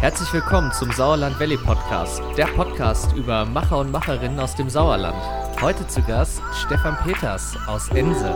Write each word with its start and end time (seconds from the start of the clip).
Herzlich 0.00 0.32
willkommen 0.32 0.70
zum 0.70 0.92
Sauerland 0.92 1.40
Valley 1.40 1.56
Podcast, 1.56 2.22
der 2.36 2.46
Podcast 2.46 3.16
über 3.16 3.44
Macher 3.44 3.78
und 3.80 3.90
Macherinnen 3.90 4.38
aus 4.38 4.54
dem 4.54 4.70
Sauerland. 4.70 5.20
Heute 5.60 5.88
zu 5.88 6.00
Gast 6.02 6.40
Stefan 6.52 6.96
Peters 6.98 7.56
aus 7.66 7.88
Ense. 7.88 8.32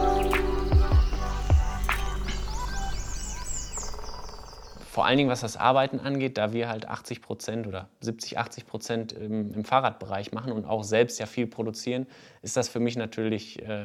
Vor 4.91 5.07
allen 5.07 5.19
Dingen, 5.19 5.31
was 5.31 5.43
das 5.43 5.57
Arbeiten 5.57 6.01
angeht, 6.01 6.37
da 6.37 6.53
wir 6.53 6.69
halt 6.69 6.89
80 6.89 7.23
Prozent 7.23 7.69
oder 7.69 7.89
70, 8.01 8.39
80 8.39 8.67
Prozent 8.67 9.13
im, 9.13 9.53
im, 9.55 9.65
Fahrradbereich 9.65 10.33
machen 10.33 10.51
und 10.51 10.65
auch 10.65 10.83
selbst 10.83 11.21
ja 11.21 11.27
viel 11.27 11.47
produzieren, 11.47 12.09
ist 12.43 12.57
das 12.57 12.69
für 12.69 12.81
mich 12.81 12.97
natürlich 12.97 13.63
äh, 13.63 13.85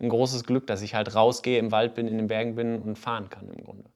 ein 0.00 0.08
großes 0.08 0.42
Glück, 0.42 0.66
dass 0.66 0.82
ich 0.82 0.96
halt 0.96 1.14
rausgehe, 1.14 1.60
im 1.60 1.70
Wald 1.70 1.94
bin, 1.94 2.08
in 2.08 2.18
den 2.18 2.26
Bergen 2.26 2.56
bin 2.56 2.82
und 2.82 2.98
fahren 2.98 3.30
kann 3.30 3.48
im 3.50 3.62
Grunde. 3.62 3.93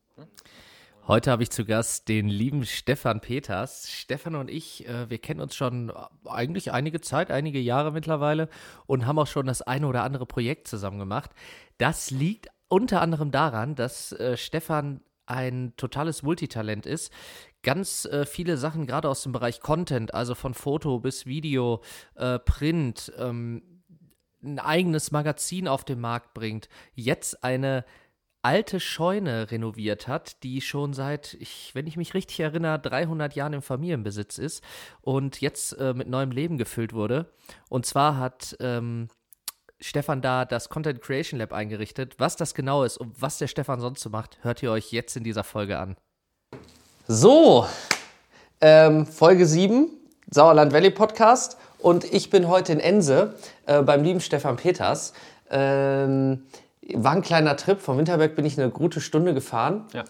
Heute 1.09 1.31
habe 1.31 1.43
ich 1.43 1.49
zu 1.49 1.65
Gast 1.65 2.09
den 2.09 2.29
lieben 2.29 2.67
Stefan 2.67 3.23
Peters. 3.23 3.91
Stefan 3.91 4.35
und 4.35 4.51
ich, 4.51 4.87
äh, 4.87 5.09
wir 5.09 5.17
kennen 5.17 5.41
uns 5.41 5.57
schon 5.57 5.91
eigentlich 6.27 6.71
einige 6.71 7.01
Zeit, 7.01 7.31
einige 7.31 7.59
Jahre 7.59 7.93
mittlerweile 7.93 8.51
und 8.85 9.07
haben 9.07 9.19
auch 9.19 9.27
schon 9.27 9.47
das 9.47 9.63
eine 9.63 9.87
oder 9.87 10.03
andere 10.03 10.27
Projekt 10.27 10.69
zusammen 10.69 10.99
gemacht. 10.99 11.31
Das 11.79 12.11
liegt 12.11 12.49
unter 12.69 13.01
anderem 13.01 13.31
daran, 13.31 13.75
dass 13.75 14.13
äh, 14.13 14.37
Stefan 14.37 15.01
ein 15.25 15.73
totales 15.79 16.23
Multitalent 16.23 16.85
ist. 16.85 17.11
Ganz 17.63 18.05
äh, 18.05 18.27
viele 18.27 18.59
Sachen, 18.59 18.87
gerade 18.87 19.09
aus 19.09 19.23
dem 19.23 19.33
Bereich 19.33 19.63
Content, 19.63 20.13
also 20.13 20.35
von 20.35 20.53
Foto 20.53 21.01
bis 21.01 21.25
Video, 21.25 21.81
äh, 22.17 22.39
Print, 22.39 23.15
ähm, 23.17 23.63
ein 24.43 24.59
eigenes 24.59 25.11
Magazin 25.11 25.69
auf 25.69 25.85
den 25.85 26.01
Markt 26.01 26.35
bringt, 26.35 26.69
jetzt 26.95 27.43
eine 27.43 27.87
alte 28.43 28.81
Scheune 28.81 29.51
renoviert 29.51 30.07
hat, 30.09 30.43
die 30.43 30.61
schon 30.61 30.93
seit, 30.93 31.35
ich, 31.41 31.75
wenn 31.75 31.87
ich 31.87 31.97
mich 31.97 32.15
richtig 32.15 32.41
erinnere, 32.41 32.79
300 32.79 33.35
Jahren 33.35 33.53
im 33.53 33.63
Familienbesitz 33.63 34.39
ist 34.39 34.63
und 35.01 35.41
jetzt 35.41 35.73
äh, 35.73 35.93
mit 35.95 36.09
neuem 36.09 36.31
Leben 36.31 36.59
gefüllt 36.59 36.93
wurde. 36.93 37.33
Und 37.69 37.85
zwar 37.85 38.17
hat 38.17 38.57
ähm, 38.61 39.09
Stefan 39.81 40.23
da 40.23 40.45
das 40.45 40.69
Content 40.69 41.01
Creation 41.01 41.39
Lab 41.39 41.53
eingerichtet. 41.53 42.15
Was 42.19 42.37
das 42.37 42.55
genau 42.55 42.85
ist 42.85 42.99
und 42.99 43.21
was 43.21 43.39
der 43.39 43.47
Stefan 43.49 43.81
sonst 43.81 44.01
so 44.01 44.11
macht, 44.11 44.39
hört 44.43 44.63
ihr 44.63 44.73
euch 44.73 44.93
jetzt 44.93 45.17
in 45.17 45.25
dieser 45.25 45.45
Folge 45.45 45.79
an. 45.79 45.97
So, 47.07 47.67
ähm, 48.61 49.07
Folge 49.07 49.47
7, 49.47 49.89
Sauerland 50.31 50.73
Valley 50.73 50.91
Podcast. 50.91 51.57
Und 51.79 52.05
ich 52.05 52.31
bin 52.31 52.49
heute 52.49 52.73
in 52.73 52.81
Ense 52.81 53.35
äh, 53.67 53.83
beim 53.83 54.03
lieben 54.03 54.21
Stefan 54.21 54.57
Peters. 54.57 55.13
Ähm, 55.51 56.45
war 56.95 57.13
ein 57.13 57.23
kleiner 57.23 57.57
Trip. 57.57 57.81
Von 57.81 57.99
Winterberg 57.99 58.35
bin 58.35 58.45
ich 58.45 58.59
eine 58.59 58.71
gute 58.71 59.01
Stunde 59.01 59.35
gefahren. 59.35 59.85
Ja. 59.93 60.05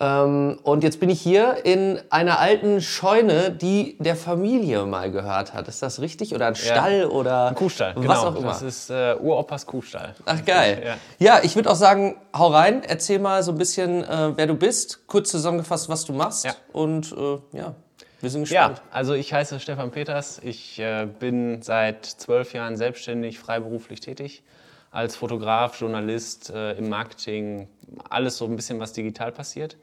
Ähm, 0.00 0.58
und 0.62 0.82
jetzt 0.82 0.98
bin 0.98 1.10
ich 1.10 1.20
hier 1.20 1.66
in 1.66 2.00
einer 2.08 2.38
alten 2.38 2.80
Scheune, 2.80 3.50
die 3.50 3.96
der 3.98 4.16
Familie 4.16 4.86
mal 4.86 5.10
gehört 5.10 5.52
hat. 5.52 5.68
Ist 5.68 5.82
das 5.82 6.00
richtig? 6.00 6.34
Oder 6.34 6.46
ein 6.46 6.54
Stall 6.54 7.00
ja. 7.00 7.06
oder 7.06 7.48
ein 7.48 7.54
Kuhstall? 7.54 7.92
Was 7.96 8.02
genau. 8.02 8.22
auch 8.28 8.36
immer. 8.36 8.48
Das 8.48 8.62
ist 8.62 8.88
äh, 8.88 9.14
Uropas 9.20 9.66
Kuhstall. 9.66 10.14
Ach 10.24 10.42
geil. 10.44 10.82
Ja, 10.86 10.96
ja 11.18 11.40
ich 11.42 11.54
würde 11.54 11.70
auch 11.70 11.76
sagen, 11.76 12.16
hau 12.34 12.48
rein, 12.48 12.82
erzähl 12.82 13.18
mal 13.18 13.42
so 13.42 13.52
ein 13.52 13.58
bisschen, 13.58 14.02
äh, 14.04 14.36
wer 14.36 14.46
du 14.46 14.54
bist, 14.54 15.06
kurz 15.06 15.30
zusammengefasst, 15.30 15.90
was 15.90 16.06
du 16.06 16.14
machst. 16.14 16.46
Ja. 16.46 16.54
Und 16.72 17.12
äh, 17.12 17.58
ja, 17.58 17.74
wir 18.22 18.30
sind 18.30 18.42
gespannt. 18.42 18.78
Ja, 18.78 18.82
also 18.90 19.12
ich 19.12 19.34
heiße 19.34 19.60
Stefan 19.60 19.90
Peters. 19.90 20.40
Ich 20.42 20.78
äh, 20.78 21.06
bin 21.06 21.60
seit 21.60 22.06
zwölf 22.06 22.54
Jahren 22.54 22.78
selbstständig, 22.78 23.38
freiberuflich 23.38 24.00
tätig 24.00 24.42
als 24.90 25.16
Fotograf, 25.16 25.80
Journalist, 25.80 26.50
äh, 26.50 26.72
im 26.72 26.88
Marketing, 26.88 27.68
alles 28.08 28.36
so 28.36 28.44
ein 28.46 28.56
bisschen, 28.56 28.80
was 28.80 28.92
digital 28.92 29.32
passiert. 29.32 29.76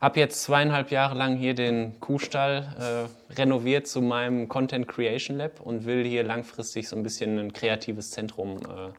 Habe 0.00 0.20
jetzt 0.20 0.42
zweieinhalb 0.42 0.90
Jahre 0.90 1.16
lang 1.16 1.36
hier 1.36 1.54
den 1.54 1.98
Kuhstall 2.00 3.08
äh, 3.30 3.34
renoviert 3.34 3.86
zu 3.86 4.02
meinem 4.02 4.46
Content 4.48 4.86
Creation 4.86 5.38
Lab 5.38 5.60
und 5.60 5.86
will 5.86 6.04
hier 6.04 6.22
langfristig 6.22 6.88
so 6.88 6.96
ein 6.96 7.02
bisschen 7.02 7.38
ein 7.38 7.52
kreatives 7.52 8.10
Zentrum 8.10 8.58
äh, 8.58 8.92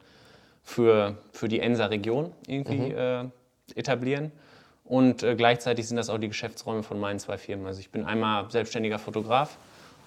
für, 0.64 1.16
für 1.32 1.48
die 1.48 1.60
Enser 1.60 1.90
Region 1.90 2.32
irgendwie 2.46 2.92
mhm. 2.92 2.98
äh, 2.98 3.24
etablieren. 3.76 4.32
Und 4.84 5.22
äh, 5.22 5.36
gleichzeitig 5.36 5.86
sind 5.86 5.98
das 5.98 6.10
auch 6.10 6.18
die 6.18 6.28
Geschäftsräume 6.28 6.82
von 6.82 6.98
meinen 6.98 7.20
zwei 7.20 7.38
Firmen. 7.38 7.66
Also 7.66 7.80
ich 7.80 7.90
bin 7.90 8.04
einmal 8.04 8.50
selbstständiger 8.50 8.98
Fotograf 8.98 9.56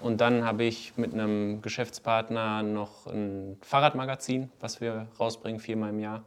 und 0.02 0.20
dann 0.20 0.44
habe 0.44 0.64
ich 0.64 0.94
mit 0.96 1.14
einem 1.14 1.62
Geschäftspartner 1.62 2.62
noch 2.62 3.06
ein 3.06 3.56
Fahrradmagazin, 3.62 4.50
was 4.60 4.80
wir 4.80 5.06
rausbringen, 5.18 5.60
viermal 5.60 5.90
im 5.90 6.00
Jahr. 6.00 6.22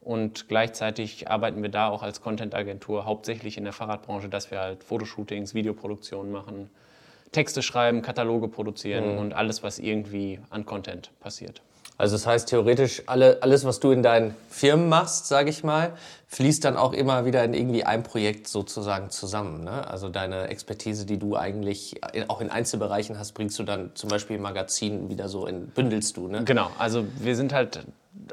Und 0.00 0.48
gleichzeitig 0.48 1.30
arbeiten 1.30 1.62
wir 1.62 1.70
da 1.70 1.88
auch 1.88 2.02
als 2.02 2.20
Content-Agentur 2.20 3.06
hauptsächlich 3.06 3.56
in 3.56 3.64
der 3.64 3.72
Fahrradbranche, 3.72 4.28
dass 4.28 4.50
wir 4.50 4.60
halt 4.60 4.84
Fotoshootings, 4.84 5.54
Videoproduktionen 5.54 6.30
machen, 6.30 6.68
Texte 7.32 7.62
schreiben, 7.62 8.02
Kataloge 8.02 8.48
produzieren 8.48 9.12
mhm. 9.14 9.18
und 9.18 9.32
alles, 9.32 9.62
was 9.62 9.78
irgendwie 9.78 10.40
an 10.50 10.66
Content 10.66 11.10
passiert. 11.20 11.62
Also 11.96 12.16
das 12.16 12.26
heißt 12.26 12.48
theoretisch, 12.48 13.02
alle, 13.06 13.38
alles, 13.42 13.64
was 13.64 13.78
du 13.78 13.92
in 13.92 14.02
deinen 14.02 14.34
Firmen 14.48 14.88
machst, 14.88 15.26
sage 15.26 15.50
ich 15.50 15.62
mal, 15.62 15.92
fließt 16.26 16.64
dann 16.64 16.76
auch 16.76 16.92
immer 16.92 17.24
wieder 17.24 17.44
in 17.44 17.54
irgendwie 17.54 17.84
ein 17.84 18.02
Projekt 18.02 18.48
sozusagen 18.48 19.10
zusammen. 19.10 19.62
Ne? 19.62 19.86
Also 19.86 20.08
deine 20.08 20.48
Expertise, 20.48 21.06
die 21.06 21.18
du 21.18 21.36
eigentlich 21.36 22.00
auch 22.26 22.40
in 22.40 22.50
Einzelbereichen 22.50 23.16
hast, 23.16 23.32
bringst 23.32 23.56
du 23.60 23.62
dann 23.62 23.92
zum 23.94 24.10
Beispiel 24.10 24.36
im 24.36 24.42
Magazin 24.42 25.08
wieder 25.08 25.28
so 25.28 25.46
in, 25.46 25.68
bündelst 25.68 26.16
du. 26.16 26.26
Ne? 26.26 26.42
Genau, 26.44 26.70
also 26.78 27.06
wir 27.20 27.36
sind 27.36 27.52
halt, 27.52 27.86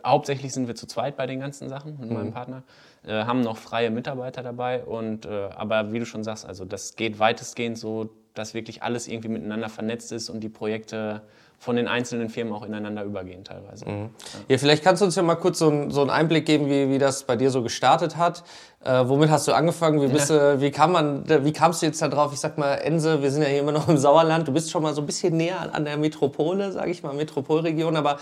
hauptsächlich 0.03 0.53
sind 0.53 0.67
wir 0.67 0.73
zu 0.73 0.88
zweit 0.88 1.16
bei 1.16 1.28
den 1.28 1.39
ganzen 1.39 1.69
Sachen 1.69 1.99
mit 1.99 2.09
mhm. 2.09 2.16
meinem 2.16 2.31
Partner, 2.33 2.63
äh, 3.05 3.25
haben 3.25 3.41
noch 3.41 3.57
freie 3.57 3.91
Mitarbeiter 3.91 4.41
dabei 4.41 4.83
und 4.83 5.25
äh, 5.25 5.49
aber 5.55 5.93
wie 5.93 5.99
du 5.99 6.05
schon 6.07 6.23
sagst, 6.23 6.47
also 6.47 6.66
das 6.66 6.95
geht 6.95 7.19
weitestgehend 7.19 7.78
so, 7.78 8.09
dass 8.33 8.55
wirklich 8.55 8.81
alles 8.81 9.07
irgendwie 9.07 9.29
miteinander 9.29 9.69
vernetzt 9.69 10.11
ist 10.11 10.29
und 10.29 10.39
die 10.39 10.49
Projekte 10.49 11.22
von 11.61 11.75
den 11.75 11.88
einzelnen 11.88 12.29
Firmen 12.29 12.53
auch 12.53 12.63
ineinander 12.63 13.03
übergehen 13.03 13.44
teilweise. 13.44 13.88
Mhm. 13.88 14.09
Ja. 14.33 14.39
ja. 14.47 14.57
vielleicht 14.57 14.83
kannst 14.83 15.03
du 15.03 15.05
uns 15.05 15.16
ja 15.16 15.22
mal 15.22 15.35
kurz 15.35 15.59
so, 15.59 15.69
ein, 15.69 15.91
so 15.91 16.01
einen 16.01 16.09
Einblick 16.09 16.47
geben, 16.47 16.67
wie, 16.67 16.89
wie 16.89 16.97
das 16.97 17.23
bei 17.23 17.35
dir 17.35 17.51
so 17.51 17.61
gestartet 17.61 18.17
hat. 18.17 18.44
Äh, 18.83 19.03
womit 19.05 19.29
hast 19.29 19.47
du 19.47 19.53
angefangen? 19.53 20.01
Wie, 20.01 20.07
bist 20.07 20.31
ja. 20.31 20.55
du, 20.55 20.61
wie, 20.61 20.72
kam 20.72 20.91
man, 20.91 21.23
wie 21.45 21.53
kamst 21.53 21.83
du 21.83 21.85
jetzt 21.85 22.01
da 22.01 22.07
drauf? 22.07 22.33
Ich 22.33 22.39
sag 22.39 22.57
mal, 22.57 22.73
Ense, 22.77 23.22
wir 23.22 23.29
sind 23.29 23.44
ja 23.44 23.47
hier 23.47 23.59
immer 23.59 23.73
noch 23.73 23.88
im 23.88 23.99
Sauerland. 23.99 24.47
Du 24.47 24.51
bist 24.51 24.72
schon 24.72 24.81
mal 24.81 24.95
so 24.95 25.01
ein 25.01 25.05
bisschen 25.05 25.38
näher 25.38 25.75
an 25.75 25.85
der 25.85 25.97
Metropole, 25.97 26.72
sage 26.72 26.89
ich 26.89 27.03
mal, 27.03 27.13
Metropolregion. 27.13 27.95
Aber 27.95 28.17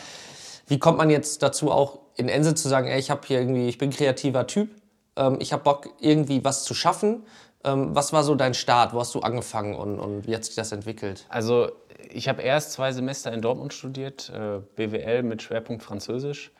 wie 0.67 0.77
kommt 0.77 0.97
man 0.97 1.09
jetzt 1.09 1.41
dazu, 1.41 1.71
auch 1.71 1.99
in 2.17 2.27
Ense 2.27 2.55
zu 2.55 2.67
sagen, 2.67 2.87
ey, 2.89 2.99
ich 2.99 3.09
habe 3.09 3.21
hier 3.25 3.39
irgendwie, 3.39 3.69
ich 3.69 3.77
bin 3.77 3.89
kreativer 3.89 4.47
Typ, 4.47 4.69
ähm, 5.15 5.37
ich 5.39 5.53
habe 5.53 5.63
Bock, 5.63 5.87
irgendwie 6.01 6.43
was 6.43 6.65
zu 6.65 6.73
schaffen? 6.73 7.23
Ähm, 7.63 7.93
was 7.93 8.13
war 8.13 8.23
so 8.23 8.35
dein 8.35 8.53
Start? 8.53 8.93
Wo 8.93 8.99
hast 8.99 9.13
du 9.15 9.19
angefangen 9.19 9.75
und, 9.75 9.99
und 9.99 10.27
wie 10.27 10.35
hat 10.35 10.45
sich 10.45 10.55
das 10.55 10.71
entwickelt? 10.71 11.25
Also 11.29 11.71
ich 12.11 12.29
habe 12.29 12.41
erst 12.41 12.71
zwei 12.71 12.91
Semester 12.91 13.31
in 13.33 13.41
Dortmund 13.41 13.73
studiert, 13.73 14.31
äh, 14.33 14.59
BWL 14.75 15.23
mit 15.23 15.41
Schwerpunkt 15.41 15.83
Französisch. 15.83 16.51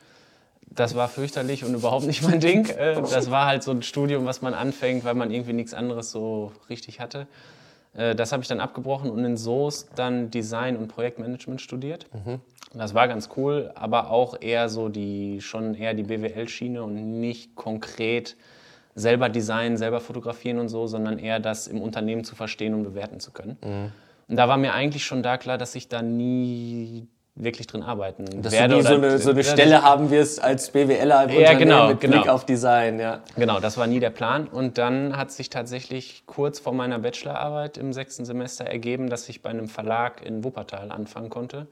Das 0.72 0.94
war 0.94 1.08
fürchterlich 1.08 1.64
und 1.64 1.74
überhaupt 1.74 2.06
nicht 2.06 2.22
mein 2.22 2.38
Ding. 2.40 2.66
Äh, 2.66 3.02
das 3.02 3.30
war 3.30 3.46
halt 3.46 3.62
so 3.62 3.70
ein 3.72 3.82
Studium, 3.82 4.26
was 4.26 4.42
man 4.42 4.54
anfängt, 4.54 5.04
weil 5.04 5.14
man 5.14 5.30
irgendwie 5.30 5.52
nichts 5.52 5.74
anderes 5.74 6.10
so 6.10 6.52
richtig 6.68 7.00
hatte. 7.00 7.26
Äh, 7.94 8.14
das 8.14 8.32
habe 8.32 8.42
ich 8.42 8.48
dann 8.48 8.60
abgebrochen 8.60 9.10
und 9.10 9.24
in 9.24 9.36
Soest 9.36 9.90
dann 9.96 10.30
Design 10.30 10.76
und 10.76 10.88
Projektmanagement 10.88 11.60
studiert. 11.60 12.06
Mhm. 12.12 12.40
Das 12.72 12.94
war 12.94 13.08
ganz 13.08 13.30
cool, 13.36 13.72
aber 13.74 14.10
auch 14.10 14.40
eher 14.40 14.68
so 14.68 14.88
die, 14.88 15.40
schon 15.40 15.74
eher 15.74 15.94
die 15.94 16.04
BWL-Schiene 16.04 16.82
und 16.82 17.20
nicht 17.20 17.56
konkret 17.56 18.36
selber 18.94 19.28
designen, 19.28 19.76
selber 19.76 20.00
fotografieren 20.00 20.58
und 20.58 20.68
so, 20.68 20.86
sondern 20.86 21.18
eher 21.18 21.40
das 21.40 21.66
im 21.66 21.80
Unternehmen 21.80 22.24
zu 22.24 22.34
verstehen 22.34 22.74
und 22.74 22.82
bewerten 22.82 23.20
zu 23.20 23.30
können. 23.30 23.56
Mhm. 23.62 23.92
Und 24.28 24.36
da 24.36 24.48
war 24.48 24.56
mir 24.56 24.74
eigentlich 24.74 25.04
schon 25.04 25.22
da 25.22 25.36
klar, 25.38 25.58
dass 25.58 25.74
ich 25.74 25.88
da 25.88 26.02
nie 26.02 27.08
wirklich 27.34 27.66
drin 27.66 27.82
arbeiten 27.82 28.42
dass 28.42 28.52
werde. 28.52 28.76
Dass 28.76 28.84
nie 28.84 28.88
so 28.88 28.94
eine, 28.94 29.18
so 29.18 29.30
eine 29.30 29.44
Stelle 29.44 29.82
haben 29.82 30.10
wirst 30.10 30.42
als 30.42 30.70
BWLer 30.70 31.24
im 31.24 31.40
ja, 31.40 31.54
genau, 31.54 31.88
mit 31.88 32.00
genau. 32.00 32.18
Blick 32.18 32.28
auf 32.28 32.44
Design. 32.44 33.00
Ja. 33.00 33.20
Genau, 33.36 33.60
das 33.60 33.78
war 33.78 33.86
nie 33.86 34.00
der 34.00 34.10
Plan. 34.10 34.46
Und 34.46 34.78
dann 34.78 35.16
hat 35.16 35.30
sich 35.30 35.50
tatsächlich 35.50 36.24
kurz 36.26 36.58
vor 36.58 36.72
meiner 36.72 36.98
Bachelorarbeit 36.98 37.78
im 37.78 37.92
sechsten 37.92 38.24
Semester 38.24 38.64
ergeben, 38.64 39.08
dass 39.08 39.28
ich 39.28 39.42
bei 39.42 39.50
einem 39.50 39.68
Verlag 39.68 40.24
in 40.24 40.44
Wuppertal 40.44 40.92
anfangen 40.92 41.30
konnte 41.30 41.66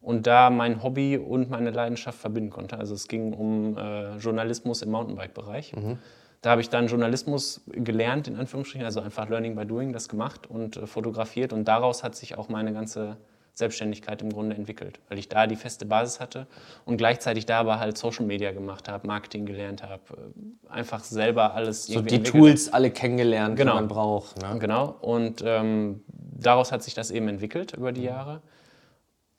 und 0.00 0.26
da 0.26 0.50
mein 0.50 0.82
Hobby 0.82 1.16
und 1.16 1.50
meine 1.50 1.70
Leidenschaft 1.70 2.18
verbinden 2.18 2.50
konnte. 2.50 2.78
Also 2.78 2.94
es 2.94 3.08
ging 3.08 3.32
um 3.32 3.76
äh, 3.78 4.16
Journalismus 4.16 4.82
im 4.82 4.90
Mountainbike-Bereich. 4.90 5.74
Mhm. 5.74 5.98
Da 6.42 6.50
habe 6.50 6.60
ich 6.60 6.68
dann 6.68 6.88
Journalismus 6.88 7.60
gelernt, 7.68 8.26
in 8.26 8.36
Anführungsstrichen, 8.36 8.84
also 8.84 9.00
einfach 9.00 9.28
Learning 9.28 9.54
by 9.54 9.64
Doing, 9.64 9.92
das 9.92 10.08
gemacht 10.08 10.48
und 10.50 10.76
äh, 10.76 10.86
fotografiert. 10.88 11.52
Und 11.52 11.66
daraus 11.66 12.02
hat 12.02 12.16
sich 12.16 12.36
auch 12.36 12.48
meine 12.48 12.72
ganze 12.72 13.16
Selbstständigkeit 13.54 14.22
im 14.22 14.32
Grunde 14.32 14.56
entwickelt, 14.56 14.98
weil 15.08 15.18
ich 15.18 15.28
da 15.28 15.46
die 15.46 15.54
feste 15.54 15.86
Basis 15.86 16.18
hatte 16.18 16.48
und 16.84 16.96
gleichzeitig 16.96 17.46
da 17.46 17.60
aber 17.60 17.78
halt 17.78 17.96
Social 17.96 18.24
Media 18.24 18.50
gemacht 18.50 18.88
habe, 18.88 19.06
Marketing 19.06 19.46
gelernt 19.46 19.84
habe, 19.84 20.02
äh, 20.10 20.72
einfach 20.72 21.04
selber 21.04 21.54
alles 21.54 21.86
so 21.86 22.00
die 22.00 22.22
Tools 22.24 22.72
alle 22.72 22.90
kennengelernt, 22.90 23.56
genau. 23.56 23.72
die 23.72 23.76
man 23.76 23.88
braucht. 23.88 24.42
Ne? 24.42 24.58
Genau. 24.58 24.96
Und 25.00 25.44
ähm, 25.46 26.02
daraus 26.08 26.72
hat 26.72 26.82
sich 26.82 26.94
das 26.94 27.12
eben 27.12 27.28
entwickelt 27.28 27.74
über 27.74 27.92
die 27.92 28.00
mhm. 28.00 28.06
Jahre. 28.06 28.42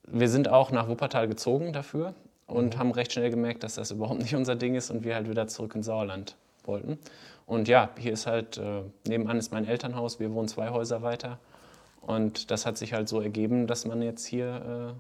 Wir 0.07 0.29
sind 0.29 0.47
auch 0.47 0.71
nach 0.71 0.88
Wuppertal 0.88 1.27
gezogen 1.27 1.73
dafür 1.73 2.13
und 2.47 2.75
mhm. 2.75 2.79
haben 2.79 2.91
recht 2.91 3.11
schnell 3.11 3.29
gemerkt, 3.29 3.63
dass 3.63 3.75
das 3.75 3.91
überhaupt 3.91 4.21
nicht 4.21 4.35
unser 4.35 4.56
Ding 4.56 4.75
ist 4.75 4.89
und 4.89 5.03
wir 5.03 5.15
halt 5.15 5.29
wieder 5.29 5.47
zurück 5.47 5.75
ins 5.75 5.88
Sauerland 5.88 6.38
wollten. 6.68 6.98
Und 7.45 7.68
ja, 7.68 7.89
hier 7.98 8.13
ist 8.13 8.25
halt, 8.27 8.57
äh, 8.57 8.81
nebenan 9.07 9.38
ist 9.38 9.51
mein 9.51 9.68
Elternhaus, 9.68 10.19
wir 10.19 10.33
wohnen 10.33 10.48
zwei 10.48 10.69
Häuser 10.69 11.01
weiter. 11.01 11.39
Und 12.01 12.51
das 12.51 12.65
hat 12.65 12.77
sich 12.77 12.94
halt 12.94 13.07
so 13.10 13.21
ergeben, 13.21 13.68
dass 13.68 13.86
man 13.86 14.01
jetzt 14.01 14.25
hier 14.25 14.94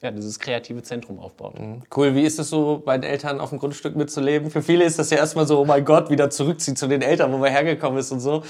äh, 0.00 0.04
ja, 0.04 0.10
dieses 0.10 0.38
kreative 0.38 0.82
Zentrum 0.82 1.18
aufbaut. 1.18 1.58
Mhm. 1.58 1.82
Cool, 1.96 2.14
wie 2.14 2.22
ist 2.22 2.38
es 2.38 2.50
so, 2.50 2.82
bei 2.84 2.98
den 2.98 3.08
Eltern 3.10 3.40
auf 3.40 3.48
dem 3.50 3.58
Grundstück 3.58 3.96
mitzuleben? 3.96 4.50
Für 4.50 4.62
viele 4.62 4.84
ist 4.84 4.98
das 4.98 5.10
ja 5.10 5.16
erstmal 5.16 5.46
so, 5.46 5.58
oh 5.60 5.64
mein 5.64 5.84
Gott, 5.84 6.10
wieder 6.10 6.28
zurückziehen 6.28 6.76
zu 6.76 6.86
den 6.86 7.02
Eltern, 7.02 7.32
wo 7.32 7.38
man 7.38 7.50
hergekommen 7.50 7.98
ist 7.98 8.12
und 8.12 8.20
so. 8.20 8.42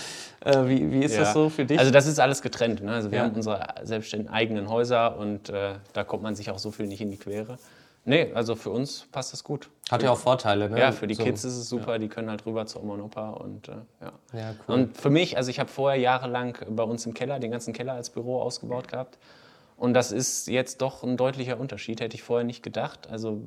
Äh, 0.45 0.67
wie, 0.67 0.91
wie 0.91 1.01
ist 1.05 1.15
Ja. 1.15 1.21
das 1.21 1.33
so 1.35 1.49
für 1.49 1.65
dich? 1.65 1.79
Also 1.79 1.93
das 1.93 2.07
ist 2.07 2.19
alles 2.19 2.43
getrennt. 2.43 2.83
Ne? 2.83 2.91
Also 2.93 3.11
wir 3.13 3.19
Ja. 3.19 3.25
haben 3.25 3.35
unsere 3.35 3.65
selbstständigen 3.85 4.33
eigenen 4.33 4.69
Häuser 4.69 5.17
und 5.19 5.49
äh, 5.49 5.75
da 5.93 6.05
kommt 6.05 6.23
man 6.25 6.35
sich 6.35 6.51
auch 6.51 6.59
so 6.59 6.71
viel 6.73 6.87
nicht 6.87 7.01
in 7.01 7.11
die 7.11 7.17
Quere. 7.17 7.59
Nee, 8.09 8.31
also 8.35 8.55
für 8.55 8.71
uns 8.71 9.07
passt 9.11 9.33
das 9.33 9.43
gut. 9.45 9.69
Hat 9.91 10.01
ja 10.03 10.13
auch 10.13 10.19
Vorteile, 10.19 10.71
ne? 10.71 10.79
Ja, 10.79 10.93
für 10.93 11.07
die 11.09 11.15
So. 11.15 11.25
Kids 11.25 11.45
ist 11.45 11.57
es 11.57 11.69
super, 11.69 11.99
die 11.99 12.09
können 12.09 12.31
halt 12.31 12.47
rüber 12.47 12.65
zu 12.65 12.81
Oma 12.81 12.95
und 12.95 13.01
Opa 13.03 13.31
und 13.31 13.69
äh, 13.69 13.73
ja. 14.01 14.13
Ja, 14.33 14.55
cool. 14.69 14.75
Und 14.75 14.97
für 14.97 15.11
mich, 15.11 15.37
also 15.37 15.51
ich 15.51 15.59
habe 15.59 15.69
vorher 15.69 16.01
jahrelang 16.01 16.57
bei 16.71 16.85
uns 16.85 17.05
im 17.05 17.15
Keller, 17.15 17.41
den 17.41 17.51
ganzen 17.51 17.73
Keller 17.75 17.95
als 17.95 18.11
Büro 18.11 18.41
ausgebaut 18.41 18.89
gehabt. 18.89 19.19
Und 19.77 19.93
das 19.93 20.13
ist 20.13 20.47
jetzt 20.49 20.81
doch 20.81 21.03
ein 21.03 21.17
deutlicher 21.17 21.59
Unterschied, 21.59 22.01
hätte 22.01 22.15
ich 22.15 22.23
vorher 22.23 22.45
nicht 22.45 22.63
gedacht. 22.63 23.09
Also 23.11 23.43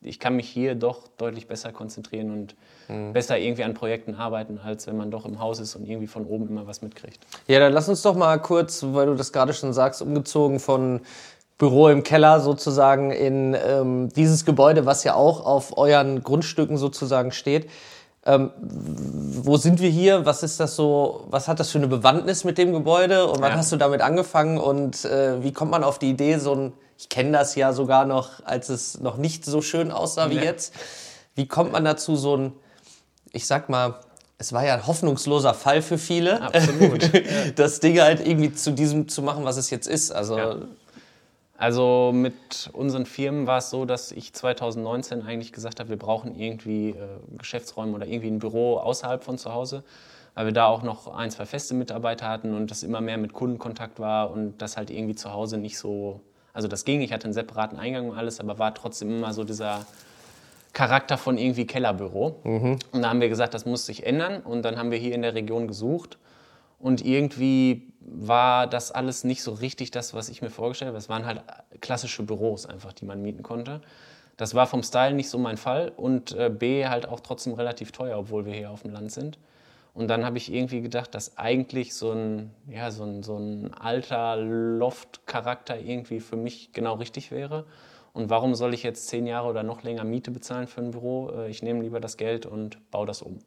ich 0.00 0.20
kann 0.20 0.36
mich 0.36 0.48
hier 0.48 0.74
doch 0.74 1.08
deutlich 1.08 1.46
besser 1.48 1.72
konzentrieren 1.72 2.30
und 2.30 2.54
Mhm. 2.88 3.14
besser 3.14 3.38
irgendwie 3.38 3.64
an 3.64 3.72
Projekten 3.72 4.14
arbeiten, 4.14 4.58
als 4.62 4.86
wenn 4.86 4.96
man 4.98 5.10
doch 5.10 5.24
im 5.24 5.40
Haus 5.40 5.58
ist 5.58 5.74
und 5.74 5.86
irgendwie 5.88 6.06
von 6.06 6.26
oben 6.26 6.48
immer 6.48 6.66
was 6.66 6.82
mitkriegt. 6.82 7.18
Ja, 7.46 7.58
dann 7.58 7.72
lass 7.72 7.88
uns 7.88 8.02
doch 8.02 8.14
mal 8.14 8.36
kurz, 8.38 8.84
weil 8.86 9.06
du 9.06 9.14
das 9.14 9.32
gerade 9.32 9.54
schon 9.54 9.72
sagst, 9.72 10.02
umgezogen 10.02 10.60
von 10.60 11.00
Büro 11.58 11.88
im 11.88 12.02
Keller 12.02 12.40
sozusagen 12.40 13.10
in 13.10 13.54
ähm, 13.54 14.08
dieses 14.10 14.44
Gebäude, 14.44 14.86
was 14.86 15.04
ja 15.04 15.14
auch 15.14 15.44
auf 15.46 15.76
euren 15.78 16.22
Grundstücken 16.22 16.76
sozusagen 16.76 17.30
steht. 17.32 17.70
Ähm, 18.26 18.50
wo 18.58 19.56
sind 19.58 19.80
wir 19.80 19.90
hier? 19.90 20.24
Was 20.26 20.42
ist 20.42 20.58
das 20.58 20.74
so? 20.76 21.26
Was 21.30 21.46
hat 21.46 21.60
das 21.60 21.70
für 21.70 21.78
eine 21.78 21.88
Bewandtnis 21.88 22.42
mit 22.44 22.56
dem 22.58 22.72
Gebäude? 22.72 23.26
Und 23.26 23.40
wann 23.42 23.52
Ja. 23.52 23.58
hast 23.58 23.70
du 23.70 23.76
damit 23.76 24.00
angefangen? 24.00 24.58
Und 24.58 25.04
äh, 25.04 25.42
wie 25.42 25.52
kommt 25.52 25.70
man 25.70 25.84
auf 25.84 25.98
die 25.98 26.10
Idee, 26.10 26.38
so 26.38 26.54
ein, 26.54 26.72
ich 26.98 27.08
kenne 27.08 27.32
das 27.32 27.54
ja 27.54 27.72
sogar 27.72 28.04
noch, 28.06 28.30
als 28.44 28.68
es 28.70 28.98
noch 29.00 29.16
nicht 29.18 29.44
so 29.44 29.60
schön 29.62 29.90
aussah 29.92 30.30
wie 30.30 30.36
Ja. 30.36 30.42
jetzt. 30.42 30.72
Wie 31.34 31.46
kommt 31.46 31.72
man 31.72 31.84
dazu, 31.84 32.16
so 32.16 32.36
ein, 32.36 32.52
ich 33.32 33.46
sag 33.46 33.68
mal, 33.68 33.96
es 34.38 34.52
war 34.52 34.64
ja 34.64 34.74
ein 34.74 34.86
hoffnungsloser 34.86 35.52
Fall 35.54 35.82
für 35.82 35.98
viele, 35.98 36.40
Absolut. 36.42 37.10
das 37.56 37.80
Ding 37.80 38.00
halt 38.00 38.26
irgendwie 38.26 38.52
zu 38.54 38.72
diesem 38.72 39.06
zu 39.08 39.22
machen, 39.22 39.44
was 39.44 39.56
es 39.56 39.70
jetzt 39.70 39.86
ist. 39.86 40.10
Also 40.12 40.38
Ja. 40.38 40.54
Also 41.56 42.10
mit 42.12 42.68
unseren 42.72 43.06
Firmen 43.06 43.46
war 43.46 43.58
es 43.58 43.70
so, 43.70 43.84
dass 43.84 44.10
ich 44.10 44.32
2019 44.32 45.22
eigentlich 45.22 45.52
gesagt 45.52 45.78
habe, 45.78 45.88
wir 45.88 45.98
brauchen 45.98 46.38
irgendwie 46.38 46.90
äh, 46.90 46.96
Geschäftsräume 47.38 47.92
oder 47.92 48.06
irgendwie 48.06 48.28
ein 48.28 48.40
Büro 48.40 48.78
außerhalb 48.78 49.22
von 49.22 49.38
zu 49.38 49.52
Hause, 49.52 49.84
weil 50.34 50.46
wir 50.46 50.52
da 50.52 50.66
auch 50.66 50.82
noch 50.82 51.14
ein, 51.14 51.30
zwei 51.30 51.46
feste 51.46 51.74
Mitarbeiter 51.74 52.28
hatten 52.28 52.54
und 52.54 52.70
das 52.72 52.82
immer 52.82 53.00
mehr 53.00 53.18
mit 53.18 53.32
Kundenkontakt 53.32 54.00
war 54.00 54.32
und 54.32 54.58
das 54.58 54.76
halt 54.76 54.90
irgendwie 54.90 55.14
zu 55.14 55.32
Hause 55.32 55.56
nicht 55.56 55.78
so, 55.78 56.20
also 56.52 56.66
das 56.66 56.84
ging, 56.84 57.02
ich 57.02 57.12
hatte 57.12 57.24
einen 57.24 57.34
separaten 57.34 57.78
Eingang 57.78 58.10
und 58.10 58.18
alles, 58.18 58.40
aber 58.40 58.58
war 58.58 58.74
trotzdem 58.74 59.10
immer 59.10 59.32
so 59.32 59.44
dieser 59.44 59.86
Charakter 60.72 61.16
von 61.16 61.38
irgendwie 61.38 61.66
Kellerbüro. 61.66 62.34
Und 62.90 63.02
da 63.02 63.08
haben 63.08 63.20
wir 63.20 63.28
gesagt, 63.28 63.54
das 63.54 63.64
muss 63.64 63.86
sich 63.86 64.04
ändern 64.04 64.40
und 64.40 64.62
dann 64.62 64.76
haben 64.76 64.90
wir 64.90 64.98
hier 64.98 65.14
in 65.14 65.22
der 65.22 65.34
Region 65.34 65.68
gesucht 65.68 66.18
und 66.84 67.02
irgendwie 67.02 67.94
war 68.00 68.66
das 68.66 68.92
alles 68.92 69.24
nicht 69.24 69.42
so 69.42 69.52
richtig 69.52 69.90
das, 69.90 70.12
was 70.12 70.28
ich 70.28 70.42
mir 70.42 70.50
vorgestellt 70.50 70.88
habe. 70.88 70.98
Es 70.98 71.08
waren 71.08 71.24
halt 71.24 71.42
klassische 71.80 72.22
Büros 72.24 72.66
einfach, 72.66 72.92
die 72.92 73.06
man 73.06 73.22
mieten 73.22 73.42
konnte. 73.42 73.80
Das 74.36 74.54
war 74.54 74.66
vom 74.66 74.82
Style 74.82 75.14
nicht 75.14 75.30
so 75.30 75.38
mein 75.38 75.56
Fall 75.56 75.92
und 75.96 76.32
äh, 76.32 76.50
B 76.50 76.86
halt 76.86 77.08
auch 77.08 77.20
trotzdem 77.20 77.54
relativ 77.54 77.90
teuer, 77.92 78.18
obwohl 78.18 78.44
wir 78.44 78.52
hier 78.52 78.70
auf 78.70 78.82
dem 78.82 78.90
Land 78.90 79.12
sind. 79.12 79.38
Und 79.94 80.08
dann 80.08 80.26
habe 80.26 80.36
ich 80.36 80.52
irgendwie 80.52 80.82
gedacht, 80.82 81.14
dass 81.14 81.38
eigentlich 81.38 81.94
so 81.94 82.12
ein, 82.12 82.50
ja, 82.68 82.90
so 82.90 83.04
ein, 83.04 83.22
so 83.22 83.38
ein 83.38 83.72
alter 83.72 84.36
Loft-Charakter 84.36 85.78
irgendwie 85.80 86.20
für 86.20 86.36
mich 86.36 86.74
genau 86.74 86.96
richtig 86.96 87.30
wäre. 87.30 87.64
Und 88.12 88.28
warum 88.28 88.54
soll 88.54 88.74
ich 88.74 88.82
jetzt 88.82 89.08
zehn 89.08 89.26
Jahre 89.26 89.48
oder 89.48 89.62
noch 89.62 89.84
länger 89.84 90.04
Miete 90.04 90.30
bezahlen 90.30 90.66
für 90.66 90.82
ein 90.82 90.90
Büro? 90.90 91.30
Äh, 91.30 91.48
Ich 91.48 91.62
nehme 91.62 91.80
lieber 91.80 92.00
das 92.00 92.18
Geld 92.18 92.44
und 92.44 92.90
baue 92.90 93.06
das 93.06 93.22
um. 93.22 93.38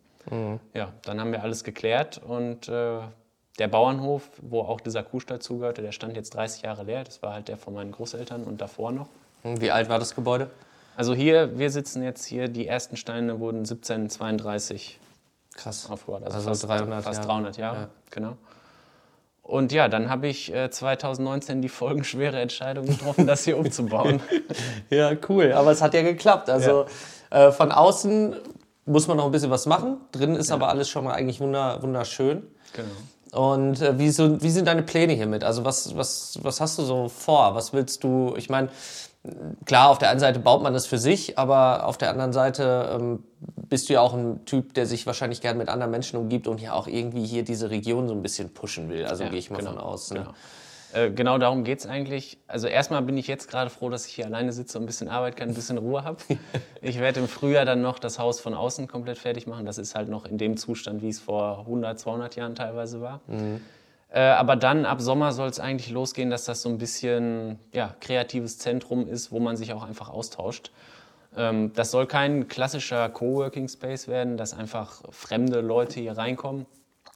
Ja, 0.74 0.92
dann 1.04 1.22
haben 1.22 1.31
wir 1.31 1.44
alles 1.44 1.63
geklärt 1.63 2.18
und 2.18 2.68
äh, 2.68 3.01
der 3.59 3.68
Bauernhof, 3.68 4.24
wo 4.42 4.62
auch 4.62 4.80
dieser 4.81 5.04
Kuhstall 5.04 5.39
zugehörte, 5.39 5.81
der 5.81 5.92
stand 5.92 6.15
jetzt 6.15 6.33
30 6.36 6.62
Jahre 6.63 6.83
leer. 6.83 7.04
Das 7.04 7.21
war 7.24 7.33
halt 7.33 7.48
der 7.48 7.57
von 7.57 7.74
meinen 7.74 7.92
Großeltern 7.92 8.44
und 8.44 8.62
davor 8.62 8.92
noch. 8.92 9.07
wie 9.44 9.71
alt 9.71 9.89
war 9.89 10.00
das 10.00 10.13
Gebäude? 10.15 10.50
Also 10.95 11.13
hier, 11.13 11.57
wir 11.59 11.69
sitzen 11.69 12.01
jetzt 12.04 12.25
hier, 12.25 12.48
die 12.48 12.68
ersten 12.68 12.98
Steine 12.98 13.39
wurden 13.39 13.59
1732 13.59 15.00
Krass. 15.56 15.89
aufgebaut. 15.89 16.24
Also 16.24 16.39
fast 16.42 16.68
300 16.68 17.04
fast 17.04 17.18
Jahre. 17.19 17.27
300 17.27 17.57
Jahre, 17.57 17.77
Ja. 17.81 17.89
genau. 18.12 18.38
Und 19.44 19.71
ja, 19.71 19.88
dann 19.88 20.10
habe 20.10 20.27
ich 20.27 20.53
äh, 20.53 20.69
2019 20.69 21.62
die 21.62 21.69
folgenschwere 21.69 22.38
Entscheidung 22.42 22.86
getroffen, 22.86 23.25
das 23.27 23.45
hier 23.45 23.57
umzubauen. 23.57 24.21
Ja, 24.89 25.12
cool. 25.30 25.53
Aber 25.53 25.71
es 25.71 25.81
hat 25.81 25.94
ja 25.94 26.01
geklappt. 26.01 26.50
Also 26.50 26.86
äh, 27.30 27.51
von 27.51 27.71
außen 27.71 28.36
muss 28.86 29.07
man 29.07 29.18
noch 29.18 29.25
ein 29.25 29.31
bisschen 29.31 29.50
was 29.51 29.65
machen. 29.65 29.98
Drin 30.12 30.36
ist 30.36 30.51
aber 30.51 30.68
alles 30.69 30.89
schon 30.89 31.03
mal 31.06 31.13
eigentlich 31.13 31.39
wunder, 31.39 31.81
wunderschön. 31.81 32.45
genau. 32.74 32.89
Und 33.38 33.81
äh, 33.81 34.00
wie, 34.00 34.10
so, 34.10 34.42
wie 34.42 34.50
sind 34.50 34.68
deine 34.68 34.81
Pläne 34.81 35.13
hiermit? 35.13 35.44
Also 35.44 35.63
was, 35.63 35.95
was, 35.95 36.39
was 36.42 36.60
hast 36.60 36.80
du 36.80 36.84
so 36.84 37.07
vor? 37.07 37.54
Was 37.54 37.72
willst 37.72 38.04
du? 38.04 38.34
Ich 38.36 38.50
meine, 38.50 38.69
klar, 39.66 39.89
auf 39.89 40.00
der 40.00 40.10
einen 40.10 40.19
Seite 40.19 40.39
baut 40.39 40.63
man 40.63 40.74
das 40.74 40.88
für 40.88 40.98
sich, 40.98 41.38
aber 41.38 41.86
auf 41.86 42.00
der 42.00 42.10
anderen 42.10 42.34
Seite 42.34 42.89
ähm, 42.95 43.24
bist 43.69 43.89
du 43.89 43.94
ja 43.94 44.01
auch 44.01 44.16
ein 44.16 44.44
Typ, 44.45 44.74
der 44.74 44.88
sich 44.88 45.06
wahrscheinlich 45.06 45.42
gern 45.42 45.57
mit 45.60 45.69
anderen 45.69 45.92
Menschen 45.92 46.18
umgibt 46.18 46.48
und 46.48 46.60
ja 46.62 46.74
auch 46.74 46.88
irgendwie 46.88 47.25
hier 47.25 47.44
diese 47.44 47.69
Region 47.69 48.07
so 48.07 48.16
ein 48.16 48.24
bisschen 48.24 48.50
pushen 48.56 48.89
will. 48.89 49.06
Also 49.06 49.24
Ja, 49.24 49.30
gehe 49.30 49.38
ich 49.38 49.51
mal 49.51 49.57
genau, 49.57 49.74
von 49.74 49.80
aus. 49.81 50.10
Ne? 50.10 50.22
Genau. 50.22 50.31
Äh, 50.98 51.12
genau 51.12 51.38
darum 51.38 51.64
geht 51.64 51.80
es 51.80 51.86
eigentlich. 51.86 52.38
Also 52.48 52.68
erstmal 52.68 53.02
bin 53.02 53.18
ich 53.18 53.28
jetzt 53.28 53.50
gerade 53.50 53.70
froh, 53.70 53.90
dass 53.90 54.08
ich 54.08 54.14
hier 54.14 54.26
alleine 54.26 54.52
sitze 54.52 54.78
und 54.78 54.84
ein 54.84 54.88
bisschen 54.88 55.10
arbeiten 55.10 55.36
kann, 55.36 55.50
ein 55.50 55.56
bisschen 55.56 55.78
Ruhe 55.78 56.04
habe. 56.04 56.18
Ich 56.82 57.00
werde 57.00 57.20
im 57.20 57.28
Frühjahr 57.28 57.66
dann 57.66 57.82
noch 57.82 58.00
das 58.00 58.20
Haus 58.20 58.40
von 58.40 58.54
außen 58.54 58.88
komplett 58.88 59.18
fertig 59.18 59.46
machen. 59.48 59.66
Das 59.66 59.78
ist 59.78 59.96
halt 59.96 60.10
noch 60.10 60.26
in 60.26 60.38
dem 60.38 60.58
Zustand, 60.58 61.02
wie 61.02 61.10
es 61.10 61.20
vor 61.20 61.60
100, 61.60 62.00
200 62.00 62.36
Jahren 62.36 62.56
teilweise 62.56 63.02
war. 63.02 63.20
Äh, 64.10 64.20
aber 64.22 64.56
dann 64.56 64.86
ab 64.86 65.02
Sommer 65.02 65.34
soll 65.34 65.50
es 65.50 65.60
eigentlich 65.60 65.90
losgehen, 65.92 66.30
dass 66.30 66.46
das 66.46 66.62
so 66.62 66.70
ein 66.70 66.78
bisschen 66.78 67.60
ja, 67.74 67.96
kreatives 68.00 68.58
Zentrum 68.58 69.08
ist, 69.08 69.32
wo 69.32 69.40
man 69.40 69.58
sich 69.58 69.74
auch 69.74 69.84
einfach 69.84 70.10
austauscht. 70.10 70.72
Ähm, 71.36 71.74
das 71.74 71.92
soll 71.92 72.08
kein 72.08 72.48
klassischer 72.48 73.10
Coworking 73.10 73.68
Space 73.68 74.08
werden, 74.08 74.38
dass 74.38 74.54
einfach 74.54 75.02
fremde 75.10 75.60
Leute 75.62 76.00
hier 76.00 76.18
reinkommen. 76.18 76.66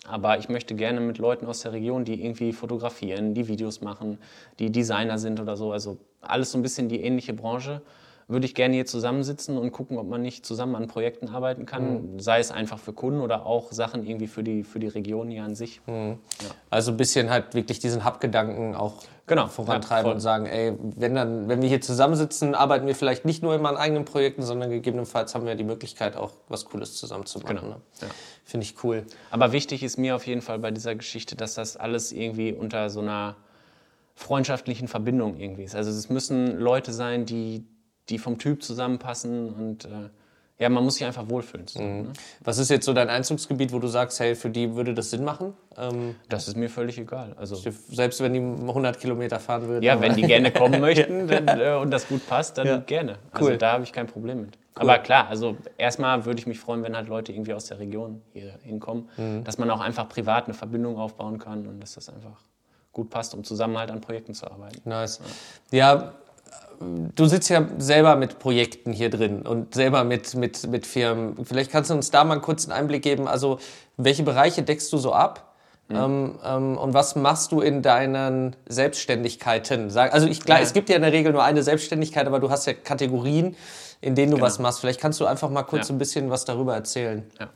Aber 0.07 0.39
ich 0.39 0.50
möchte 0.50 0.73
gerne 0.75 0.99
mit 0.99 1.19
Leuten 1.19 1.45
aus 1.45 1.61
der 1.61 1.73
Region, 1.73 2.06
die 2.06 2.23
irgendwie 2.25 2.54
fotografieren, 2.54 3.33
die 3.33 3.47
Videos 3.47 3.81
machen, 3.81 4.18
die 4.59 4.71
Designer 4.71 5.18
sind 5.19 5.40
oder 5.40 5.56
so, 5.56 5.71
also 5.71 5.97
alles 6.21 6.52
so 6.52 6.57
ein 6.57 6.64
bisschen 6.64 6.90
die 6.90 7.02
ähnliche 7.02 7.33
Branche, 7.33 7.81
würde 8.28 8.45
ich 8.45 8.56
gerne 8.56 8.73
hier 8.73 8.85
zusammensitzen 8.85 9.57
und 9.57 9.71
gucken, 9.71 9.97
ob 9.97 10.07
man 10.07 10.21
nicht 10.21 10.45
zusammen 10.45 10.75
an 10.75 10.87
Projekten 10.87 11.28
arbeiten 11.28 11.66
kann, 11.66 12.18
sei 12.19 12.40
es 12.40 12.49
einfach 12.49 12.80
für 12.80 12.94
Kunden 12.94 13.19
oder 13.19 13.45
auch 13.45 13.71
Sachen 13.73 14.06
irgendwie 14.06 14.28
für 14.28 14.44
die, 14.44 14.64
für 14.64 14.80
die 14.80 14.87
Region 14.87 15.30
hier 15.30 15.44
an 15.44 15.54
sich. 15.54 15.81
Also 16.69 16.92
ein 16.92 16.97
bisschen 16.97 17.30
halt 17.30 17.54
wirklich 17.54 17.80
diesen 17.80 18.06
Hub-Gedanken 18.06 18.73
auch 18.73 19.04
Genau, 19.31 19.47
vorantreiben 19.47 20.07
ja, 20.07 20.14
und 20.16 20.19
sagen, 20.19 20.45
ey, 20.45 20.73
wenn, 20.81 21.16
dann, 21.16 21.47
wenn 21.47 21.61
wir 21.61 21.69
hier 21.69 21.80
zusammensitzen, 21.80 22.54
arbeiten 22.54 22.85
wir 22.85 22.95
vielleicht 22.95 23.23
nicht 23.23 23.42
nur 23.42 23.56
immer 23.56 23.69
an 23.69 23.78
eigenen 23.78 24.04
Projekten, 24.04 24.42
sondern 24.42 24.69
gegebenenfalls 24.69 25.33
haben 25.33 25.45
wir 25.45 25.56
die 25.56 25.64
Möglichkeit, 25.64 26.18
auch 26.18 26.31
was 26.50 26.66
Cooles 26.66 26.97
zusammen 26.97 27.26
zu 27.26 27.40
machen. 27.40 27.56
Genau, 27.56 27.68
Ne? 27.69 27.76
ja. 28.02 28.07
Finde 28.44 28.66
ich 28.66 28.83
cool. 28.83 29.06
Aber 29.30 29.54
wichtig 29.54 29.83
ist 29.83 29.97
mir 29.97 30.18
auf 30.18 30.28
jeden 30.28 30.42
Fall 30.42 30.59
bei 30.59 30.71
dieser 30.71 30.95
Geschichte, 30.95 31.38
dass 31.38 31.54
das 31.54 31.78
alles 31.78 32.11
irgendwie 32.11 32.52
unter 32.52 32.90
so 32.90 33.00
einer 33.00 33.38
freundschaftlichen 34.16 34.90
Verbindung 34.90 35.38
irgendwie 35.38 35.64
ist. 35.64 35.76
Also 35.78 35.92
es 35.92 36.09
müssen 36.09 36.59
Leute 36.59 36.92
sein, 36.92 37.26
die, 37.26 37.66
die 38.09 38.18
vom 38.18 38.38
Typ 38.38 38.61
zusammenpassen 38.61 39.50
und 39.50 39.85
äh, 39.85 40.09
ja, 40.61 40.69
man 40.69 40.83
muss 40.83 40.95
sich 40.95 41.06
einfach 41.06 41.27
wohlfühlen. 41.27 41.65
zusammen, 41.68 42.01
Ne? 42.03 42.13
Was 42.44 42.57
ist 42.59 42.69
jetzt 42.69 42.85
so 42.85 42.94
dein 42.94 43.09
Einzugsgebiet, 43.09 43.73
wo 43.73 43.80
du 43.80 43.87
sagst, 43.87 44.19
hey, 44.19 44.35
für 44.35 44.49
die 44.49 44.75
würde 44.75 44.94
das 44.94 45.09
Sinn 45.09 45.23
machen? 45.25 45.53
Ähm, 45.77 46.15
Das 46.30 46.47
ist 46.47 46.56
mir 46.56 46.69
völlig 46.69 46.97
egal. 46.99 47.33
Also 47.37 47.56
selbst 47.89 48.21
wenn 48.21 48.33
die 48.33 48.39
100 48.39 48.99
Kilometer 48.99 49.39
fahren 49.39 49.68
würden. 49.68 49.83
ja, 49.83 49.99
wenn 49.99 50.15
die 50.15 50.21
gerne 50.21 50.51
kommen 50.51 50.80
möchten 50.87 51.27
dann, 51.27 51.47
äh, 51.59 51.73
und 51.81 51.89
das 51.91 52.07
gut 52.07 52.25
passt, 52.27 52.57
dann 52.59 52.68
Ja. 52.68 52.77
gerne. 52.77 53.18
Also 53.31 53.49
Cool. 53.49 53.57
da 53.57 53.73
habe 53.73 53.83
ich 53.83 53.91
kein 53.91 54.06
Problem 54.07 54.41
mit. 54.41 54.57
Aber 54.75 54.99
klar, 54.99 55.27
also 55.27 55.57
erstmal 55.77 56.25
würde 56.25 56.39
ich 56.39 56.47
mich 56.47 56.59
freuen, 56.59 56.83
wenn 56.83 56.95
halt 56.95 57.07
Leute 57.09 57.33
irgendwie 57.33 57.53
aus 57.53 57.65
der 57.65 57.80
Region 57.80 58.21
hier 58.31 58.53
hinkommen, 58.63 59.09
Mhm. 59.18 59.44
dass 59.44 59.57
man 59.57 59.69
auch 59.71 59.81
einfach 59.81 60.07
privat 60.07 60.45
eine 60.45 60.53
Verbindung 60.53 60.97
aufbauen 60.97 61.39
kann 61.39 61.68
und 61.68 61.80
dass 61.81 61.95
das 61.95 62.07
einfach 62.09 62.37
gut 62.94 63.09
passt, 63.09 63.33
um 63.33 63.44
zusammen 63.44 63.77
halt 63.77 63.89
an 63.89 63.99
Projekten 64.01 64.33
zu 64.33 64.45
arbeiten. 64.49 64.81
Nice. 64.87 65.19
Ja, 65.71 66.13
du 67.16 67.26
sitzt 67.26 67.50
ja 67.50 67.68
selber 67.78 68.16
mit 68.16 68.40
Projekten 68.40 68.92
hier 68.94 69.09
drin 69.09 69.44
und 69.44 69.73
selber 69.73 70.04
mit, 70.04 70.33
mit, 70.35 70.68
mit 70.68 70.85
Firmen. 70.85 71.45
Vielleicht 71.45 71.71
kannst 71.71 71.90
du 71.90 71.94
uns 71.94 72.11
da 72.11 72.23
mal 72.23 72.33
einen 72.33 72.42
kurzen 72.42 72.71
Einblick 72.71 73.04
geben. 73.04 73.28
Also, 73.28 73.59
welche 73.97 74.23
Bereiche 74.23 74.64
deckst 74.64 74.92
du 74.94 74.97
so 74.97 75.14
ab? 75.14 75.47
Ähm, 75.90 76.40
ähm, 76.45 76.78
und 76.78 76.94
was 76.94 77.16
machst 77.18 77.52
du 77.52 77.59
in 77.59 77.81
deinen 77.81 78.56
Selbstständigkeiten? 78.69 79.90
Sag, 79.90 80.14
also, 80.14 80.28
ich, 80.28 80.40
klar, 80.42 80.59
Ja. 80.59 80.64
es 80.64 80.71
gibt 80.73 80.90
ja 80.90 80.95
in 80.95 81.02
der 81.02 81.11
Regel 81.11 81.33
nur 81.33 81.44
eine 81.44 81.64
Selbstständigkeit, 81.64 82.26
aber 82.28 82.40
du 82.40 82.50
hast 82.50 82.66
ja 82.66 82.73
Kategorien, 82.73 83.56
in 84.00 84.16
denen 84.16 84.31
du 84.31 84.38
Genau. 84.38 84.47
was 84.47 84.59
machst. 84.59 84.80
Vielleicht 84.80 85.02
kannst 85.02 85.19
du 85.19 85.26
einfach 85.26 85.50
mal 85.50 85.64
kurz 85.64 85.90
Ja. 85.90 85.95
ein 85.95 85.97
bisschen 85.97 86.30
was 86.30 86.45
darüber 86.45 86.76
erzählen. 86.76 87.23
Ja. 87.40 87.50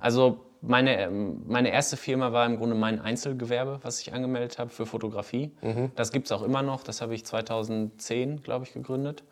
Also 0.00 0.38
meine, 0.66 1.00
ähm, 1.00 1.42
meine 1.46 1.70
erste 1.70 1.96
Firma 1.96 2.32
war 2.32 2.46
im 2.46 2.56
Grunde 2.56 2.74
mein 2.74 3.00
Einzelgewerbe, 3.00 3.80
was 3.82 4.00
ich 4.00 4.12
angemeldet 4.12 4.58
habe 4.58 4.70
für 4.70 4.86
Fotografie. 4.86 5.52
Mhm. 5.62 5.92
Das 5.94 6.12
gibt 6.12 6.26
es 6.26 6.32
auch 6.32 6.42
immer 6.42 6.62
noch. 6.62 6.82
Das 6.82 7.00
habe 7.00 7.14
ich 7.14 7.24
2010, 7.24 8.42
glaube 8.42 8.64
ich, 8.64 8.72
gegründet. 8.72 9.24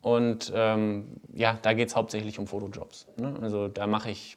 Und 0.00 0.52
ähm, 0.54 1.20
ja, 1.32 1.58
da 1.62 1.74
geht 1.74 1.88
es 1.88 1.96
hauptsächlich 1.96 2.38
um 2.38 2.46
Fotojobs. 2.46 3.06
Ne? 3.16 3.34
Also 3.40 3.68
da 3.68 3.86
mache 3.86 4.10
ich 4.10 4.36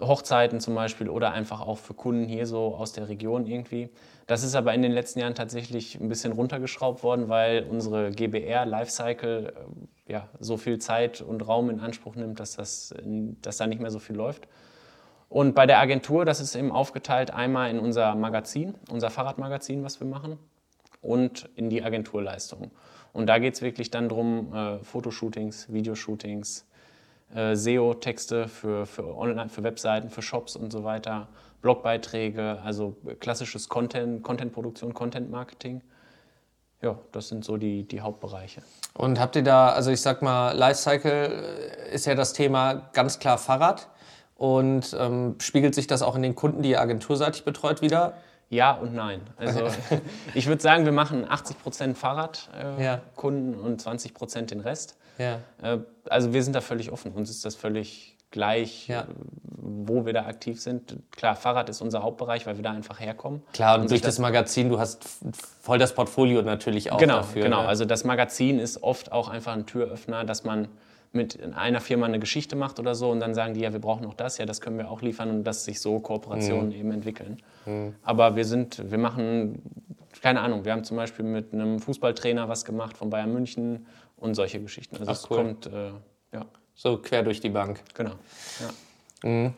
Hochzeiten 0.00 0.60
zum 0.60 0.74
Beispiel 0.74 1.08
oder 1.08 1.32
einfach 1.32 1.60
auch 1.60 1.78
für 1.78 1.94
Kunden 1.94 2.26
hier 2.26 2.46
so 2.46 2.74
aus 2.74 2.92
der 2.92 3.08
Region 3.08 3.46
irgendwie. 3.46 3.90
Das 4.26 4.42
ist 4.42 4.54
aber 4.54 4.74
in 4.74 4.82
den 4.82 4.92
letzten 4.92 5.20
Jahren 5.20 5.34
tatsächlich 5.34 6.00
ein 6.00 6.08
bisschen 6.08 6.32
runtergeschraubt 6.32 7.02
worden, 7.02 7.28
weil 7.28 7.64
unsere 7.64 8.10
GBR 8.10 8.66
Lifecycle 8.66 9.52
äh, 10.06 10.12
ja, 10.12 10.28
so 10.40 10.56
viel 10.56 10.78
Zeit 10.78 11.20
und 11.20 11.46
Raum 11.46 11.70
in 11.70 11.80
Anspruch 11.80 12.14
nimmt, 12.14 12.40
dass, 12.40 12.56
das, 12.56 12.94
dass 13.04 13.56
da 13.56 13.66
nicht 13.66 13.80
mehr 13.80 13.90
so 13.90 13.98
viel 13.98 14.16
läuft. 14.16 14.48
Und 15.28 15.54
bei 15.54 15.66
der 15.66 15.78
Agentur, 15.78 16.24
das 16.24 16.40
ist 16.40 16.54
eben 16.54 16.72
aufgeteilt 16.72 17.32
einmal 17.32 17.70
in 17.70 17.78
unser 17.78 18.14
Magazin, 18.14 18.74
unser 18.90 19.10
Fahrradmagazin, 19.10 19.84
was 19.84 20.00
wir 20.00 20.06
machen, 20.06 20.38
und 21.02 21.48
in 21.54 21.68
die 21.68 21.82
Agenturleistung. 21.82 22.70
Und 23.12 23.26
da 23.26 23.38
geht 23.38 23.54
es 23.54 23.62
wirklich 23.62 23.90
dann 23.90 24.08
darum, 24.08 24.54
äh, 24.54 24.78
Fotoshootings, 24.78 25.72
Videoshootings, 25.72 26.66
äh, 27.34 27.54
SEO-Texte 27.54 28.48
für, 28.48 28.86
für, 28.86 29.16
Online, 29.16 29.48
für 29.48 29.62
Webseiten, 29.62 30.08
für 30.08 30.22
Shops 30.22 30.56
und 30.56 30.72
so 30.72 30.84
weiter, 30.84 31.28
Blogbeiträge, 31.60 32.58
also 32.64 32.96
klassisches 33.20 33.68
Content, 33.68 34.22
Contentproduktion, 34.22 34.94
Content-Marketing. 34.94 35.82
Ja, 36.80 36.96
das 37.10 37.28
sind 37.28 37.44
so 37.44 37.56
die, 37.56 37.82
die 37.82 38.00
Hauptbereiche. 38.00 38.62
Und 38.94 39.18
habt 39.18 39.34
ihr 39.34 39.42
da, 39.42 39.70
also 39.70 39.90
ich 39.90 40.00
sag 40.00 40.22
mal, 40.22 40.56
Lifecycle 40.56 41.26
ist 41.92 42.06
ja 42.06 42.14
das 42.14 42.32
Thema 42.32 42.88
ganz 42.92 43.18
klar 43.18 43.36
Fahrrad. 43.36 43.88
Und 44.38 44.96
ähm, 44.98 45.34
spiegelt 45.40 45.74
sich 45.74 45.88
das 45.88 46.00
auch 46.00 46.14
in 46.14 46.22
den 46.22 46.36
Kunden, 46.36 46.62
die 46.62 46.70
ihr 46.70 46.80
agenturseitig 46.80 47.44
betreut, 47.44 47.82
wieder? 47.82 48.14
Ja 48.48 48.72
und 48.72 48.94
nein. 48.94 49.20
Also 49.36 49.66
ich 50.34 50.46
würde 50.46 50.62
sagen, 50.62 50.84
wir 50.84 50.92
machen 50.92 51.28
80 51.28 51.60
Prozent 51.60 51.98
Fahrradkunden 51.98 52.78
äh, 52.78 53.56
ja. 53.56 53.62
und 53.62 53.80
20 53.80 54.14
Prozent 54.14 54.52
den 54.52 54.60
Rest. 54.60 54.96
Ja. 55.18 55.40
Äh, 55.60 55.78
also 56.08 56.32
wir 56.32 56.42
sind 56.44 56.54
da 56.54 56.60
völlig 56.60 56.92
offen. 56.92 57.12
Uns 57.12 57.30
ist 57.30 57.44
das 57.44 57.56
völlig 57.56 58.16
gleich, 58.30 58.86
ja. 58.86 59.06
wo 59.42 60.06
wir 60.06 60.12
da 60.12 60.26
aktiv 60.26 60.60
sind. 60.60 60.96
Klar, 61.10 61.34
Fahrrad 61.34 61.68
ist 61.68 61.80
unser 61.80 62.04
Hauptbereich, 62.04 62.46
weil 62.46 62.56
wir 62.56 62.62
da 62.62 62.70
einfach 62.70 63.00
herkommen. 63.00 63.42
Klar, 63.52 63.74
und, 63.74 63.82
und 63.82 63.90
durch 63.90 64.02
das, 64.02 64.16
das, 64.16 64.18
Magazin, 64.20 64.68
du 64.68 64.78
hast 64.78 65.04
voll 65.60 65.78
das 65.78 65.94
Portfolio 65.94 66.42
natürlich 66.42 66.92
auch 66.92 66.98
genau, 66.98 67.16
dafür. 67.16 67.42
Genau, 67.42 67.62
ne? 67.62 67.68
also 67.68 67.84
das 67.84 68.04
Magazin 68.04 68.60
ist 68.60 68.84
oft 68.84 69.10
auch 69.10 69.28
einfach 69.28 69.54
ein 69.54 69.66
Türöffner, 69.66 70.24
dass 70.24 70.44
man 70.44 70.68
mit 71.12 71.38
einer 71.54 71.80
Firma 71.80 72.06
eine 72.06 72.18
Geschichte 72.18 72.56
macht 72.56 72.78
oder 72.78 72.94
so 72.94 73.10
und 73.10 73.20
dann 73.20 73.34
sagen 73.34 73.54
die, 73.54 73.60
ja, 73.60 73.72
wir 73.72 73.80
brauchen 73.80 74.02
noch 74.02 74.14
das, 74.14 74.38
ja, 74.38 74.46
das 74.46 74.60
können 74.60 74.78
wir 74.78 74.90
auch 74.90 75.02
liefern 75.02 75.30
und 75.30 75.44
dass 75.44 75.64
sich 75.64 75.80
so 75.80 76.00
Kooperationen 76.00 76.68
mhm. 76.68 76.74
eben 76.74 76.90
entwickeln. 76.92 77.42
Mhm. 77.66 77.94
Aber 78.02 78.36
wir 78.36 78.44
sind, 78.44 78.90
wir 78.90 78.98
machen, 78.98 79.62
keine 80.20 80.40
Ahnung, 80.40 80.64
wir 80.64 80.72
haben 80.72 80.84
zum 80.84 80.96
Beispiel 80.96 81.24
mit 81.24 81.52
einem 81.52 81.80
Fußballtrainer 81.80 82.48
was 82.48 82.64
gemacht 82.64 82.96
von 82.96 83.10
Bayern 83.10 83.32
München 83.32 83.86
und 84.16 84.34
solche 84.34 84.60
Geschichten. 84.60 84.96
Also 84.96 85.10
Ach, 85.10 85.16
es 85.16 85.30
cool. 85.30 85.36
kommt, 85.36 85.66
äh, 85.66 85.90
ja. 86.32 86.44
So 86.74 86.98
quer 86.98 87.22
durch 87.22 87.40
die 87.40 87.50
Bank. 87.50 87.80
Genau. 87.94 88.12
Ja. 88.60 89.28
Mhm. 89.28 89.54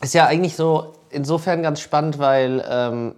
Ist 0.00 0.14
ja 0.14 0.26
eigentlich 0.26 0.54
so 0.54 0.94
insofern 1.10 1.62
ganz 1.62 1.80
spannend, 1.80 2.18
weil, 2.18 2.64
ähm, 2.68 3.14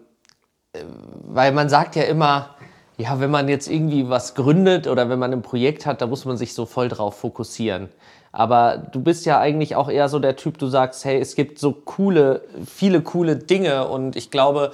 äh, 0.73 0.83
weil 1.25 1.52
man 1.52 1.69
sagt 1.69 1.95
ja 1.95 2.05
immer, 2.05 2.57
ja, 3.00 3.19
wenn 3.21 3.30
man 3.30 3.49
jetzt 3.49 3.69
irgendwie 3.69 4.09
was 4.09 4.35
gründet 4.35 4.87
oder 4.87 5.09
wenn 5.09 5.19
man 5.19 5.33
ein 5.33 5.42
Projekt 5.42 5.87
hat, 5.87 6.02
da 6.02 6.07
muss 6.07 6.25
man 6.25 6.37
sich 6.37 6.54
so 6.54 6.66
voll 6.66 6.88
drauf 6.88 7.16
fokussieren. 7.19 7.88
Aber 8.33 8.78
du 8.78 9.00
bist 9.00 9.26
ja 9.26 9.40
eigentlich 9.40 9.75
auch 9.75 9.88
eher 9.88 10.09
so 10.09 10.19
der 10.19 10.37
Typ, 10.37 10.59
du 10.59 10.69
sagst, 10.69 11.04
hey, 11.04 11.19
es 11.19 11.35
gibt 11.35 11.59
so 11.59 11.73
coole, 11.73 12.42
viele 12.64 13.00
coole 13.02 13.37
Dinge 13.37 13.88
und 13.88 14.16
ich 14.16 14.30
glaube, 14.30 14.73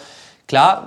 Klar, 0.49 0.87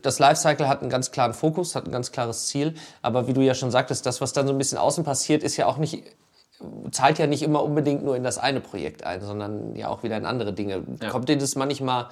das 0.00 0.18
Lifecycle 0.18 0.68
hat 0.68 0.80
einen 0.80 0.88
ganz 0.88 1.10
klaren 1.10 1.34
Fokus, 1.34 1.74
hat 1.74 1.84
ein 1.84 1.92
ganz 1.92 2.12
klares 2.12 2.46
Ziel, 2.46 2.72
aber 3.02 3.26
wie 3.26 3.34
du 3.34 3.42
ja 3.42 3.52
schon 3.52 3.70
sagtest, 3.70 4.06
das, 4.06 4.22
was 4.22 4.32
dann 4.32 4.46
so 4.46 4.54
ein 4.54 4.58
bisschen 4.58 4.78
außen 4.78 5.04
passiert, 5.04 5.42
ist 5.42 5.58
ja 5.58 5.66
auch 5.66 5.76
nicht, 5.76 6.02
zahlt 6.92 7.18
ja 7.18 7.26
nicht 7.26 7.42
immer 7.42 7.62
unbedingt 7.62 8.02
nur 8.04 8.16
in 8.16 8.24
das 8.24 8.38
eine 8.38 8.60
Projekt 8.60 9.04
ein, 9.04 9.20
sondern 9.20 9.76
ja 9.76 9.88
auch 9.88 10.02
wieder 10.02 10.16
in 10.16 10.24
andere 10.24 10.54
Dinge. 10.54 10.82
Ja. 11.02 11.10
Kommt 11.10 11.28
dir 11.28 11.36
das 11.36 11.56
manchmal 11.56 12.06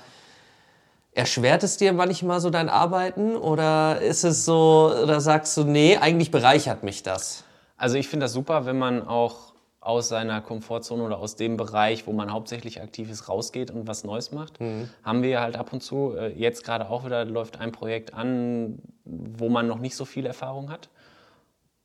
Erschwert 1.14 1.62
es 1.62 1.76
dir 1.76 1.92
manchmal 1.92 2.40
so 2.40 2.50
dein 2.50 2.68
Arbeiten 2.68 3.36
oder 3.36 4.00
ist 4.00 4.24
es 4.24 4.44
so, 4.44 4.92
oder 5.00 5.20
sagst 5.20 5.56
du, 5.56 5.62
nee, 5.62 5.96
eigentlich 5.96 6.32
bereichert 6.32 6.82
mich 6.82 7.04
das? 7.04 7.44
Also 7.76 7.96
ich 7.96 8.08
finde 8.08 8.24
das 8.24 8.32
super, 8.32 8.66
wenn 8.66 8.78
man 8.78 9.06
auch 9.06 9.54
aus 9.80 10.08
seiner 10.08 10.40
Komfortzone 10.40 11.04
oder 11.04 11.18
aus 11.18 11.36
dem 11.36 11.56
Bereich, 11.56 12.06
wo 12.06 12.12
man 12.12 12.32
hauptsächlich 12.32 12.80
aktiv 12.80 13.10
ist, 13.10 13.28
rausgeht 13.28 13.70
und 13.70 13.86
was 13.86 14.02
Neues 14.02 14.32
macht. 14.32 14.58
Mhm. 14.60 14.88
Haben 15.04 15.22
wir 15.22 15.40
halt 15.40 15.56
ab 15.56 15.72
und 15.72 15.82
zu, 15.82 16.14
äh, 16.16 16.32
jetzt 16.32 16.64
gerade 16.64 16.88
auch 16.88 17.04
wieder 17.04 17.24
läuft 17.26 17.60
ein 17.60 17.70
Projekt 17.70 18.14
an, 18.14 18.78
wo 19.04 19.48
man 19.50 19.68
noch 19.68 19.78
nicht 19.78 19.94
so 19.94 20.06
viel 20.06 20.24
Erfahrung 20.24 20.70
hat. 20.70 20.88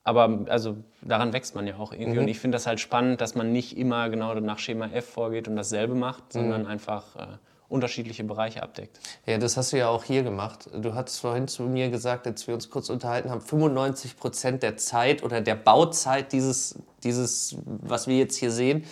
Aber 0.06 0.46
also 0.48 0.78
daran 1.02 1.34
wächst 1.34 1.56
man 1.56 1.68
ja 1.68 1.76
auch 1.76 1.92
irgendwie. 1.92 2.14
Mhm. 2.14 2.20
Und 2.20 2.28
ich 2.30 2.40
finde 2.40 2.56
das 2.56 2.66
halt 2.66 2.80
spannend, 2.80 3.20
dass 3.22 3.36
man 3.36 3.52
nicht 3.52 3.78
immer 3.78 4.10
genau 4.10 4.34
nach 4.36 4.60
Schema 4.60 4.88
F 4.88 5.06
vorgeht 5.06 5.48
und 5.48 5.58
dasselbe 5.58 5.94
macht, 5.94 6.32
sondern 6.32 6.62
mhm. 6.62 6.68
einfach 6.68 7.16
äh, 7.18 7.28
unterschiedliche 7.70 8.24
Bereiche 8.24 8.64
abdeckt. 8.64 9.00
Ja, 9.26 9.38
das 9.38 9.56
hast 9.56 9.72
du 9.72 9.78
ja 9.78 9.88
auch 9.90 10.04
hier 10.04 10.24
gemacht. 10.24 10.70
Du 10.74 10.96
hattest 10.96 11.22
vorhin 11.22 11.48
zu 11.48 11.64
mir 11.64 11.90
gesagt, 11.90 12.26
als 12.26 12.48
wir 12.48 12.56
uns 12.56 12.70
kurz 12.70 12.90
unterhalten 12.90 13.30
haben, 13.30 13.42
95 13.42 14.18
Prozent 14.18 14.64
der 14.64 14.76
Zeit 14.78 15.24
oder 15.24 15.40
der 15.42 15.56
Bauzeit 15.56 16.34
dieses, 16.34 16.80
dieses 17.04 17.56
was 17.66 18.08
wir 18.08 18.18
jetzt 18.18 18.36
hier 18.38 18.52
sehen, 18.52 18.86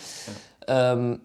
ja. 0.68 0.92
ähm, 0.92 1.20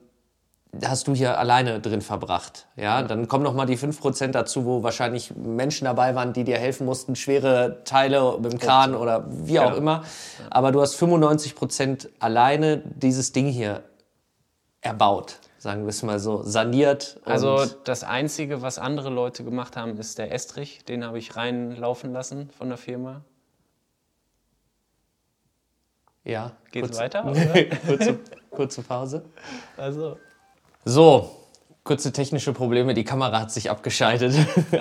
hast 0.84 1.08
du 1.08 1.14
hier 1.14 1.38
alleine 1.38 1.80
drin 1.80 2.02
verbracht. 2.02 2.66
Ja, 2.76 3.02
ja. 3.02 3.04
dann 3.04 3.28
kommen 3.28 3.44
noch 3.44 3.54
mal 3.54 3.68
die 3.68 3.78
5 3.78 4.00
Prozent 4.02 4.34
dazu, 4.34 4.66
wo 4.66 4.82
wahrscheinlich 4.82 5.36
Menschen 5.36 5.86
dabei 5.86 6.16
waren, 6.16 6.34
die 6.34 6.44
dir 6.44 6.58
helfen 6.58 6.86
mussten, 6.86 7.16
schwere 7.16 7.84
Teile 7.84 8.40
mit 8.40 8.52
dem 8.52 8.60
Kran 8.60 8.96
oder 8.96 9.26
wie 9.30 9.60
auch 9.60 9.66
genau. 9.66 9.78
immer. 9.78 10.04
Aber 10.50 10.72
du 10.72 10.82
hast 10.82 10.96
95 10.96 11.56
Prozent 11.56 12.10
alleine 12.20 12.82
dieses 12.96 13.32
Ding 13.32 13.48
hier 13.48 13.84
erbaut 14.82 15.40
sagen 15.64 15.84
wir 15.84 15.92
es 15.92 16.04
mal 16.04 16.20
so, 16.20 16.44
saniert. 16.44 17.22
Also 17.24 17.66
das 17.86 18.04
Einzige, 18.04 18.62
was 18.62 18.80
andere 18.80 19.10
Leute 19.10 19.46
gemacht 19.46 19.78
haben, 19.78 19.98
ist 19.98 20.18
der 20.18 20.34
Estrich. 20.34 20.84
Den 20.84 21.06
habe 21.06 21.18
ich 21.18 21.38
reinlaufen 21.38 22.12
lassen 22.12 22.50
von 22.50 22.68
der 22.68 22.78
Firma. 22.78 23.22
Ja. 26.26 26.52
Geht 26.74 26.90
es 26.90 26.98
weiter? 26.98 27.24
kurze, 27.88 28.20
kurze 28.52 28.82
Pause. 28.82 29.24
Also. 29.78 30.18
So, 30.84 31.32
kurze 31.86 32.12
technische 32.12 32.52
Probleme. 32.52 32.94
Die 32.94 33.06
Kamera 33.06 33.40
hat 33.40 33.52
sich 33.52 33.70
abgeschaltet. 33.70 34.36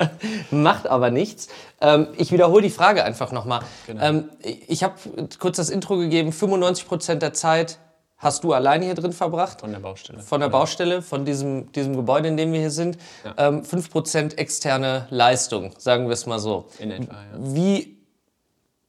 Macht 0.50 0.88
aber 0.88 1.12
nichts. 1.12 1.46
Ähm, 1.80 2.08
ich 2.16 2.32
wiederhole 2.32 2.62
die 2.62 2.70
Frage 2.70 3.04
einfach 3.04 3.30
nochmal. 3.30 3.60
Genau. 3.86 4.02
Ähm, 4.02 4.30
ich 4.42 4.82
habe 4.82 4.96
kurz 5.38 5.58
das 5.58 5.70
Intro 5.70 5.96
gegeben. 5.96 6.32
95 6.32 6.88
Prozent 6.88 7.22
der 7.22 7.34
Zeit 7.34 7.78
hast 8.22 8.44
du 8.44 8.52
alleine 8.52 8.84
hier 8.84 8.94
drin 8.94 9.12
verbracht. 9.12 9.60
Von 9.60 9.72
der 9.72 9.80
Baustelle. 9.80 10.20
Von 10.20 10.40
der 10.40 10.48
Baustelle, 10.48 11.02
von 11.02 11.24
diesem, 11.24 11.70
diesem 11.72 11.96
Gebäude, 11.96 12.28
in 12.28 12.36
dem 12.36 12.52
wir 12.52 12.60
hier 12.60 12.70
sind. 12.70 12.96
Ja. 13.24 13.48
Ähm, 13.48 13.62
5% 13.62 14.36
externe 14.38 15.06
Leistung, 15.10 15.72
sagen 15.76 16.06
wir 16.06 16.12
es 16.12 16.24
mal 16.26 16.38
so. 16.38 16.66
In 16.78 16.92
etwa, 16.92 17.12
ja. 17.12 17.20
Wie 17.36 17.98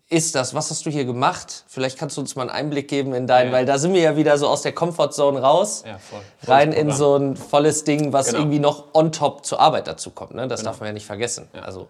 ist 0.07 0.35
das? 0.35 0.53
Was 0.53 0.69
hast 0.69 0.85
du 0.85 0.91
hier 0.91 1.05
gemacht? 1.05 1.63
Vielleicht 1.67 1.97
kannst 1.97 2.17
du 2.17 2.21
uns 2.21 2.35
mal 2.35 2.43
einen 2.43 2.51
Einblick 2.51 2.87
geben 2.87 3.15
in 3.15 3.25
dein, 3.25 3.47
ja. 3.47 3.53
weil 3.53 3.65
da 3.65 3.79
sind 3.79 3.93
wir 3.93 4.01
ja 4.01 4.15
wieder 4.15 4.37
so 4.37 4.47
aus 4.47 4.61
der 4.61 4.71
Comfortzone 4.71 5.41
raus, 5.41 5.83
ja, 5.87 5.97
voll. 5.97 6.21
rein 6.45 6.71
in 6.71 6.91
so 6.91 7.15
ein 7.15 7.35
volles 7.35 7.83
Ding, 7.83 8.13
was 8.13 8.27
genau. 8.27 8.39
irgendwie 8.39 8.59
noch 8.59 8.93
on 8.93 9.11
top 9.11 9.43
zur 9.45 9.59
Arbeit 9.59 9.87
dazu 9.87 10.11
kommt. 10.11 10.35
Ne? 10.35 10.47
Das 10.47 10.59
genau. 10.59 10.71
darf 10.71 10.79
man 10.79 10.87
ja 10.87 10.93
nicht 10.93 11.07
vergessen. 11.07 11.49
Ja. 11.55 11.61
Also. 11.61 11.89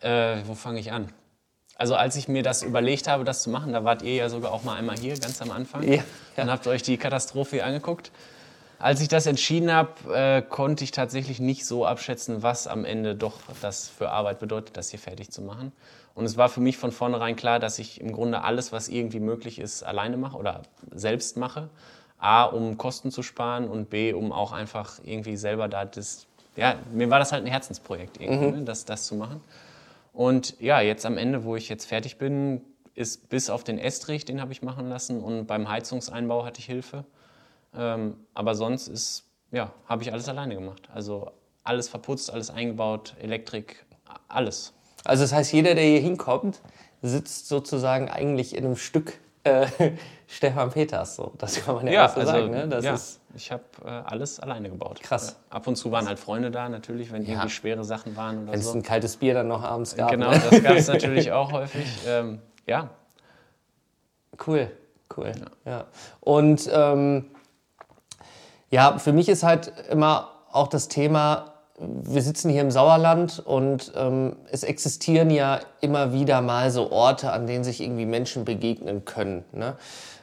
Äh, 0.00 0.36
wo 0.46 0.54
fange 0.54 0.78
ich 0.78 0.92
an? 0.92 1.12
Also 1.76 1.96
als 1.96 2.16
ich 2.16 2.28
mir 2.28 2.42
das 2.42 2.62
überlegt 2.62 3.08
habe, 3.08 3.24
das 3.24 3.42
zu 3.42 3.50
machen, 3.50 3.72
da 3.72 3.84
wart 3.84 4.02
ihr 4.02 4.14
ja 4.14 4.28
sogar 4.28 4.52
auch 4.52 4.62
mal 4.62 4.76
einmal 4.76 4.96
hier, 4.96 5.18
ganz 5.18 5.42
am 5.42 5.50
Anfang, 5.50 5.82
ja, 5.82 6.02
ja. 6.36 6.42
und 6.44 6.50
habt 6.50 6.66
euch 6.66 6.82
die 6.82 6.96
Katastrophe 6.96 7.64
angeguckt. 7.64 8.12
Als 8.78 9.00
ich 9.00 9.08
das 9.08 9.26
entschieden 9.26 9.72
habe, 9.72 9.92
äh, 10.14 10.42
konnte 10.42 10.84
ich 10.84 10.90
tatsächlich 10.90 11.40
nicht 11.40 11.64
so 11.64 11.86
abschätzen, 11.86 12.42
was 12.42 12.66
am 12.66 12.84
Ende 12.84 13.14
doch 13.14 13.38
das 13.62 13.88
für 13.88 14.10
Arbeit 14.10 14.40
bedeutet, 14.40 14.76
das 14.76 14.90
hier 14.90 14.98
fertig 14.98 15.30
zu 15.30 15.42
machen. 15.42 15.72
Und 16.14 16.26
es 16.26 16.36
war 16.36 16.48
für 16.48 16.60
mich 16.60 16.76
von 16.76 16.92
vornherein 16.92 17.34
klar, 17.34 17.58
dass 17.58 17.78
ich 17.78 18.00
im 18.00 18.12
Grunde 18.12 18.42
alles, 18.42 18.72
was 18.72 18.88
irgendwie 18.88 19.20
möglich 19.20 19.58
ist, 19.58 19.82
alleine 19.82 20.16
mache 20.16 20.36
oder 20.36 20.62
selbst 20.92 21.36
mache. 21.36 21.70
A, 22.18 22.44
um 22.44 22.78
Kosten 22.78 23.10
zu 23.10 23.22
sparen 23.22 23.68
und 23.68 23.90
B, 23.90 24.12
um 24.12 24.32
auch 24.32 24.52
einfach 24.52 24.98
irgendwie 25.02 25.36
selber 25.36 25.68
da 25.68 25.84
das, 25.84 26.26
ja, 26.56 26.76
mir 26.92 27.10
war 27.10 27.18
das 27.18 27.32
halt 27.32 27.44
ein 27.44 27.50
Herzensprojekt 27.50 28.20
irgendwie, 28.20 28.46
mhm. 28.46 28.58
ne, 28.58 28.64
das, 28.64 28.84
das 28.84 29.06
zu 29.06 29.16
machen. 29.16 29.40
Und 30.14 30.60
ja, 30.60 30.80
jetzt 30.80 31.04
am 31.04 31.18
Ende, 31.18 31.42
wo 31.42 31.56
ich 31.56 31.68
jetzt 31.68 31.86
fertig 31.86 32.18
bin, 32.18 32.62
ist 32.94 33.28
bis 33.28 33.50
auf 33.50 33.64
den 33.64 33.78
Estrich, 33.78 34.24
den 34.24 34.40
habe 34.40 34.52
ich 34.52 34.62
machen 34.62 34.88
lassen 34.88 35.20
und 35.20 35.46
beim 35.46 35.68
Heizungseinbau 35.68 36.44
hatte 36.44 36.60
ich 36.60 36.66
Hilfe. 36.66 37.04
Ähm, 37.76 38.16
aber 38.32 38.54
sonst 38.54 38.86
ist, 38.86 39.24
ja, 39.50 39.72
habe 39.86 40.04
ich 40.04 40.12
alles 40.12 40.28
alleine 40.28 40.54
gemacht. 40.54 40.88
Also 40.94 41.32
alles 41.64 41.88
verputzt, 41.88 42.32
alles 42.32 42.50
eingebaut, 42.50 43.16
Elektrik, 43.20 43.84
alles. 44.28 44.72
Also 45.04 45.24
das 45.24 45.32
heißt, 45.32 45.52
jeder, 45.52 45.74
der 45.74 45.84
hier 45.84 46.00
hinkommt, 46.00 46.60
sitzt 47.02 47.48
sozusagen 47.48 48.08
eigentlich 48.08 48.54
in 48.56 48.64
einem 48.64 48.76
Stück 48.76 49.18
äh, 49.42 49.66
Stefan 50.26 50.70
Peters. 50.70 51.16
So. 51.16 51.32
Das 51.38 51.64
kann 51.64 51.74
man 51.76 51.86
ja, 51.86 51.92
Ja, 51.92 52.06
auch 52.06 52.10
so 52.14 52.20
also 52.20 52.32
sagen. 52.32 52.50
Ne? 52.50 52.68
Das 52.68 52.84
ja, 52.84 52.94
ist, 52.94 53.20
ich 53.34 53.52
habe 53.52 53.62
äh, 53.84 53.88
alles 53.88 54.40
alleine 54.40 54.70
gebaut. 54.70 55.00
Krass. 55.02 55.36
Ja. 55.50 55.56
Ab 55.56 55.66
und 55.66 55.76
zu 55.76 55.90
waren 55.92 56.06
halt 56.06 56.18
Freunde 56.18 56.50
da, 56.50 56.68
natürlich, 56.68 57.12
wenn 57.12 57.22
Ja. 57.22 57.30
irgendwie 57.32 57.50
schwere 57.50 57.84
Sachen 57.84 58.16
waren 58.16 58.42
oder 58.44 58.52
wenn 58.52 58.60
es 58.60 58.66
so. 58.66 58.72
ein 58.78 58.82
kaltes 58.82 59.16
Bier 59.16 59.34
dann 59.34 59.48
noch 59.48 59.62
abends 59.62 59.94
gab. 59.96 60.10
Genau, 60.10 60.30
Ne? 60.30 60.40
das 60.50 60.62
gab 60.62 60.76
es 60.76 60.86
natürlich 60.88 61.30
auch 61.32 61.52
häufig. 61.52 61.86
Ähm, 62.06 62.40
ja, 62.66 62.90
Cool, 64.46 64.68
cool. 65.16 65.32
Ja. 65.64 65.84
Und 66.20 66.68
ähm, 66.72 67.26
ja, 68.70 68.98
für 68.98 69.12
mich 69.12 69.28
ist 69.28 69.44
halt 69.44 69.72
immer 69.90 70.30
auch 70.50 70.66
das 70.68 70.88
Thema, 70.88 71.53
wir 71.78 72.22
sitzen 72.22 72.50
hier 72.50 72.60
im 72.60 72.70
Sauerland 72.70 73.42
und 73.44 73.92
ähm, 73.96 74.36
es 74.50 74.62
existieren 74.62 75.30
ja 75.30 75.60
immer 75.80 76.12
wieder 76.12 76.40
mal 76.40 76.70
so 76.70 76.92
Orte, 76.92 77.32
an 77.32 77.46
denen 77.46 77.64
sich 77.64 77.80
irgendwie 77.80 78.06
Menschen 78.06 78.44
begegnen 78.44 79.04
können. 79.04 79.44
Ne? 79.52 79.76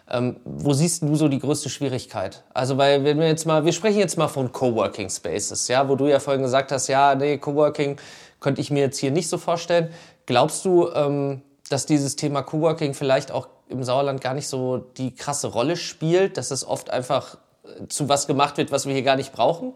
Ähm, 0.10 0.38
wo 0.46 0.72
siehst 0.74 1.04
du 1.04 1.16
so 1.16 1.28
die 1.28 1.40
größte 1.40 1.70
Schwierigkeit? 1.70 2.44
Also, 2.54 2.78
weil 2.78 3.04
wenn 3.04 3.20
wir 3.20 3.28
jetzt 3.28 3.46
mal, 3.46 3.66
wir 3.66 3.74
sprechen 3.74 4.00
jetzt 4.00 4.18
mal 4.18 4.30
von 4.30 4.52
Coworking 4.52 5.10
Spaces, 5.10 5.68
ja, 5.68 5.90
wo 5.90 5.96
du 5.96 6.08
ja 6.08 6.20
vorhin 6.20 6.42
gesagt 6.42 6.72
hast, 6.72 6.88
ja, 6.88 7.16
nee, 7.16 7.38
Coworking 7.38 7.98
könnte 8.40 8.62
ich 8.62 8.72
mir 8.72 8.82
jetzt 8.82 8.98
hier 8.98 9.12
nicht 9.12 9.28
so 9.28 9.38
vorstellen. 9.38 9.90
Glaubst 10.26 10.64
du, 10.64 10.90
ähm, 10.94 11.42
dass 11.70 11.86
dieses 11.86 12.16
Thema 12.16 12.44
Coworking 12.44 12.94
vielleicht 12.94 13.32
auch 13.32 13.48
im 13.68 13.84
Sauerland 13.84 14.22
gar 14.22 14.34
nicht 14.34 14.48
so 14.48 14.78
die 14.78 15.16
krasse 15.16 15.48
Rolle 15.48 15.76
spielt, 15.76 16.38
dass 16.38 16.52
es 16.52 16.66
oft 16.66 16.90
einfach 16.90 17.38
äh, 17.64 17.88
zu 17.88 18.08
was 18.08 18.28
gemacht 18.28 18.58
wird, 18.58 18.72
was 18.72 18.86
wir 18.86 18.94
hier 18.94 19.04
gar 19.04 19.18
nicht 19.18 19.34
brauchen? 19.34 19.74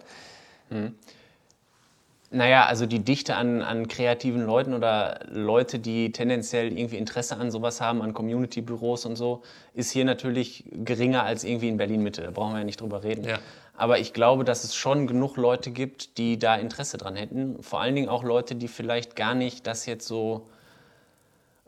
Naja, 2.32 2.66
also 2.66 2.86
die 2.86 3.00
Dichte 3.00 3.36
an, 3.36 3.62
an 3.62 3.88
kreativen 3.88 4.46
Leuten 4.46 4.74
oder 4.74 5.20
Leute, 5.32 5.80
die 5.80 6.12
tendenziell 6.12 6.78
irgendwie 6.78 6.98
Interesse 6.98 7.38
an 7.38 7.52
sowas 7.52 7.82
haben, 7.82 8.02
an 8.02 8.14
Community-Büros 8.14 9.06
und 9.06 9.16
so, 9.16 9.44
ist 9.74 9.92
hier 9.92 10.06
natürlich 10.06 10.66
geringer 10.72 11.24
als 11.24 11.44
irgendwie 11.44 11.70
in 11.70 11.78
Berlin-Mitte. 11.78 12.24
Da 12.24 12.32
brauchen 12.32 12.54
wir 12.54 12.60
ja 12.60 12.66
nicht 12.66 12.82
drüber 12.82 13.04
reden. 13.04 13.26
Ja. 13.26 13.40
Aber 13.78 14.00
ich 14.00 14.14
glaube, 14.14 14.44
dass 14.44 14.64
es 14.64 14.76
schon 14.76 15.06
genug 15.06 15.38
Leute 15.38 15.70
gibt, 15.70 16.18
die 16.18 16.40
da 16.40 16.56
Interesse 16.56 16.98
dran 16.98 17.16
hätten. 17.16 17.62
Vor 17.62 17.82
allen 17.82 17.96
Dingen 17.96 18.10
auch 18.10 18.24
Leute, 18.24 18.56
die 18.56 18.68
vielleicht 18.68 19.16
gar 19.16 19.36
nicht 19.36 19.68
das 19.68 19.86
jetzt 19.86 20.08
so 20.08 20.48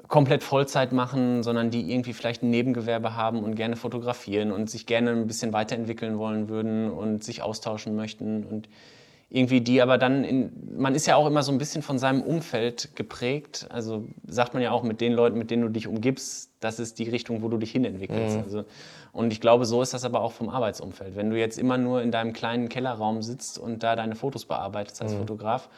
komplett 0.08 0.44
Vollzeit 0.44 0.94
machen, 0.94 1.44
sondern 1.44 1.70
die 1.70 1.92
irgendwie 1.92 2.14
vielleicht 2.14 2.44
ein 2.44 2.50
Nebengewerbe 2.50 3.16
haben 3.16 3.44
und 3.44 3.56
gerne 3.56 3.76
fotografieren 3.76 4.52
und 4.52 4.70
sich 4.70 4.86
gerne 4.86 5.12
ein 5.12 5.28
bisschen 5.28 5.54
weiterentwickeln 5.54 6.18
wollen 6.18 6.50
würden 6.50 6.90
und 6.90 7.24
sich 7.24 7.42
austauschen 7.42 7.96
möchten 7.96 8.46
und 8.46 8.70
irgendwie 9.30 9.60
die 9.60 9.82
aber 9.82 9.98
dann 9.98 10.24
in, 10.24 10.52
man 10.78 10.96
ist 10.96 11.06
ja 11.06 11.16
auch 11.18 11.28
immer 11.28 11.44
so 11.44 11.52
ein 11.52 11.58
bisschen 11.58 11.82
von 11.82 12.00
seinem 12.00 12.22
Umfeld 12.22 12.96
geprägt, 12.96 13.68
also 13.70 14.06
sagt 14.26 14.54
man 14.54 14.64
ja 14.64 14.72
auch 14.72 14.84
mit 14.84 15.02
den 15.02 15.14
Leuten, 15.14 15.38
mit 15.38 15.52
denen 15.52 15.64
du 15.64 15.70
dich 15.70 15.88
umgibst, 15.88 16.52
das 16.62 16.80
ist 16.80 16.98
die 16.98 17.10
Richtung, 17.10 17.42
wo 17.42 17.50
du 17.50 17.58
dich 17.58 17.72
hinentwickelst. 17.72 18.38
Also, 18.38 18.64
und 19.12 19.34
ich 19.34 19.42
glaube, 19.42 19.66
so 19.66 19.82
ist 19.82 19.94
das 19.94 20.06
aber 20.06 20.22
auch 20.22 20.32
vom 20.32 20.50
Arbeitsumfeld. 20.50 21.16
Wenn 21.16 21.30
du 21.30 21.38
jetzt 21.38 21.60
immer 21.60 21.78
nur 21.78 22.02
in 22.02 22.12
deinem 22.12 22.34
kleinen 22.34 22.70
Kellerraum 22.70 23.22
sitzt 23.22 23.60
und 23.60 23.84
da 23.84 23.96
deine 23.96 24.16
Fotos 24.16 24.46
bearbeitest 24.46 25.02
als 25.02 25.14
Fotograf, 25.14 25.70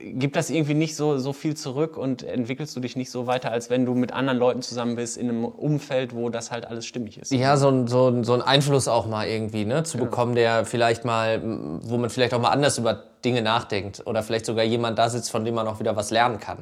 gibt 0.00 0.36
das 0.36 0.50
irgendwie 0.50 0.74
nicht 0.74 0.94
so, 0.96 1.18
so 1.18 1.32
viel 1.32 1.56
zurück 1.56 1.96
und 1.96 2.22
entwickelst 2.22 2.74
du 2.76 2.80
dich 2.80 2.96
nicht 2.96 3.10
so 3.10 3.26
weiter, 3.26 3.50
als 3.50 3.70
wenn 3.70 3.84
du 3.86 3.94
mit 3.94 4.12
anderen 4.12 4.38
Leuten 4.38 4.62
zusammen 4.62 4.96
bist 4.96 5.16
in 5.16 5.28
einem 5.28 5.44
Umfeld, 5.44 6.14
wo 6.14 6.28
das 6.28 6.50
halt 6.50 6.66
alles 6.66 6.86
stimmig 6.86 7.18
ist. 7.18 7.32
Ja, 7.32 7.56
so, 7.56 7.68
ein- 7.68 7.86
so, 7.88 8.08
ein- 8.08 8.24
so 8.24 8.32
einen 8.34 8.42
Einfluss 8.42 8.88
auch 8.88 9.06
mal 9.06 9.26
irgendwie 9.26 9.64
ne, 9.64 9.82
zu 9.82 9.98
bekommen, 9.98 10.34
der 10.34 10.64
vielleicht 10.64 11.04
mal, 11.04 11.40
wo 11.82 11.96
man 11.98 12.10
vielleicht 12.10 12.34
auch 12.34 12.40
mal 12.40 12.50
anders 12.50 12.78
über 12.78 13.02
Dinge 13.24 13.42
nachdenkt 13.42 14.02
oder 14.06 14.22
vielleicht 14.22 14.46
sogar 14.46 14.64
jemand 14.64 14.98
da 14.98 15.08
sitzt, 15.08 15.30
von 15.30 15.44
dem 15.44 15.54
man 15.54 15.66
auch 15.66 15.80
wieder 15.80 15.96
was 15.96 16.10
lernen 16.10 16.38
kann. 16.38 16.58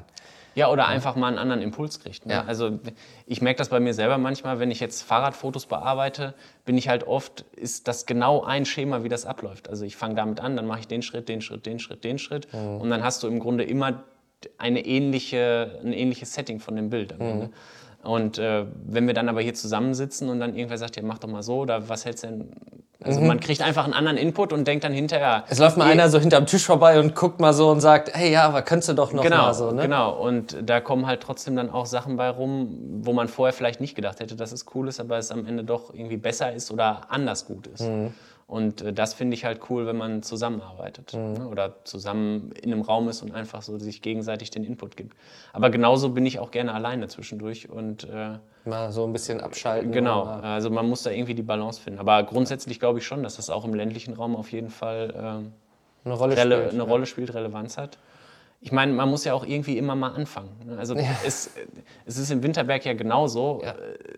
Ja, 0.56 0.70
oder 0.70 0.88
einfach 0.88 1.16
mal 1.16 1.28
einen 1.28 1.38
anderen 1.38 1.60
Impuls 1.60 2.00
kriegt. 2.00 2.26
Ne? 2.26 2.32
Ja. 2.32 2.44
Also 2.44 2.80
ich 3.26 3.42
merke 3.42 3.58
das 3.58 3.68
bei 3.68 3.78
mir 3.78 3.94
selber 3.94 4.16
manchmal, 4.16 4.58
wenn 4.58 4.70
ich 4.70 4.80
jetzt 4.80 5.02
Fahrradfotos 5.02 5.66
bearbeite, 5.66 6.34
bin 6.64 6.78
ich 6.78 6.88
halt 6.88 7.06
oft, 7.06 7.44
ist 7.54 7.86
das 7.88 8.06
genau 8.06 8.42
ein 8.42 8.64
Schema, 8.64 9.04
wie 9.04 9.10
das 9.10 9.26
abläuft. 9.26 9.68
Also 9.68 9.84
ich 9.84 9.96
fange 9.96 10.14
damit 10.14 10.40
an, 10.40 10.56
dann 10.56 10.66
mache 10.66 10.80
ich 10.80 10.88
den 10.88 11.02
Schritt, 11.02 11.28
den 11.28 11.42
Schritt, 11.42 11.66
den 11.66 11.78
Schritt, 11.78 12.04
den 12.04 12.18
Schritt. 12.18 12.48
Und 12.54 12.88
dann 12.90 13.04
hast 13.04 13.22
du 13.22 13.28
im 13.28 13.38
Grunde 13.38 13.64
immer 13.64 14.02
eine 14.56 14.84
ähnliche, 14.84 15.78
ein 15.84 15.92
ähnliches 15.92 16.32
Setting 16.32 16.58
von 16.58 16.74
dem 16.74 16.88
Bild. 16.90 17.12
Ende. 17.12 17.50
Und 18.06 18.38
äh, 18.38 18.64
wenn 18.86 19.06
wir 19.06 19.14
dann 19.14 19.28
aber 19.28 19.40
hier 19.40 19.54
zusammensitzen 19.54 20.28
und 20.28 20.40
dann 20.40 20.54
irgendwer 20.54 20.78
sagt, 20.78 20.96
ja, 20.96 21.02
mach 21.02 21.18
doch 21.18 21.28
mal 21.28 21.42
so, 21.42 21.58
oder 21.60 21.88
was 21.88 22.04
hältst 22.04 22.24
du 22.24 22.28
denn? 22.28 22.50
Also 23.04 23.20
man 23.20 23.38
kriegt 23.40 23.60
einfach 23.62 23.84
einen 23.84 23.92
anderen 23.92 24.16
Input 24.16 24.52
und 24.52 24.66
denkt 24.66 24.82
dann 24.82 24.92
hinterher. 24.92 25.44
Es 25.48 25.58
läuft 25.58 25.76
mal 25.76 25.84
einer 25.84 26.08
so 26.08 26.18
hinterm 26.18 26.46
Tisch 26.46 26.64
vorbei 26.64 26.98
und 26.98 27.14
guckt 27.14 27.40
mal 27.40 27.52
so 27.52 27.68
und 27.70 27.80
sagt, 27.80 28.12
hey, 28.14 28.32
ja, 28.32 28.44
aber 28.44 28.62
könntest 28.62 28.88
du 28.88 28.94
doch 28.94 29.12
noch 29.12 29.22
Genau, 29.22 29.42
mal 29.42 29.54
so, 29.54 29.70
ne? 29.70 29.82
genau. 29.82 30.14
Und 30.18 30.56
da 30.62 30.80
kommen 30.80 31.06
halt 31.06 31.20
trotzdem 31.20 31.54
dann 31.56 31.70
auch 31.70 31.86
Sachen 31.86 32.16
bei 32.16 32.28
rum, 32.30 32.74
wo 33.02 33.12
man 33.12 33.28
vorher 33.28 33.52
vielleicht 33.52 33.80
nicht 33.80 33.94
gedacht 33.94 34.18
hätte, 34.20 34.34
dass 34.34 34.50
es 34.50 34.64
cool 34.74 34.88
ist, 34.88 34.98
aber 34.98 35.18
es 35.18 35.30
am 35.30 35.46
Ende 35.46 35.62
doch 35.62 35.92
irgendwie 35.94 36.16
besser 36.16 36.52
ist 36.52 36.70
oder 36.70 37.02
anders 37.08 37.46
gut 37.46 37.66
ist. 37.68 37.82
Mhm. 37.82 38.14
Und 38.48 38.80
äh, 38.82 38.92
das 38.92 39.12
finde 39.14 39.34
ich 39.34 39.44
halt 39.44 39.60
cool, 39.70 39.86
wenn 39.86 39.96
man 39.96 40.22
zusammenarbeitet 40.22 41.14
Mhm. 41.14 41.32
ne? 41.32 41.48
oder 41.48 41.84
zusammen 41.84 42.52
in 42.62 42.72
einem 42.72 42.82
Raum 42.82 43.08
ist 43.08 43.22
und 43.22 43.34
einfach 43.34 43.62
so 43.62 43.76
sich 43.78 44.02
gegenseitig 44.02 44.50
den 44.50 44.62
Input 44.62 44.96
gibt. 44.96 45.16
Aber 45.52 45.68
genauso 45.70 46.10
bin 46.10 46.24
ich 46.26 46.38
auch 46.38 46.52
gerne 46.52 46.72
alleine 46.72 47.08
zwischendurch 47.08 47.68
und 47.68 48.04
äh, 48.04 48.38
Mal 48.64 48.92
so 48.92 49.04
ein 49.04 49.12
bisschen 49.12 49.40
abschalten. 49.40 49.90
genau, 49.92 50.24
also 50.24 50.70
man 50.70 50.88
muss 50.88 51.02
da 51.04 51.10
irgendwie 51.10 51.34
die 51.34 51.42
Balance 51.42 51.80
finden. 51.80 51.98
Aber 52.00 52.22
grundsätzlich 52.24 52.78
glaube 52.80 52.98
ich 53.00 53.06
schon, 53.06 53.22
dass 53.22 53.36
das 53.36 53.50
auch 53.50 53.64
im 53.64 53.74
ländlichen 53.74 54.14
Raum 54.14 54.36
auf 54.36 54.50
jeden 54.52 54.70
Fall 54.70 55.12
ähm, 55.16 55.52
eine 56.04 56.14
Rolle 56.14 56.36
Rele 56.36 56.56
spielt. 56.56 56.70
eine 56.72 56.82
ja. 56.84 56.88
Rolle 56.88 57.06
spielt, 57.06 57.34
Relevanz 57.34 57.78
hat. 57.78 57.98
Ich 58.60 58.72
meine, 58.72 58.92
man 58.92 59.08
muss 59.10 59.24
ja 59.24 59.34
auch 59.34 59.44
irgendwie 59.46 59.76
immer 59.76 59.94
mal 59.94 60.10
anfangen. 60.14 60.50
ne? 60.64 60.78
Also 60.78 60.94
es, 61.24 61.50
es 62.06 62.16
ist 62.18 62.30
im 62.30 62.42
Winterberg 62.42 62.84
ja 62.84 62.94
genauso. 62.94 63.60
Ja. 63.62 63.74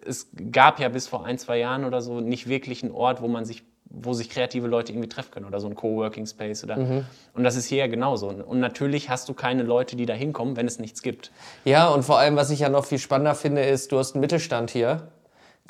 Es 0.06 0.28
gab 0.52 0.78
ja 0.80 0.88
bis 0.90 1.06
vor 1.08 1.24
ein, 1.26 1.38
zwei 1.38 1.58
Jahren 1.58 1.84
oder 1.84 2.00
so 2.00 2.20
nicht 2.20 2.48
wirklich 2.48 2.82
einen 2.82 2.92
Ort, 2.92 3.20
wo 3.20 3.28
man 3.28 3.44
sich, 3.44 3.64
wo 3.90 4.12
sich 4.12 4.30
kreative 4.30 4.66
Leute 4.66 4.92
irgendwie 4.92 5.08
treffen 5.08 5.30
können 5.30 5.46
oder 5.46 5.60
so 5.60 5.66
ein 5.66 5.74
Coworking 5.74 6.26
Space 6.26 6.62
oder. 6.64 6.76
Mhm. 6.76 7.04
Und 7.34 7.44
das 7.44 7.56
ist 7.56 7.66
hier 7.66 7.78
ja 7.78 7.86
genauso. 7.86 8.28
Und 8.28 8.60
natürlich 8.60 9.08
hast 9.08 9.28
du 9.28 9.34
keine 9.34 9.62
Leute, 9.62 9.96
die 9.96 10.06
da 10.06 10.14
hinkommen, 10.14 10.56
wenn 10.56 10.66
es 10.66 10.78
nichts 10.78 11.02
gibt. 11.02 11.30
Ja, 11.64 11.88
und 11.88 12.04
vor 12.04 12.18
allem, 12.18 12.36
was 12.36 12.50
ich 12.50 12.60
ja 12.60 12.68
noch 12.68 12.84
viel 12.84 12.98
spannender 12.98 13.34
finde, 13.34 13.62
ist, 13.62 13.92
du 13.92 13.98
hast 13.98 14.14
einen 14.14 14.20
Mittelstand 14.20 14.70
hier, 14.70 15.08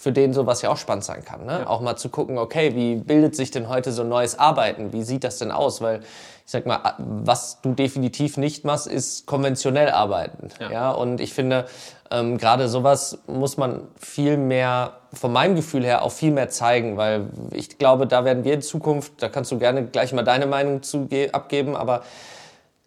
für 0.00 0.12
den 0.12 0.32
sowas 0.32 0.62
ja 0.62 0.70
auch 0.70 0.76
spannend 0.76 1.04
sein 1.04 1.24
kann. 1.24 1.44
Ne? 1.44 1.68
Auch 1.68 1.80
mal 1.80 1.96
zu 1.96 2.08
gucken, 2.08 2.38
okay, 2.38 2.74
wie 2.74 2.96
bildet 2.96 3.34
sich 3.34 3.50
denn 3.50 3.68
heute 3.68 3.90
so 3.92 4.02
ein 4.02 4.08
neues 4.08 4.38
Arbeiten? 4.38 4.92
Wie 4.92 5.02
sieht 5.02 5.24
das 5.24 5.38
denn 5.38 5.50
aus? 5.50 5.80
Weil 5.80 6.00
ich 6.48 6.52
sag 6.52 6.64
mal, 6.64 6.94
was 6.96 7.60
du 7.60 7.74
definitiv 7.74 8.38
nicht 8.38 8.64
machst, 8.64 8.86
ist 8.86 9.26
konventionell 9.26 9.90
arbeiten. 9.90 10.48
Ja. 10.58 10.70
Ja. 10.70 10.90
Und 10.92 11.20
ich 11.20 11.34
finde, 11.34 11.66
ähm, 12.10 12.38
gerade 12.38 12.70
sowas 12.70 13.18
muss 13.26 13.58
man 13.58 13.82
viel 14.00 14.38
mehr, 14.38 14.94
von 15.12 15.30
meinem 15.30 15.56
Gefühl 15.56 15.84
her, 15.84 16.00
auch 16.00 16.10
viel 16.10 16.30
mehr 16.30 16.48
zeigen, 16.48 16.96
weil 16.96 17.26
ich 17.52 17.76
glaube, 17.76 18.06
da 18.06 18.24
werden 18.24 18.44
wir 18.44 18.54
in 18.54 18.62
Zukunft, 18.62 19.22
da 19.22 19.28
kannst 19.28 19.52
du 19.52 19.58
gerne 19.58 19.88
gleich 19.88 20.14
mal 20.14 20.22
deine 20.22 20.46
Meinung 20.46 20.82
zu 20.82 21.06
abgeben, 21.32 21.76
aber 21.76 22.00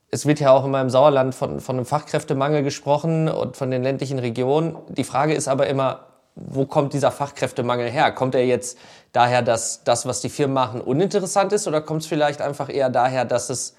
es 0.10 0.26
wird 0.26 0.40
ja 0.40 0.52
auch 0.52 0.66
immer 0.66 0.82
im 0.82 0.90
Sauerland 0.90 1.36
von, 1.36 1.60
von 1.60 1.76
einem 1.76 1.86
Fachkräftemangel 1.86 2.64
gesprochen 2.64 3.30
und 3.30 3.58
von 3.58 3.70
den 3.70 3.84
ländlichen 3.84 4.18
Regionen. 4.18 4.76
Die 4.90 5.04
Frage 5.04 5.36
ist 5.36 5.48
aber 5.48 5.68
immer, 5.68 6.08
wo 6.36 6.66
kommt 6.66 6.94
dieser 6.94 7.12
Fachkräftemangel 7.12 7.90
her? 7.90 8.12
Kommt 8.12 8.36
er 8.36 8.46
jetzt 8.46 8.78
daher, 9.12 9.42
dass 9.42 9.84
das, 9.84 10.06
was 10.06 10.22
die 10.22 10.30
Firmen 10.30 10.54
machen, 10.54 10.82
uninteressant 10.82 11.52
ist 11.54 11.68
oder 11.68 11.82
kommt 11.82 12.02
es 12.02 12.08
vielleicht 12.08 12.42
einfach 12.42 12.70
eher 12.70 12.90
daher, 12.90 13.26
dass 13.26 13.50
es 13.50 13.76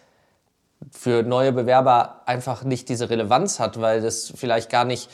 für 0.90 1.22
neue 1.22 1.52
Bewerber 1.52 2.22
einfach 2.26 2.64
nicht 2.64 2.88
diese 2.88 3.08
Relevanz 3.08 3.60
hat, 3.60 3.80
weil 3.80 4.00
das 4.00 4.32
vielleicht 4.34 4.70
gar 4.70 4.84
nicht 4.84 5.08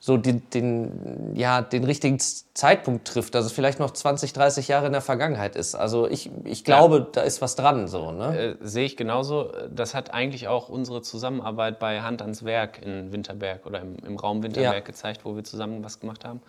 so 0.00 0.16
den, 0.16 0.48
den, 0.50 1.34
ja, 1.34 1.60
den 1.60 1.82
richtigen 1.82 2.18
Zeitpunkt 2.20 3.06
trifft, 3.08 3.34
dass 3.34 3.44
es 3.44 3.52
vielleicht 3.52 3.80
noch 3.80 3.90
20, 3.90 4.32
30 4.32 4.68
Jahre 4.68 4.86
in 4.86 4.92
der 4.92 5.00
Vergangenheit 5.00 5.56
ist. 5.56 5.74
Also 5.74 6.06
ich, 6.08 6.30
ich 6.44 6.64
glaube, 6.64 7.08
da 7.12 7.22
ist 7.22 7.42
was 7.42 7.56
dran 7.56 7.88
so. 7.88 8.12
Ne? 8.12 8.38
Äh, 8.38 8.56
sehe 8.60 8.84
ich 8.84 8.96
genauso. 8.96 9.52
Das 9.74 9.94
hat 9.94 10.14
eigentlich 10.14 10.46
auch 10.46 10.68
unsere 10.68 11.02
Zusammenarbeit 11.02 11.80
bei 11.80 12.00
Hand 12.02 12.22
ans 12.22 12.44
Werk 12.44 12.80
in 12.80 13.10
Winterberg 13.12 13.66
oder 13.66 13.80
im, 13.80 13.96
im 14.06 14.16
Raum 14.16 14.42
Winterberg 14.44 14.74
Ja. 14.74 14.80
gezeigt, 14.80 15.24
wo 15.24 15.34
wir 15.34 15.42
zusammen 15.42 15.82
was 15.82 15.98
gemacht 15.98 16.24
haben. 16.24 16.42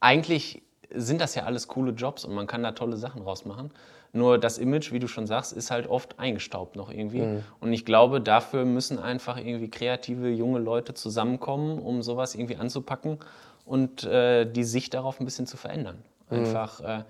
Eigentlich 0.00 0.62
sind 0.94 1.20
das 1.20 1.34
ja 1.34 1.44
alles 1.44 1.68
coole 1.68 1.92
Jobs 1.92 2.24
und 2.24 2.34
man 2.34 2.46
kann 2.46 2.62
da 2.62 2.72
tolle 2.72 2.96
Sachen 2.96 3.22
rausmachen. 3.22 3.70
Nur 4.14 4.38
das 4.38 4.58
Image, 4.58 4.92
wie 4.92 5.00
du 5.00 5.08
schon 5.08 5.26
sagst, 5.26 5.52
ist 5.52 5.70
halt 5.70 5.88
oft 5.88 6.18
eingestaubt 6.20 6.76
noch 6.76 6.90
irgendwie. 6.90 7.20
Mhm. 7.22 7.42
Und 7.60 7.72
ich 7.72 7.84
glaube, 7.84 8.20
dafür 8.20 8.64
müssen 8.64 8.98
einfach 8.98 9.36
irgendwie 9.36 9.68
kreative 9.68 10.28
junge 10.30 10.60
Leute 10.60 10.94
zusammenkommen, 10.94 11.78
um 11.80 12.00
sowas 12.02 12.34
irgendwie 12.36 12.56
anzupacken 12.56 13.18
und 13.66 14.04
äh, 14.04 14.44
die 14.50 14.64
Sicht 14.64 14.94
darauf 14.94 15.18
ein 15.20 15.24
bisschen 15.24 15.46
zu 15.46 15.56
verändern. 15.56 15.98
Mhm. 16.30 16.38
Einfach. 16.38 16.80
Äh, 16.80 17.02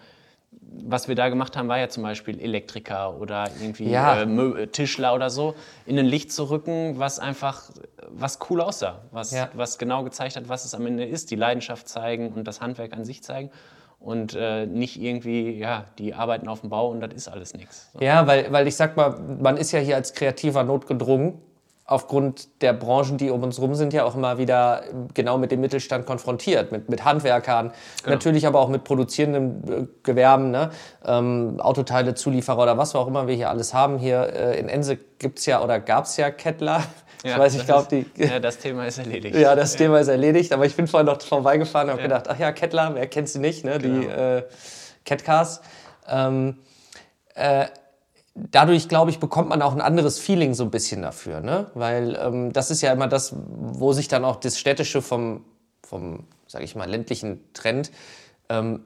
was 0.87 1.09
wir 1.09 1.14
da 1.17 1.29
gemacht 1.29 1.57
haben, 1.57 1.69
war 1.69 1.79
ja 1.79 1.88
zum 1.88 2.05
Beispiel 2.05 2.40
Elektriker 2.40 3.21
oder 3.21 3.51
irgendwie 3.61 3.90
Ja. 3.90 4.23
äh, 4.23 4.25
Mö- 4.25 4.67
Tischler 4.71 5.12
oder 5.14 5.29
so, 5.29 5.55
in 5.85 5.99
ein 5.99 6.07
Licht 6.07 6.33
zu 6.33 6.45
rücken, 6.49 6.95
was 6.99 7.19
einfach, 7.19 7.71
was 8.09 8.38
cool 8.49 8.61
aussah, 8.61 9.01
was, 9.11 9.33
Ja. 9.33 9.49
was 9.55 9.79
genau 9.79 10.05
gezeigt 10.05 10.37
hat, 10.37 10.49
was 10.49 10.64
es 10.64 10.73
am 10.75 10.87
Ende 10.87 11.05
ist, 11.05 11.33
die 11.33 11.37
Leidenschaft 11.37 11.88
zeigen 11.88 12.33
und 12.33 12.45
das 12.47 12.61
Handwerk 12.61 12.93
an 12.93 13.05
sich 13.05 13.23
zeigen 13.25 13.51
und 13.98 14.35
äh, 14.35 14.66
nicht 14.66 15.00
irgendwie, 15.00 15.59
ja, 15.59 15.87
die 15.98 16.14
arbeiten 16.14 16.48
auf 16.48 16.61
dem 16.61 16.70
Bau 16.70 16.88
und 16.88 17.00
das 17.00 17.12
ist 17.14 17.28
alles 17.28 17.54
nichts. 17.54 17.90
So. 17.92 18.00
Ja, 18.04 18.26
weil, 18.26 18.52
weil 18.52 18.66
ich 18.66 18.76
sag 18.76 18.96
mal, 18.96 19.18
man 19.40 19.57
ist 19.57 19.72
ja 19.72 19.80
hier 19.80 19.96
als 19.96 20.12
Kreativer 20.12 20.62
notgedrungen. 20.62 21.40
aufgrund 21.87 22.62
der 22.62 22.72
Branchen, 22.72 23.18
die 23.18 23.30
um 23.30 23.42
uns 23.42 23.61
rum 23.61 23.74
sind, 23.74 23.92
ja 23.92 24.04
auch 24.04 24.14
immer 24.14 24.38
wieder 24.38 24.83
genau 25.12 25.37
mit 25.37 25.50
dem 25.52 25.61
Mittelstand 25.61 26.07
konfrontiert, 26.07 26.72
mit, 26.72 26.88
mit 26.88 27.04
Handwerkern, 27.04 27.72
genau. 28.02 28.14
natürlich 28.14 28.46
aber 28.46 28.61
auch 28.61 28.68
mit 28.68 28.85
produzierenden 28.85 29.70
äh, 29.70 29.87
Gewerben, 30.02 30.50
ne? 30.50 30.70
ähm, 31.04 31.61
Autoteile, 31.61 32.14
Zulieferer 32.14 32.62
oder 32.62 32.78
was 32.78 32.94
auch 32.94 33.07
immer 33.07 33.26
wir 33.26 33.35
hier 33.35 33.50
alles 33.50 33.74
haben. 33.74 33.98
Hier 33.98 34.33
äh, 34.33 34.59
in 34.59 34.68
Ense 34.68 34.98
gibt's 35.18 35.44
ja 35.44 35.62
oder 35.62 35.78
gab's 35.78 36.16
ja 36.16 36.30
Kettler. 36.30 36.83
Ich 37.25 37.31
ja, 37.31 37.39
weiß, 37.39 37.55
ich 37.55 37.65
glaube, 37.65 37.89
die. 37.91 38.23
Ja, 38.23 38.39
das 38.39 38.59
Thema 38.59 38.87
ist 38.87 38.99
erledigt. 38.99 39.35
Ja, 39.35 39.57
das 39.57 39.73
ja. 39.73 39.79
Thema 39.79 39.99
ist 39.99 40.09
erledigt. 40.09 40.53
Aber 40.53 40.67
ich 40.67 40.77
bin 40.77 40.87
vorhin 40.87 41.07
noch 41.07 41.23
vorbeigefahren 41.23 41.89
und 41.89 41.93
habe 41.93 42.03
ja. 42.03 42.09
gedacht, 42.09 42.29
ach 42.29 42.39
ja, 42.39 42.53
Kettler, 42.53 42.95
wer 42.95 43.07
kennt 43.07 43.31
sie 43.31 43.39
nicht, 43.39 43.65
ne? 43.65 43.79
Genau. 43.79 44.01
Die 44.01 44.07
äh, 44.07 44.43
Catcars. 45.07 45.63
Ähm, 46.07 46.59
äh, 47.35 47.65
dadurch, 48.35 48.91
glaube 48.91 49.11
ich, 49.11 49.21
bekommt 49.21 49.49
man 49.49 49.63
auch 49.63 49.73
ein 49.73 49.81
anderes 49.81 50.19
Feeling 50.19 50.53
so 50.53 50.65
ein 50.65 50.71
bisschen 50.71 51.01
dafür, 51.01 51.41
ne? 51.41 51.71
Weil 51.73 52.15
ähm, 52.21 52.53
das 52.53 52.71
ist 52.71 52.83
ja 52.83 52.93
immer 52.93 53.09
das, 53.09 53.35
wo 53.35 53.95
sich 53.95 54.09
dann 54.09 54.23
auch 54.27 54.37
das 54.37 54.59
Städtische 54.59 55.01
vom, 55.01 55.47
vom 55.83 56.25
sage 56.47 56.65
ich 56.65 56.77
mal, 56.77 56.91
ländlichen 56.91 57.41
Trend, 57.55 57.91
ähm, 58.51 58.85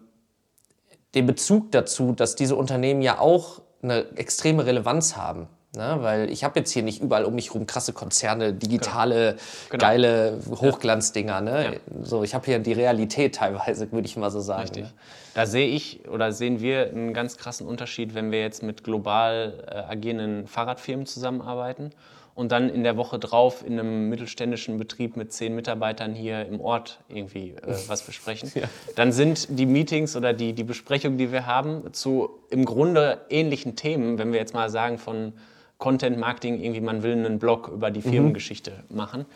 den 1.17 1.27
Bezug 1.27 1.73
dazu, 1.73 2.13
dass 2.13 2.37
diese 2.37 2.55
Unternehmen 2.55 3.03
ja 3.03 3.19
auch 3.19 3.63
eine 3.83 4.17
extreme 4.17 4.65
Relevanz 4.65 5.17
haben. 5.17 5.49
Ne? 5.77 5.99
Weil 6.01 6.31
ich 6.31 6.45
habe 6.45 6.59
jetzt 6.59 6.73
hier 6.73 6.83
nicht 6.83 7.03
überall 7.03 7.25
um 7.25 7.35
mich 7.35 7.49
herum 7.49 7.67
krasse 7.67 7.93
Konzerne, 7.93 8.55
digitale, 8.55 9.37
genau. 9.69 9.81
geile 9.81 10.41
Hochglanzdinger. 10.49 11.41
Ne? 11.43 11.65
Ja. 11.65 12.05
So, 12.05 12.23
ich 12.23 12.35
habe 12.35 12.47
hier 12.47 12.59
die 12.59 12.73
Realität 12.73 13.35
teilweise, 13.35 13.93
würde 13.93 14.07
ich 14.07 14.17
mal 14.17 14.31
so 14.31 14.41
sagen. 14.41 14.63
Richtig. 14.63 14.85
Ne? 14.85 14.93
Da 15.35 15.47
sehe 15.47 15.69
ich 15.69 16.09
oder 16.09 16.33
sehen 16.33 16.61
wir 16.61 16.89
einen 16.89 17.13
ganz 17.13 17.37
krassen 17.37 17.67
Unterschied, 17.67 18.15
wenn 18.15 18.33
wir 18.33 18.41
jetzt 18.41 18.63
mit 18.63 18.83
global 18.83 19.65
äh, 19.67 19.75
agierenden 19.75 20.47
Fahrradfirmen 20.47 21.05
zusammenarbeiten 21.05 21.93
und 22.35 22.53
dann 22.53 22.71
in 22.71 22.83
der 22.83 22.97
Woche 22.97 23.19
drauf 23.19 23.65
in 23.67 23.79
einem 23.79 24.09
mittelständischen 24.09 24.79
Betrieb 24.79 25.17
mit 25.17 25.33
zehn 25.33 25.55
Mitarbeitern 25.55 26.15
hier 26.15 26.47
im 26.47 26.61
Ort 26.61 27.01
irgendwie 27.09 27.51
äh, 27.51 27.77
was 27.89 28.03
besprechen, 28.03 28.51
ja. 28.55 28.69
dann 28.97 29.13
sind 29.13 29.59
die 29.59 29.67
Meetings 29.67 30.17
oder 30.17 30.33
die, 30.33 30.53
die 30.55 30.65
Besprechungen, 30.65 31.19
die 31.19 31.31
wir 31.31 31.47
haben, 31.47 31.93
zu 31.93 32.31
im 32.49 32.65
Grunde 32.65 33.21
ähnlichen 33.29 33.77
Themen, 33.77 34.19
wenn 34.19 34.33
wir 34.33 34.39
jetzt 34.39 34.55
mal 34.55 34.71
sagen 34.71 34.99
von 34.99 35.35
Content 35.79 36.19
Marketing, 36.19 36.61
irgendwie 36.61 36.81
man 36.81 37.03
will 37.03 37.13
einen 37.13 37.39
Blog 37.39 37.69
über 37.69 37.91
die 37.91 38.01
mhm. 38.01 38.11
Firmengeschichte 38.13 38.85
mhm. 38.89 38.97
machen, 38.97 39.27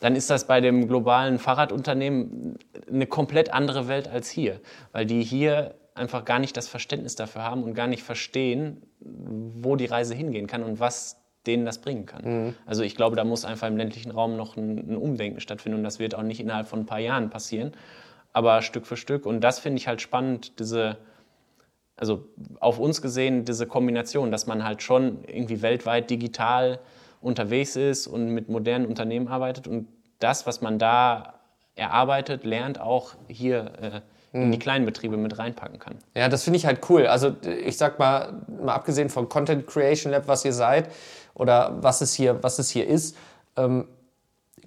dann 0.00 0.16
ist 0.16 0.30
das 0.30 0.46
bei 0.46 0.60
dem 0.60 0.88
globalen 0.88 1.38
Fahrradunternehmen 1.38 2.58
eine 2.90 3.06
komplett 3.06 3.52
andere 3.52 3.86
Welt 3.86 4.08
als 4.08 4.30
hier, 4.30 4.60
weil 4.90 5.06
die 5.06 5.22
hier 5.22 5.76
einfach 5.94 6.24
gar 6.24 6.38
nicht 6.38 6.56
das 6.56 6.66
Verständnis 6.68 7.14
dafür 7.14 7.42
haben 7.42 7.62
und 7.62 7.74
gar 7.74 7.86
nicht 7.86 8.02
verstehen, 8.02 8.82
wo 8.98 9.76
die 9.76 9.86
Reise 9.86 10.14
hingehen 10.14 10.46
kann 10.46 10.64
und 10.64 10.80
was 10.80 11.22
denen 11.46 11.64
das 11.64 11.78
bringen 11.78 12.06
kann. 12.06 12.24
Mhm. 12.24 12.54
Also 12.66 12.82
ich 12.82 12.96
glaube, 12.96 13.16
da 13.16 13.24
muss 13.24 13.44
einfach 13.44 13.68
im 13.68 13.76
ländlichen 13.76 14.10
Raum 14.10 14.36
noch 14.36 14.56
ein, 14.56 14.78
ein, 14.78 14.96
Umdenken 14.96 15.40
stattfinden 15.40 15.78
und 15.78 15.84
das 15.84 15.98
wird 15.98 16.14
auch 16.14 16.22
nicht 16.22 16.40
innerhalb 16.40 16.68
von 16.68 16.80
ein 16.80 16.86
paar 16.86 17.00
Jahren 17.00 17.30
passieren, 17.30 17.72
aber 18.32 18.62
Stück 18.62 18.86
für 18.86 18.96
Stück. 18.96 19.26
Und 19.26 19.40
das 19.40 19.58
finde 19.58 19.78
ich 19.78 19.88
halt 19.88 20.00
spannend, 20.00 20.58
diese, 20.58 20.98
also 22.02 22.24
auf 22.58 22.80
uns 22.80 23.00
gesehen, 23.00 23.44
diese 23.44 23.68
Kombination, 23.68 24.32
dass 24.32 24.48
man 24.48 24.64
halt 24.64 24.82
schon 24.82 25.22
irgendwie 25.24 25.62
weltweit 25.62 26.10
digital 26.10 26.80
unterwegs 27.20 27.76
ist 27.76 28.08
und 28.08 28.26
mit 28.30 28.48
modernen 28.48 28.86
Unternehmen 28.86 29.28
arbeitet 29.28 29.68
und 29.68 29.86
das, 30.18 30.44
was 30.44 30.60
man 30.60 30.80
da 30.80 31.34
erarbeitet, 31.76 32.42
lernt, 32.42 32.80
auch 32.80 33.14
hier 33.28 33.72
äh, 33.80 34.00
in 34.32 34.50
die 34.50 34.58
mhm. 34.58 34.60
kleinen 34.60 34.84
Betriebe 34.84 35.16
mit 35.16 35.38
reinpacken 35.38 35.78
kann. 35.78 35.94
Ja, 36.16 36.28
das 36.28 36.42
finde 36.42 36.56
ich 36.56 36.66
halt 36.66 36.80
cool. 36.90 37.06
Also 37.06 37.36
ich 37.64 37.76
sag 37.76 38.00
mal, 38.00 38.42
mal 38.48 38.74
abgesehen 38.74 39.08
vom 39.08 39.28
Content 39.28 39.68
Creation 39.68 40.10
Lab, 40.10 40.26
was 40.26 40.44
ihr 40.44 40.52
seid 40.52 40.90
oder 41.34 41.76
was 41.84 42.00
es 42.00 42.14
hier, 42.14 42.42
was 42.42 42.58
es 42.58 42.68
hier 42.68 42.88
ist, 42.88 43.16
ähm, 43.56 43.86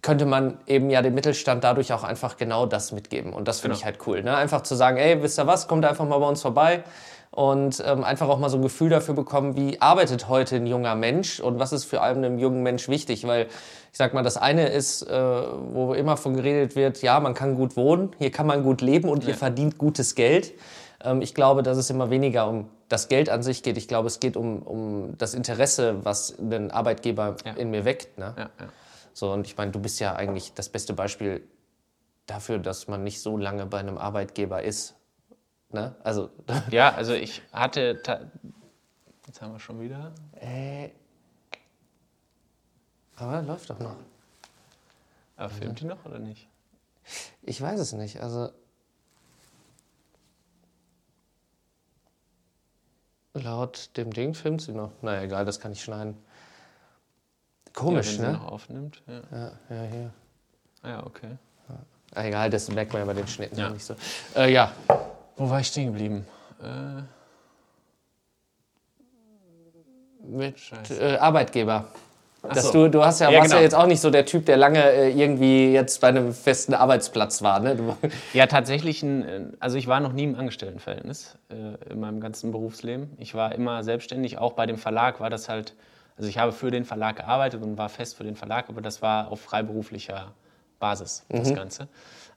könnte 0.02 0.26
man 0.26 0.60
eben 0.68 0.90
ja 0.90 1.02
dem 1.02 1.16
Mittelstand 1.16 1.66
dadurch 1.66 1.92
auch 1.92 2.06
einfach 2.06 2.38
genau 2.38 2.66
das 2.66 2.94
mitgeben. 2.94 3.34
Und 3.34 3.50
das 3.50 3.60
finde 3.60 3.74
genau. 3.74 3.80
ich 3.80 3.86
halt 3.86 4.08
cool. 4.08 4.24
Ne? 4.24 4.38
Einfach 4.38 4.62
zu 4.62 4.76
sagen, 4.76 4.96
ey, 4.96 5.22
wisst 5.22 5.38
ihr 5.38 5.48
was, 5.48 5.68
kommt 5.68 5.84
einfach 5.84 6.06
mal 6.06 6.20
bei 6.20 6.30
uns 6.30 6.42
vorbei 6.42 6.86
und 7.32 7.84
ähm, 7.86 8.04
einfach 8.04 8.30
auch 8.30 8.40
mal 8.40 8.50
so 8.50 8.58
ein 8.58 8.62
Gefühl 8.62 8.90
dafür 8.90 9.14
bekommen, 9.14 9.56
wie 9.56 9.82
arbeitet 9.82 10.30
heute 10.30 10.56
ein 10.56 10.68
junger 10.68 10.96
Mensch 10.96 11.40
und 11.40 11.60
was 11.60 11.74
ist 11.74 11.84
für 11.84 12.02
einem 12.02 12.40
jungen 12.40 12.64
Mensch 12.64 12.88
wichtig, 12.88 13.28
weil 13.28 13.48
ich 13.92 13.98
sag 13.98 14.14
mal, 14.14 14.24
das 14.24 14.38
eine 14.38 14.68
ist, 14.70 15.04
äh, 15.04 15.12
wo 15.12 15.94
immer 15.94 16.18
von 16.18 16.34
geredet 16.36 16.76
wird, 16.76 17.02
ja, 17.02 17.20
man 17.20 17.34
kann 17.34 17.56
gut 17.56 17.76
wohnen, 17.76 18.12
hier 18.20 18.32
kann 18.32 18.48
man 18.48 18.64
gut 18.64 18.82
leben 18.82 19.10
und 19.10 19.24
ja. 19.24 19.30
ihr 19.30 19.36
verdient 19.36 19.78
gutes 19.78 20.16
Geld. 20.16 20.54
Ähm, 21.04 21.22
ich 21.22 21.34
glaube, 21.34 21.64
dass 21.64 21.78
es 21.78 21.90
immer 21.90 22.10
weniger 22.10 22.48
um 22.48 22.70
das 22.88 23.08
Geld 23.08 23.30
an 23.30 23.44
sich 23.44 23.64
geht. 23.64 23.78
Ich 23.78 23.88
glaube, 23.88 24.08
es 24.08 24.20
geht 24.20 24.38
um, 24.38 24.62
um 24.62 25.18
das 25.18 25.34
Interesse, 25.34 26.06
was 26.06 26.38
ein 26.40 26.72
Arbeitgeber 26.72 27.36
ja. 27.46 27.54
in 27.54 27.72
mir 27.72 27.84
weckt. 27.84 28.18
Ne? 28.18 28.34
Ja, 28.38 28.50
so, 29.14 29.32
und 29.32 29.48
ich 29.48 29.56
meine, 29.56 29.72
du 29.72 29.80
bist 29.80 30.00
ja 30.00 30.16
eigentlich 30.16 30.54
das 30.54 30.70
beste 30.70 30.94
Beispiel 30.94 31.42
dafür, 32.28 32.60
dass 32.60 32.88
man 32.88 33.04
nicht 33.04 33.22
so 33.22 33.38
lange 33.38 33.66
bei 33.66 33.80
einem 33.80 33.98
Arbeitgeber 33.98 34.62
ist 34.62 34.96
Ne? 35.76 35.94
Also, 36.04 36.30
ja, 36.72 36.94
also 36.94 37.14
ich 37.14 37.42
hatte. 37.52 38.02
Jetzt 39.28 39.42
haben 39.42 39.52
wir 39.52 39.60
schon 39.60 39.82
wieder. 39.82 40.14
Äh, 40.40 40.90
aber 43.18 43.42
läuft 43.42 43.70
doch 43.70 43.80
noch. 43.80 43.98
Aber 45.36 45.50
filmt 45.50 45.82
die 45.82 45.86
noch 45.86 46.06
oder 46.06 46.20
nicht? 46.20 46.48
Ich 47.42 47.60
weiß 47.62 47.78
es 47.80 47.92
nicht. 47.92 48.22
Also. 48.22 48.52
Laut 53.34 53.90
dem 53.98 54.14
Ding 54.14 54.34
filmt 54.34 54.62
sie 54.62 54.72
noch. 54.72 54.92
Naja, 55.02 55.24
egal, 55.24 55.44
das 55.44 55.60
kann 55.60 55.74
ich 55.74 55.84
schneiden. 55.84 56.16
Komisch, 57.74 58.14
ja, 58.14 58.24
wenn 58.24 58.32
ne? 58.32 58.38
Sie 58.38 58.44
noch 58.44 58.52
aufnimmt. 58.54 59.04
Ja, 59.08 59.22
ja, 59.30 59.52
ja 59.70 59.84
hier. 59.92 60.14
Ah, 60.84 60.90
ja, 60.90 61.06
okay. 61.06 61.38
Ja. 61.68 62.24
Egal, 62.24 62.50
das 62.50 62.70
merkt 62.70 62.94
man 62.94 63.02
ja 63.02 63.06
bei 63.06 63.14
den 63.14 63.28
Schnitten 63.28 63.60
ja. 63.60 63.70
nicht 63.70 63.84
so. 63.84 63.96
Äh, 64.38 64.54
ja, 64.54 64.72
wo 65.36 65.50
war 65.50 65.60
ich 65.60 65.68
stehen 65.68 65.88
geblieben? 65.88 66.26
Äh, 66.62 67.04
mit 70.28 70.56
äh, 71.00 71.18
Arbeitgeber. 71.18 71.88
Dass 72.42 72.68
so. 72.68 72.74
du, 72.74 72.90
du 72.90 73.04
hast 73.04 73.22
ja, 73.22 73.30
ja 73.30 73.40
warst 73.40 73.50
genau. 73.50 73.58
ja 73.58 73.64
jetzt 73.64 73.74
auch 73.74 73.88
nicht 73.88 74.00
so 74.00 74.12
der 74.12 74.26
Typ, 74.26 74.46
der 74.46 74.58
lange 74.58 74.80
äh, 74.80 75.12
irgendwie 75.12 75.72
jetzt 75.72 76.02
bei 76.02 76.10
einem 76.10 76.34
festen 76.34 76.74
Arbeitsplatz 76.74 77.42
war, 77.42 77.60
ne? 77.60 77.76
Du 77.76 77.98
ja, 78.34 78.46
tatsächlich, 78.46 79.02
ein, 79.04 79.54
also 79.60 79.78
ich 79.78 79.88
war 79.88 80.00
noch 80.00 80.14
nie 80.14 80.26
im 80.26 80.36
Angestelltenverhältnis 80.36 81.38
äh, 81.50 81.92
in 81.92 82.00
meinem 82.00 82.20
ganzen 82.20 82.52
Berufsleben. 82.52 83.12
Ich 83.18 83.34
war 83.34 83.54
immer 83.56 83.84
selbstständig, 83.84 84.38
auch 84.38 84.54
bei 84.54 84.66
dem 84.66 84.78
Verlag 84.78 85.20
war 85.20 85.30
das 85.30 85.50
halt, 85.50 85.74
also 86.18 86.30
ich 86.30 86.38
habe 86.38 86.52
für 86.52 86.72
den 86.72 86.86
Verlag 86.86 87.18
gearbeitet 87.18 87.64
und 87.64 87.78
war 87.78 87.90
fest 87.90 88.16
für 88.16 88.24
den 88.24 88.36
Verlag, 88.36 88.70
aber 88.70 88.82
das 88.82 89.02
war 89.02 89.32
auf 89.32 89.42
freiberuflicher 89.42 90.32
Basis, 90.80 91.26
das 91.30 91.50
mhm. 91.50 91.56
Ganze. 91.56 91.88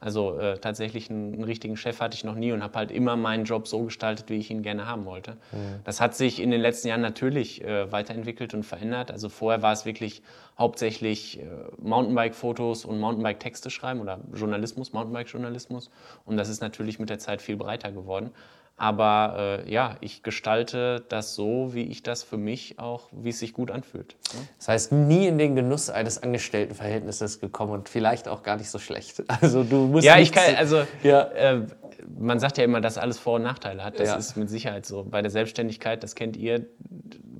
Also 0.00 0.38
äh, 0.38 0.58
tatsächlich 0.58 1.10
einen, 1.10 1.34
einen, 1.34 1.44
richtigen 1.44 1.76
Chef 1.76 2.00
hatte 2.00 2.14
ich 2.14 2.22
noch 2.22 2.36
nie 2.36 2.52
und 2.52 2.62
habe 2.62 2.78
halt 2.78 2.92
immer 2.92 3.16
meinen 3.16 3.44
Job 3.44 3.66
so 3.66 3.82
gestaltet, 3.82 4.28
wie 4.28 4.36
ich 4.36 4.50
ihn 4.50 4.62
gerne 4.62 4.86
haben 4.86 5.04
wollte. 5.06 5.32
Mhm. 5.50 5.80
Das 5.82 6.00
hat 6.00 6.14
sich 6.14 6.40
in 6.40 6.52
den 6.52 6.60
letzten 6.60 6.88
Jahren 6.88 7.00
natürlich 7.00 7.64
äh, 7.64 7.90
weiterentwickelt 7.90 8.54
und 8.54 8.62
verändert. 8.62 9.10
Also 9.10 9.28
vorher 9.28 9.60
war 9.60 9.72
es 9.72 9.84
wirklich 9.86 10.22
hauptsächlich 10.56 11.40
äh, 11.40 11.46
Mountainbike-Fotos 11.78 12.84
und 12.84 13.00
Mountainbike-Texte 13.00 13.70
schreiben 13.70 14.00
oder 14.00 14.20
Journalismus, 14.32 14.92
Mountainbike-Journalismus. 14.92 15.90
Und 16.24 16.36
das 16.36 16.48
ist 16.48 16.60
natürlich 16.60 17.00
mit 17.00 17.10
der 17.10 17.18
Zeit 17.18 17.42
viel 17.42 17.56
breiter 17.56 17.90
geworden. 17.90 18.30
Aber 18.78 19.64
äh, 19.66 19.70
ja, 19.70 19.96
ich 20.00 20.22
gestalte 20.22 21.04
das 21.08 21.34
so, 21.34 21.74
wie 21.74 21.82
ich 21.82 22.04
das 22.04 22.22
für 22.22 22.36
mich 22.36 22.78
auch, 22.78 23.08
wie 23.10 23.30
es 23.30 23.40
sich 23.40 23.52
gut 23.52 23.72
anfühlt. 23.72 24.14
Ne? 24.32 24.40
Das 24.56 24.68
heißt, 24.68 24.92
nie 24.92 25.26
in 25.26 25.36
den 25.36 25.56
Genuss 25.56 25.90
eines 25.90 26.22
Angestelltenverhältnisses 26.22 27.40
gekommen 27.40 27.72
und 27.72 27.88
vielleicht 27.88 28.28
auch 28.28 28.44
gar 28.44 28.56
nicht 28.56 28.70
so 28.70 28.78
schlecht. 28.78 29.22
Also 29.40 29.62
du 29.62 29.86
musst 29.86 30.04
ja, 30.04 30.18
ich 30.18 30.32
kann, 30.32 30.56
also 30.56 30.82
ja. 31.02 31.22
Äh, 31.22 31.66
man 32.06 32.38
sagt 32.38 32.58
ja 32.58 32.64
immer, 32.64 32.80
dass 32.80 32.98
alles 32.98 33.18
Vor- 33.18 33.36
und 33.36 33.42
Nachteile 33.42 33.84
hat. 33.84 33.98
Das 33.98 34.08
ja. 34.08 34.16
ist 34.16 34.36
mit 34.36 34.48
Sicherheit 34.48 34.86
so. 34.86 35.04
Bei 35.04 35.22
der 35.22 35.30
Selbstständigkeit, 35.30 36.02
das 36.02 36.14
kennt 36.14 36.36
ihr, 36.36 36.66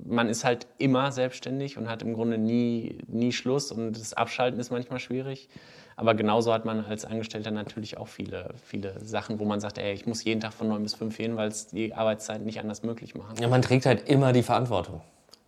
man 0.05 0.27
ist 0.27 0.43
halt 0.43 0.67
immer 0.77 1.11
selbstständig 1.11 1.77
und 1.77 1.89
hat 1.89 2.01
im 2.01 2.13
Grunde 2.13 2.37
nie, 2.37 2.97
nie 3.07 3.31
Schluss 3.31 3.71
und 3.71 3.93
das 3.93 4.13
Abschalten 4.13 4.59
ist 4.59 4.71
manchmal 4.71 4.99
schwierig. 4.99 5.49
Aber 5.95 6.15
genauso 6.15 6.53
hat 6.53 6.63
man 6.63 6.85
als 6.85 7.03
Angestellter 7.03 7.51
natürlich 7.51 7.97
auch 7.97 8.07
viele, 8.07 8.53
viele 8.63 8.97
Sachen, 9.03 9.37
wo 9.39 9.45
man 9.45 9.59
sagt, 9.59 9.77
ey, 9.77 9.93
ich 9.93 10.05
muss 10.05 10.23
jeden 10.23 10.39
Tag 10.39 10.53
von 10.53 10.69
9 10.69 10.81
bis 10.81 10.95
5 10.95 11.15
hin, 11.15 11.35
weil 11.35 11.49
es 11.49 11.67
die 11.67 11.93
Arbeitszeit 11.93 12.41
nicht 12.41 12.59
anders 12.61 12.83
möglich 12.83 13.15
machen. 13.15 13.35
Ja, 13.39 13.49
man 13.49 13.61
trägt 13.61 13.85
halt 13.85 14.07
immer 14.07 14.31
die 14.31 14.43
Verantwortung. 14.43 15.01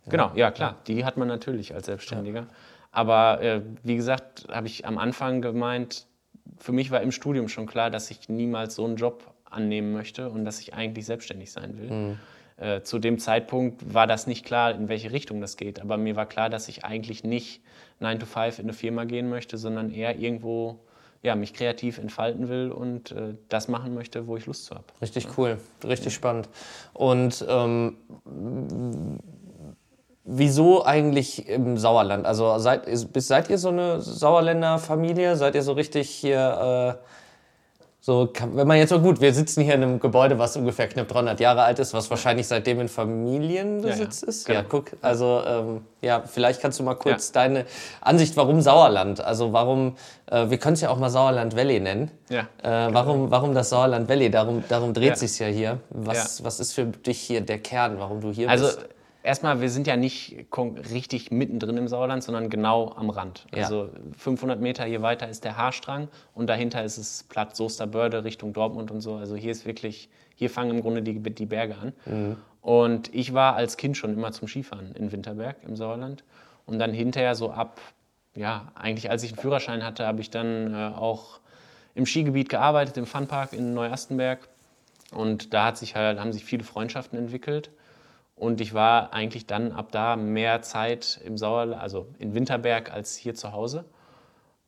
Genau, 0.08 0.30
ja 0.34 0.50
klar, 0.50 0.76
die 0.86 1.04
hat 1.04 1.16
man 1.16 1.28
natürlich 1.28 1.74
als 1.74 1.86
Selbstständiger. 1.86 2.40
Ja. 2.40 2.46
Aber 2.90 3.40
äh, 3.40 3.62
wie 3.82 3.96
gesagt, 3.96 4.46
habe 4.50 4.66
ich 4.66 4.84
am 4.84 4.98
Anfang 4.98 5.40
gemeint, 5.40 6.06
für 6.58 6.72
mich 6.72 6.90
war 6.90 7.00
im 7.00 7.12
Studium 7.12 7.48
schon 7.48 7.66
klar, 7.66 7.90
dass 7.90 8.10
ich 8.10 8.28
niemals 8.28 8.74
so 8.74 8.84
einen 8.84 8.96
Job 8.96 9.32
annehmen 9.44 9.92
möchte 9.92 10.30
und 10.30 10.44
dass 10.44 10.60
ich 10.60 10.74
eigentlich 10.74 11.06
selbstständig 11.06 11.52
sein 11.52 11.78
will. 11.78 11.90
Mhm. 11.90 12.18
Äh, 12.56 12.82
zu 12.82 12.98
dem 12.98 13.18
Zeitpunkt 13.18 13.92
war 13.92 14.06
das 14.06 14.26
nicht 14.26 14.44
klar, 14.44 14.74
in 14.74 14.88
welche 14.88 15.12
Richtung 15.12 15.40
das 15.40 15.56
geht. 15.56 15.80
Aber 15.80 15.96
mir 15.96 16.16
war 16.16 16.26
klar, 16.26 16.50
dass 16.50 16.68
ich 16.68 16.84
eigentlich 16.84 17.24
nicht 17.24 17.62
9 18.00 18.20
to 18.20 18.26
5 18.26 18.58
in 18.58 18.66
eine 18.66 18.72
Firma 18.72 19.04
gehen 19.04 19.28
möchte, 19.28 19.58
sondern 19.58 19.90
eher 19.90 20.18
irgendwo 20.18 20.80
ja, 21.22 21.36
mich 21.36 21.54
kreativ 21.54 21.98
entfalten 21.98 22.48
will 22.48 22.72
und 22.72 23.12
äh, 23.12 23.34
das 23.48 23.68
machen 23.68 23.94
möchte, 23.94 24.26
wo 24.26 24.36
ich 24.36 24.46
Lust 24.46 24.66
zu 24.66 24.74
habe. 24.74 24.84
Richtig 25.00 25.28
cool, 25.38 25.58
richtig 25.84 26.06
ja. 26.06 26.10
spannend. 26.10 26.48
Und 26.94 27.44
ähm, 27.48 27.96
wieso 30.24 30.84
eigentlich 30.84 31.48
im 31.48 31.78
Sauerland? 31.78 32.26
Also 32.26 32.58
seid, 32.58 32.82
seid 32.92 33.50
ihr 33.50 33.58
so 33.58 33.68
eine 33.68 34.00
Sauerländer 34.00 34.78
Familie? 34.78 35.36
Seid 35.36 35.54
ihr 35.54 35.62
so 35.62 35.72
richtig 35.72 36.10
hier... 36.10 36.98
Äh, 36.98 37.04
so, 38.04 38.28
wenn 38.52 38.66
man 38.66 38.78
jetzt 38.78 38.88
so 38.88 38.98
gut, 38.98 39.20
wir 39.20 39.32
sitzen 39.32 39.62
hier 39.62 39.74
in 39.74 39.82
einem 39.84 40.00
Gebäude, 40.00 40.36
was 40.36 40.56
ungefähr 40.56 40.88
knapp 40.88 41.06
300 41.06 41.38
Jahre 41.38 41.62
alt 41.62 41.78
ist, 41.78 41.94
was 41.94 42.10
wahrscheinlich 42.10 42.48
seitdem 42.48 42.80
in 42.80 42.88
Familienbesitz 42.88 44.22
ja, 44.22 44.26
ja. 44.26 44.28
ist. 44.28 44.44
Genau. 44.44 44.58
Ja, 44.58 44.66
guck, 44.68 44.86
also 45.02 45.40
ähm, 45.46 45.86
ja, 46.00 46.20
vielleicht 46.26 46.60
kannst 46.60 46.80
du 46.80 46.82
mal 46.82 46.96
kurz 46.96 47.28
ja. 47.28 47.34
deine 47.34 47.64
Ansicht, 48.00 48.36
warum 48.36 48.60
Sauerland? 48.60 49.20
Also 49.20 49.52
warum, 49.52 49.94
äh, 50.26 50.50
wir 50.50 50.58
können 50.58 50.74
es 50.74 50.80
ja 50.80 50.90
auch 50.90 50.98
mal 50.98 51.10
Sauerland 51.10 51.54
Valley 51.54 51.78
nennen. 51.78 52.10
Ja. 52.28 52.48
Äh, 52.64 52.92
warum, 52.92 53.30
warum 53.30 53.54
das 53.54 53.70
Sauerland 53.70 54.08
Valley? 54.08 54.32
Darum, 54.32 54.64
darum 54.68 54.94
dreht 54.94 55.10
ja. 55.10 55.14
sich 55.16 55.38
ja 55.38 55.46
hier. 55.46 55.78
Was, 55.90 56.42
was 56.42 56.58
ist 56.58 56.72
für 56.72 56.86
dich 56.86 57.20
hier 57.20 57.40
der 57.40 57.60
Kern, 57.60 58.00
warum 58.00 58.20
du 58.20 58.32
hier 58.32 58.50
also, 58.50 58.64
bist? 58.64 58.80
Erstmal, 59.22 59.60
wir 59.60 59.70
sind 59.70 59.86
ja 59.86 59.96
nicht 59.96 60.46
richtig 60.92 61.30
mittendrin 61.30 61.76
im 61.76 61.86
Sauerland, 61.86 62.24
sondern 62.24 62.50
genau 62.50 62.92
am 62.96 63.10
Rand. 63.10 63.46
Ja. 63.54 63.62
Also 63.62 63.90
500 64.18 64.60
Meter 64.60 64.84
hier 64.84 65.02
weiter 65.02 65.28
ist 65.28 65.44
der 65.44 65.56
Haarstrang 65.56 66.08
und 66.34 66.48
dahinter 66.48 66.82
ist 66.82 66.98
es 66.98 67.24
Platz 67.24 67.56
Soesterbörde 67.56 68.24
Richtung 68.24 68.52
Dortmund 68.52 68.90
und 68.90 69.00
so. 69.00 69.14
Also 69.14 69.36
hier 69.36 69.52
ist 69.52 69.64
wirklich, 69.64 70.08
hier 70.34 70.50
fangen 70.50 70.70
im 70.70 70.80
Grunde 70.80 71.02
die, 71.02 71.20
die 71.20 71.46
Berge 71.46 71.76
an. 71.76 71.92
Mhm. 72.06 72.36
Und 72.62 73.14
ich 73.14 73.32
war 73.34 73.54
als 73.54 73.76
Kind 73.76 73.96
schon 73.96 74.12
immer 74.14 74.32
zum 74.32 74.48
Skifahren 74.48 74.92
in 74.94 75.12
Winterberg 75.12 75.56
im 75.66 75.76
Sauerland. 75.76 76.24
Und 76.66 76.78
dann 76.78 76.92
hinterher 76.92 77.34
so 77.34 77.50
ab, 77.50 77.80
ja, 78.34 78.72
eigentlich 78.74 79.10
als 79.10 79.22
ich 79.22 79.32
einen 79.32 79.40
Führerschein 79.40 79.84
hatte, 79.84 80.06
habe 80.06 80.20
ich 80.20 80.30
dann 80.30 80.74
äh, 80.74 80.92
auch 80.96 81.40
im 81.94 82.06
Skigebiet 82.06 82.48
gearbeitet, 82.48 82.96
im 82.96 83.06
Funpark 83.06 83.52
in 83.52 83.74
Neuastenberg. 83.74 84.48
Und 85.12 85.52
da 85.52 85.66
hat 85.66 85.78
sich 85.78 85.94
halt, 85.94 86.18
haben 86.18 86.32
sich 86.32 86.44
viele 86.44 86.64
Freundschaften 86.64 87.18
entwickelt. 87.18 87.70
Und 88.42 88.60
ich 88.60 88.74
war 88.74 89.12
eigentlich 89.12 89.46
dann 89.46 89.70
ab 89.70 89.92
da 89.92 90.16
mehr 90.16 90.62
Zeit 90.62 91.20
im 91.24 91.38
Sauerland, 91.38 91.80
also 91.80 92.08
in 92.18 92.34
Winterberg 92.34 92.92
als 92.92 93.14
hier 93.14 93.36
zu 93.36 93.52
Hause. 93.52 93.84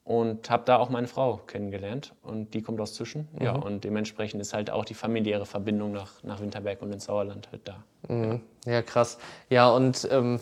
Und 0.04 0.48
habe 0.48 0.62
da 0.64 0.76
auch 0.76 0.90
meine 0.90 1.08
Frau 1.08 1.38
kennengelernt. 1.38 2.14
Und 2.22 2.54
die 2.54 2.62
kommt 2.62 2.80
aus 2.80 2.94
Zwischen. 2.94 3.26
Mhm. 3.32 3.44
Ja, 3.44 3.52
und 3.56 3.82
dementsprechend 3.82 4.40
ist 4.40 4.54
halt 4.54 4.70
auch 4.70 4.84
die 4.84 4.94
familiäre 4.94 5.44
Verbindung 5.44 5.90
nach, 5.90 6.22
nach 6.22 6.38
Winterberg 6.38 6.82
und 6.82 6.92
ins 6.92 7.06
Sauerland 7.06 7.48
halt 7.50 7.62
da. 7.64 7.82
Mhm. 8.06 8.42
Ja. 8.64 8.80
krass. 8.82 9.18
Ja, 9.50 9.68
und 9.70 10.06
ähm, 10.08 10.38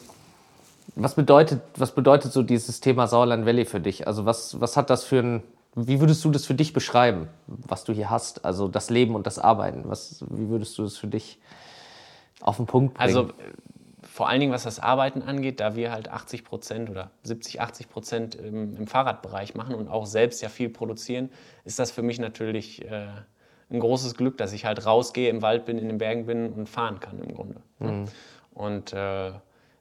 was, 0.94 1.14
bedeutet, 1.14 1.62
was 1.78 1.94
bedeutet 1.94 2.34
so 2.34 2.42
dieses 2.42 2.80
Thema 2.80 3.06
Sauerland 3.06 3.46
Valley 3.46 3.64
für 3.64 3.80
dich? 3.80 4.06
Also 4.06 4.26
was, 4.26 4.60
was 4.60 4.76
hat 4.76 4.90
das 4.90 5.04
für 5.04 5.20
ein, 5.20 5.42
wie 5.74 6.00
würdest 6.00 6.22
du 6.26 6.30
das 6.30 6.44
für 6.44 6.54
dich 6.54 6.74
beschreiben, 6.74 7.28
was 7.46 7.84
du 7.84 7.94
hier 7.94 8.10
hast? 8.10 8.44
Also 8.44 8.68
das 8.68 8.90
Leben 8.90 9.14
und 9.14 9.26
das 9.26 9.38
Arbeiten. 9.38 9.84
Was, 9.86 10.22
wie 10.28 10.50
würdest 10.50 10.76
du 10.76 10.82
das 10.82 10.98
für 10.98 11.06
dich 11.06 11.38
auf 12.42 12.56
den 12.56 12.66
Punkt 12.66 12.94
bringen? 12.94 13.16
Also 13.16 13.30
vor 14.02 14.28
allen 14.28 14.40
Dingen, 14.40 14.52
was 14.52 14.64
das 14.64 14.78
Arbeiten 14.78 15.22
angeht, 15.22 15.60
da 15.60 15.74
wir 15.74 15.90
halt 15.92 16.08
80 16.08 16.44
Prozent 16.44 16.90
oder 16.90 17.10
70, 17.22 17.60
80 17.60 17.88
Prozent 17.88 18.34
im, 18.34 18.76
im, 18.76 18.86
Fahrradbereich 18.86 19.54
machen 19.54 19.74
und 19.74 19.88
auch 19.88 20.06
selbst 20.06 20.42
ja 20.42 20.48
viel 20.48 20.68
produzieren, 20.68 21.30
ist 21.64 21.78
das 21.78 21.90
für 21.90 22.02
mich 22.02 22.18
natürlich 22.18 22.84
äh, 22.84 23.06
ein 23.70 23.80
großes 23.80 24.14
Glück, 24.14 24.36
dass 24.36 24.52
ich 24.52 24.64
halt 24.64 24.84
rausgehe, 24.84 25.30
im 25.30 25.40
Wald 25.40 25.64
bin, 25.64 25.78
in 25.78 25.88
den 25.88 25.98
Bergen 25.98 26.26
bin 26.26 26.52
und 26.52 26.68
fahren 26.68 27.00
kann 27.00 27.20
im 27.20 27.34
Grunde. 27.34 27.62
Mhm. 27.78 28.04
Und 28.52 28.92
äh, 28.92 29.32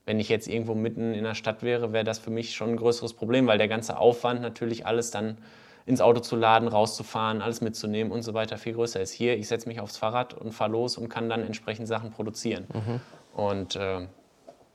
wenn 0.06 0.18
ich 0.18 0.28
jetzt 0.28 0.48
irgendwo 0.48 0.74
mitten 0.74 1.12
in 1.12 1.24
der 1.24 1.34
Stadt 1.34 1.62
wäre, 1.62 1.92
wäre 1.92 2.04
das 2.04 2.18
für 2.18 2.30
mich 2.30 2.54
schon 2.54 2.70
ein 2.70 2.76
größeres 2.76 3.14
Problem, 3.14 3.46
weil 3.46 3.58
der 3.58 3.68
ganze 3.68 3.98
Aufwand 3.98 4.40
natürlich 4.40 4.86
alles 4.86 5.10
dann 5.10 5.38
ins 5.86 6.00
Auto 6.00 6.20
zu 6.20 6.36
laden, 6.36 6.68
rauszufahren, 6.68 7.42
alles 7.42 7.60
mitzunehmen 7.60 8.12
und 8.12 8.22
so 8.22 8.34
weiter 8.34 8.58
viel 8.58 8.74
größer 8.74 9.00
ist. 9.00 9.12
Hier, 9.12 9.36
ich 9.36 9.48
setze 9.48 9.68
mich 9.68 9.80
aufs 9.80 9.96
Fahrrad 9.96 10.34
und 10.34 10.52
fahre 10.52 10.70
los 10.70 10.96
und 10.96 11.08
kann 11.08 11.28
dann 11.28 11.42
entsprechend 11.42 11.88
Sachen 11.88 12.10
produzieren. 12.10 12.66
Mhm. 12.72 13.00
Und 13.34 13.76
äh, 13.76 14.06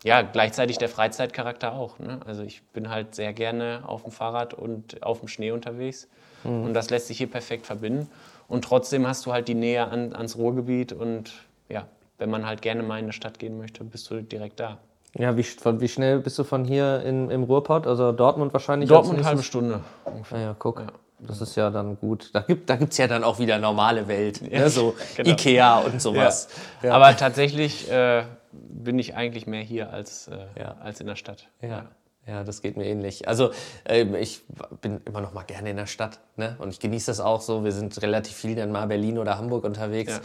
ja, 0.03 0.21
gleichzeitig 0.21 0.77
der 0.77 0.89
Freizeitcharakter 0.89 1.73
auch. 1.73 1.99
Ne? 1.99 2.19
Also 2.25 2.43
ich 2.43 2.63
bin 2.73 2.89
halt 2.89 3.15
sehr 3.15 3.33
gerne 3.33 3.83
auf 3.85 4.03
dem 4.03 4.11
Fahrrad 4.11 4.53
und 4.53 5.03
auf 5.03 5.19
dem 5.19 5.27
Schnee 5.27 5.51
unterwegs. 5.51 6.07
Mhm. 6.43 6.65
Und 6.65 6.73
das 6.73 6.89
lässt 6.89 7.07
sich 7.07 7.17
hier 7.17 7.29
perfekt 7.29 7.65
verbinden. 7.65 8.09
Und 8.47 8.63
trotzdem 8.63 9.07
hast 9.07 9.25
du 9.25 9.33
halt 9.33 9.47
die 9.47 9.55
Nähe 9.55 9.87
an, 9.87 10.13
ans 10.13 10.37
Ruhrgebiet 10.37 10.93
und 10.93 11.33
ja, 11.69 11.87
wenn 12.17 12.29
man 12.29 12.45
halt 12.45 12.61
gerne 12.61 12.83
mal 12.83 12.97
in 12.97 13.05
eine 13.05 13.13
Stadt 13.13 13.39
gehen 13.39 13.57
möchte, 13.57 13.83
bist 13.83 14.09
du 14.09 14.21
direkt 14.21 14.59
da. 14.59 14.79
Ja, 15.15 15.35
wie, 15.37 15.43
wie 15.43 15.87
schnell 15.87 16.19
bist 16.19 16.37
du 16.37 16.43
von 16.43 16.65
hier 16.65 17.01
in, 17.03 17.29
im 17.29 17.43
Ruhrpott? 17.43 17.87
Also 17.87 18.11
Dortmund 18.11 18.53
wahrscheinlich? 18.53 18.89
Dortmund 18.89 19.19
eine 19.19 19.27
halbe 19.27 19.43
Stunde. 19.43 19.81
Ungefähr. 20.05 20.37
Ah 20.37 20.41
ja, 20.41 20.55
guck. 20.57 20.79
Ja. 20.79 20.87
Das 21.19 21.41
ist 21.41 21.55
ja 21.55 21.71
dann 21.71 21.97
gut. 21.97 22.29
Da 22.33 22.41
gibt 22.41 22.69
es 22.69 22.97
da 22.97 23.03
ja 23.03 23.07
dann 23.07 23.23
auch 23.23 23.39
wieder 23.39 23.57
normale 23.57 24.07
Welt. 24.07 24.41
Ne? 24.41 24.69
So 24.69 24.95
genau. 25.15 25.31
Ikea 25.31 25.79
und 25.79 26.01
sowas. 26.01 26.49
Ja. 26.81 26.89
Ja. 26.89 26.95
Aber 26.95 27.15
tatsächlich 27.17 27.89
äh, 27.89 28.23
bin 28.51 28.99
ich 28.99 29.15
eigentlich 29.15 29.47
mehr 29.47 29.63
hier 29.63 29.91
als, 29.91 30.27
äh, 30.27 30.63
als 30.79 31.01
in 31.01 31.07
der 31.07 31.15
Stadt. 31.15 31.47
Ja. 31.61 31.85
Ja, 32.27 32.43
das 32.43 32.61
geht 32.61 32.75
mir 32.75 32.85
ähnlich. 32.85 33.25
Also 33.25 33.51
äh, 33.85 34.03
ich 34.19 34.43
bin 34.81 34.99
immer 35.05 35.21
noch 35.21 35.33
mal 35.33 35.43
gerne 35.43 35.69
in 35.69 35.77
der 35.77 35.85
Stadt 35.85 36.19
ne? 36.35 36.57
und 36.59 36.69
ich 36.73 36.81
genieße 36.81 37.09
das 37.09 37.21
auch 37.21 37.39
so. 37.39 37.63
Wir 37.63 37.71
sind 37.71 38.01
relativ 38.01 38.35
viel 38.35 38.53
dann 38.53 38.69
mal 38.69 38.85
Berlin 38.85 39.17
oder 39.17 39.37
Hamburg 39.37 39.63
unterwegs. 39.63 40.19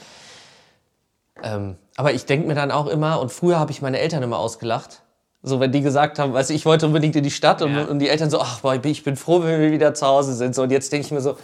Ähm, 1.43 1.77
aber 1.97 2.13
ich 2.13 2.27
denke 2.27 2.47
mir 2.47 2.55
dann 2.55 2.71
auch 2.71 2.87
immer, 2.87 3.21
und 3.21 3.31
früher 3.31 3.59
habe 3.59 3.71
ich 3.71 3.83
meine 3.83 3.99
Eltern 3.99 4.23
immer 4.23 4.39
ausgelacht, 4.39 5.03
so 5.43 5.61
wenn 5.61 5.73
die 5.73 5.81
gesagt 5.81 6.19
haben, 6.19 6.33
weißt 6.33 6.51
du, 6.51 6.55
ich 6.55 6.67
wollte 6.67 6.87
unbedingt 6.87 7.17
in 7.17 7.25
die 7.25 7.31
Stadt 7.31 7.63
und, 7.63 7.75
ja. 7.75 7.85
und 7.85 7.99
die 7.99 8.09
Eltern 8.09 8.31
so, 8.31 8.41
ach, 8.41 8.61
boah, 8.61 8.75
ich 8.75 9.03
bin 9.03 9.17
froh, 9.17 9.43
wenn 9.43 9.61
wir 9.61 9.73
wieder 9.73 9.93
zu 9.95 10.07
Hause 10.07 10.35
sind. 10.35 10.55
So, 10.55 10.63
und 10.63 10.71
jetzt 10.71 10.93
denke 10.93 11.07
ich 11.07 11.13
mir 11.13 11.21
so, 11.21 11.37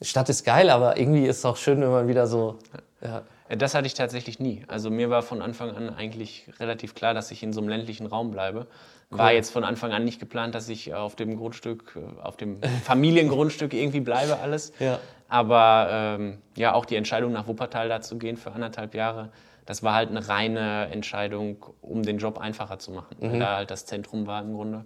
Stadt 0.00 0.28
ist 0.30 0.44
geil, 0.44 0.70
aber 0.70 0.96
irgendwie 0.98 1.26
ist 1.26 1.38
es 1.38 1.44
auch 1.44 1.56
schön, 1.56 1.80
wenn 1.82 1.90
man 1.90 2.08
wieder 2.08 2.26
so. 2.26 2.58
Ja. 3.02 3.22
Das 3.56 3.74
hatte 3.74 3.86
ich 3.86 3.94
tatsächlich 3.94 4.38
nie. 4.38 4.64
Also 4.68 4.90
mir 4.90 5.10
war 5.10 5.22
von 5.22 5.42
Anfang 5.42 5.74
an 5.74 5.90
eigentlich 5.90 6.46
relativ 6.60 6.94
klar, 6.94 7.14
dass 7.14 7.30
ich 7.30 7.42
in 7.42 7.52
so 7.52 7.60
einem 7.60 7.68
ländlichen 7.68 8.06
Raum 8.06 8.30
bleibe. 8.30 8.68
Cool. 9.10 9.18
War 9.18 9.32
jetzt 9.32 9.50
von 9.50 9.64
Anfang 9.64 9.92
an 9.92 10.04
nicht 10.04 10.20
geplant, 10.20 10.54
dass 10.54 10.68
ich 10.68 10.94
auf 10.94 11.16
dem 11.16 11.36
Grundstück, 11.36 11.98
auf 12.22 12.36
dem 12.36 12.60
Familiengrundstück 12.84 13.74
irgendwie 13.74 14.00
bleibe 14.00 14.38
alles. 14.38 14.72
Ja. 14.78 15.00
Aber 15.28 15.88
ähm, 15.90 16.38
ja, 16.56 16.74
auch 16.74 16.84
die 16.84 16.96
Entscheidung 16.96 17.32
nach 17.32 17.48
Wuppertal 17.48 17.88
da 17.88 18.00
zu 18.00 18.18
gehen 18.18 18.36
für 18.36 18.52
anderthalb 18.52 18.94
Jahre, 18.94 19.30
das 19.66 19.82
war 19.82 19.94
halt 19.94 20.10
eine 20.10 20.28
reine 20.28 20.88
Entscheidung, 20.90 21.64
um 21.80 22.02
den 22.02 22.18
Job 22.18 22.38
einfacher 22.38 22.78
zu 22.78 22.90
machen, 22.90 23.16
mhm. 23.20 23.32
weil 23.32 23.38
da 23.38 23.56
halt 23.56 23.70
das 23.70 23.86
Zentrum 23.86 24.26
war 24.26 24.42
im 24.42 24.54
Grunde. 24.54 24.84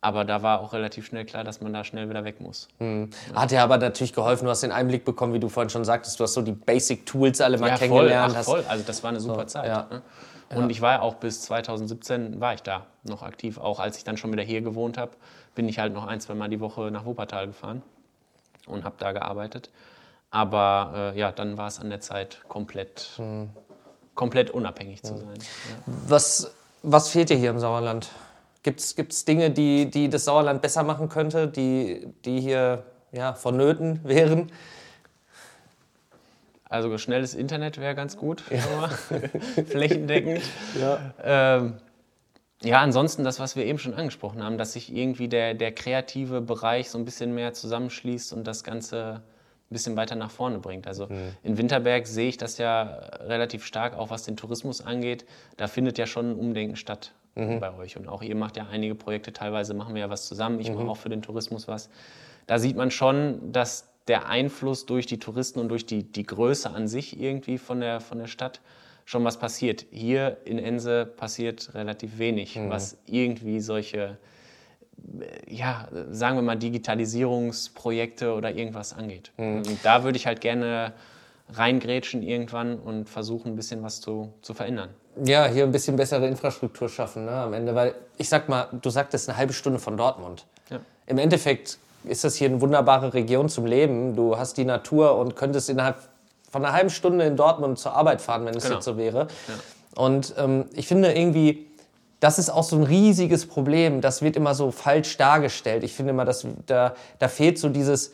Aber 0.00 0.24
da 0.24 0.42
war 0.42 0.60
auch 0.60 0.72
relativ 0.72 1.06
schnell 1.06 1.24
klar, 1.24 1.42
dass 1.42 1.60
man 1.60 1.72
da 1.72 1.82
schnell 1.82 2.08
wieder 2.08 2.24
weg 2.24 2.40
muss. 2.40 2.68
Mhm. 2.78 3.10
Hat 3.34 3.50
dir 3.50 3.62
aber 3.62 3.78
natürlich 3.78 4.12
geholfen, 4.12 4.44
du 4.44 4.50
hast 4.50 4.62
den 4.62 4.72
Einblick 4.72 5.04
bekommen, 5.04 5.32
wie 5.32 5.40
du 5.40 5.48
vorhin 5.48 5.70
schon 5.70 5.84
sagtest, 5.84 6.20
du 6.20 6.24
hast 6.24 6.34
so 6.34 6.42
die 6.42 6.52
Basic 6.52 7.06
Tools 7.06 7.40
alle 7.40 7.58
mal 7.58 7.68
ja, 7.68 7.76
kennengelernt. 7.76 8.32
Voll, 8.32 8.40
ach, 8.40 8.44
voll. 8.44 8.64
Also 8.68 8.84
das 8.86 9.02
war 9.02 9.10
eine 9.10 9.20
super 9.20 9.40
so, 9.40 9.46
Zeit. 9.46 9.68
Ja. 9.68 9.86
Ne? 9.90 10.02
Und 10.50 10.64
ja. 10.64 10.68
ich 10.68 10.80
war 10.80 10.92
ja 10.92 11.00
auch 11.00 11.14
bis 11.14 11.42
2017 11.42 12.40
war 12.40 12.54
ich 12.54 12.62
da 12.62 12.86
noch 13.02 13.22
aktiv. 13.22 13.58
Auch 13.58 13.80
als 13.80 13.98
ich 13.98 14.04
dann 14.04 14.16
schon 14.16 14.32
wieder 14.32 14.42
hier 14.42 14.60
gewohnt 14.60 14.96
habe, 14.96 15.12
bin 15.54 15.68
ich 15.68 15.78
halt 15.78 15.92
noch 15.92 16.06
ein, 16.06 16.20
zwei 16.20 16.34
Mal 16.34 16.48
die 16.48 16.60
Woche 16.60 16.90
nach 16.90 17.04
Wuppertal 17.04 17.48
gefahren 17.48 17.82
und 18.66 18.84
habe 18.84 18.96
da 18.98 19.12
gearbeitet. 19.12 19.70
Aber 20.30 21.12
äh, 21.14 21.18
ja, 21.18 21.32
dann 21.32 21.56
war 21.56 21.68
es 21.68 21.80
an 21.80 21.88
der 21.88 22.00
Zeit 22.00 22.42
komplett, 22.48 23.10
mhm. 23.18 23.50
komplett 24.14 24.50
unabhängig 24.50 25.02
zu 25.02 25.16
sein. 25.16 25.38
Was, 25.86 26.52
was 26.82 27.08
fehlt 27.08 27.30
dir 27.30 27.36
hier 27.36 27.50
im 27.50 27.58
Sauerland? 27.58 28.08
Gibt 28.66 29.12
es 29.12 29.24
Dinge, 29.24 29.52
die, 29.52 29.88
die 29.88 30.08
das 30.08 30.24
Sauerland 30.24 30.60
besser 30.60 30.82
machen 30.82 31.08
könnte, 31.08 31.46
die, 31.46 32.08
die 32.24 32.40
hier 32.40 32.82
ja, 33.12 33.32
vonnöten 33.32 34.00
wären? 34.08 34.50
Also 36.68 36.98
schnelles 36.98 37.34
Internet 37.34 37.78
wäre 37.78 37.94
ganz 37.94 38.16
gut, 38.16 38.42
ja. 38.50 38.88
flächendeckend. 39.66 40.42
Ja. 40.80 40.98
Ähm, 41.22 41.74
ja, 42.60 42.80
ansonsten 42.80 43.22
das, 43.22 43.38
was 43.38 43.54
wir 43.54 43.64
eben 43.64 43.78
schon 43.78 43.94
angesprochen 43.94 44.42
haben, 44.42 44.58
dass 44.58 44.72
sich 44.72 44.92
irgendwie 44.92 45.28
der, 45.28 45.54
der 45.54 45.70
kreative 45.70 46.40
Bereich 46.40 46.90
so 46.90 46.98
ein 46.98 47.04
bisschen 47.04 47.36
mehr 47.36 47.52
zusammenschließt 47.52 48.32
und 48.32 48.48
das 48.48 48.64
Ganze 48.64 49.22
ein 49.70 49.72
bisschen 49.72 49.96
weiter 49.96 50.16
nach 50.16 50.32
vorne 50.32 50.58
bringt. 50.58 50.88
Also 50.88 51.06
mhm. 51.06 51.36
in 51.44 51.56
Winterberg 51.56 52.08
sehe 52.08 52.30
ich 52.30 52.36
das 52.36 52.58
ja 52.58 52.82
relativ 53.20 53.64
stark, 53.64 53.96
auch 53.96 54.10
was 54.10 54.24
den 54.24 54.36
Tourismus 54.36 54.80
angeht. 54.80 55.24
Da 55.56 55.68
findet 55.68 55.98
ja 55.98 56.06
schon 56.06 56.32
ein 56.32 56.36
Umdenken 56.36 56.74
statt 56.74 57.12
mhm. 57.36 57.60
bei 57.60 57.74
euch. 57.76 57.96
Und 57.96 58.08
auch 58.08 58.22
ihr 58.22 58.34
macht 58.34 58.56
ja 58.56 58.66
einige 58.70 58.94
Projekte, 58.94 59.32
teilweise 59.32 59.74
machen 59.74 59.94
wir 59.94 60.02
ja 60.02 60.10
was 60.10 60.26
zusammen. 60.26 60.58
Ich 60.58 60.68
mhm. 60.68 60.76
mache 60.76 60.88
auch 60.88 60.96
für 60.96 61.08
den 61.08 61.22
Tourismus 61.22 61.68
was. 61.68 61.88
Da 62.46 62.58
sieht 62.58 62.76
man 62.76 62.90
schon, 62.90 63.52
dass 63.52 63.88
der 64.08 64.28
Einfluss 64.28 64.86
durch 64.86 65.06
die 65.06 65.18
Touristen 65.18 65.60
und 65.60 65.68
durch 65.68 65.86
die, 65.86 66.04
die 66.04 66.24
Größe 66.24 66.70
an 66.70 66.88
sich 66.88 67.20
irgendwie 67.20 67.58
von 67.58 67.80
der, 67.80 68.00
von 68.00 68.18
der 68.18 68.26
Stadt 68.26 68.60
schon 69.04 69.24
was 69.24 69.38
passiert. 69.38 69.86
Hier 69.90 70.38
in 70.44 70.58
Ense 70.58 71.06
passiert 71.06 71.74
relativ 71.74 72.18
wenig, 72.18 72.56
mhm. 72.56 72.70
was 72.70 72.98
irgendwie 73.06 73.60
solche 73.60 74.18
ja, 75.46 75.88
sagen 76.10 76.36
wir 76.36 76.42
mal, 76.42 76.56
Digitalisierungsprojekte 76.56 78.32
oder 78.32 78.52
irgendwas 78.54 78.92
angeht. 78.92 79.32
Mhm. 79.36 79.58
Und 79.58 79.78
da 79.84 80.04
würde 80.04 80.16
ich 80.16 80.26
halt 80.26 80.40
gerne 80.40 80.94
reingrätschen 81.52 82.22
irgendwann 82.22 82.78
und 82.78 83.08
versuchen, 83.08 83.52
ein 83.52 83.56
bisschen 83.56 83.82
was 83.82 84.00
zu, 84.00 84.32
zu 84.42 84.54
verändern. 84.54 84.90
Ja, 85.24 85.46
hier 85.46 85.64
ein 85.64 85.72
bisschen 85.72 85.96
bessere 85.96 86.26
Infrastruktur 86.26 86.88
schaffen 86.88 87.24
ne, 87.24 87.32
am 87.32 87.52
Ende, 87.52 87.74
weil 87.74 87.94
ich 88.18 88.28
sag 88.28 88.48
mal, 88.48 88.68
du 88.82 88.90
sagtest 88.90 89.28
eine 89.28 89.38
halbe 89.38 89.52
Stunde 89.52 89.78
von 89.78 89.96
Dortmund. 89.96 90.44
Ja. 90.70 90.80
Im 91.06 91.18
Endeffekt 91.18 91.78
ist 92.04 92.24
das 92.24 92.36
hier 92.36 92.48
eine 92.48 92.60
wunderbare 92.60 93.14
Region 93.14 93.48
zum 93.48 93.66
Leben. 93.66 94.14
Du 94.16 94.36
hast 94.36 94.56
die 94.56 94.64
Natur 94.64 95.16
und 95.16 95.36
könntest 95.36 95.70
innerhalb 95.70 95.96
von 96.50 96.64
einer 96.64 96.74
halben 96.74 96.90
Stunde 96.90 97.24
in 97.24 97.36
Dortmund 97.36 97.78
zur 97.78 97.92
Arbeit 97.92 98.20
fahren, 98.20 98.44
wenn 98.44 98.54
es 98.54 98.64
genau. 98.64 98.76
jetzt 98.76 98.84
so 98.84 98.96
wäre. 98.96 99.28
Ja. 99.48 100.02
Und 100.02 100.34
ähm, 100.36 100.66
ich 100.74 100.86
finde 100.86 101.12
irgendwie, 101.12 101.66
das 102.20 102.38
ist 102.38 102.50
auch 102.50 102.64
so 102.64 102.76
ein 102.76 102.82
riesiges 102.82 103.46
Problem. 103.46 104.00
Das 104.00 104.22
wird 104.22 104.36
immer 104.36 104.54
so 104.54 104.70
falsch 104.70 105.16
dargestellt. 105.16 105.84
Ich 105.84 105.94
finde 105.94 106.10
immer, 106.10 106.24
dass 106.24 106.46
da, 106.66 106.94
da 107.18 107.28
fehlt 107.28 107.58
so 107.58 107.68
dieses, 107.68 108.12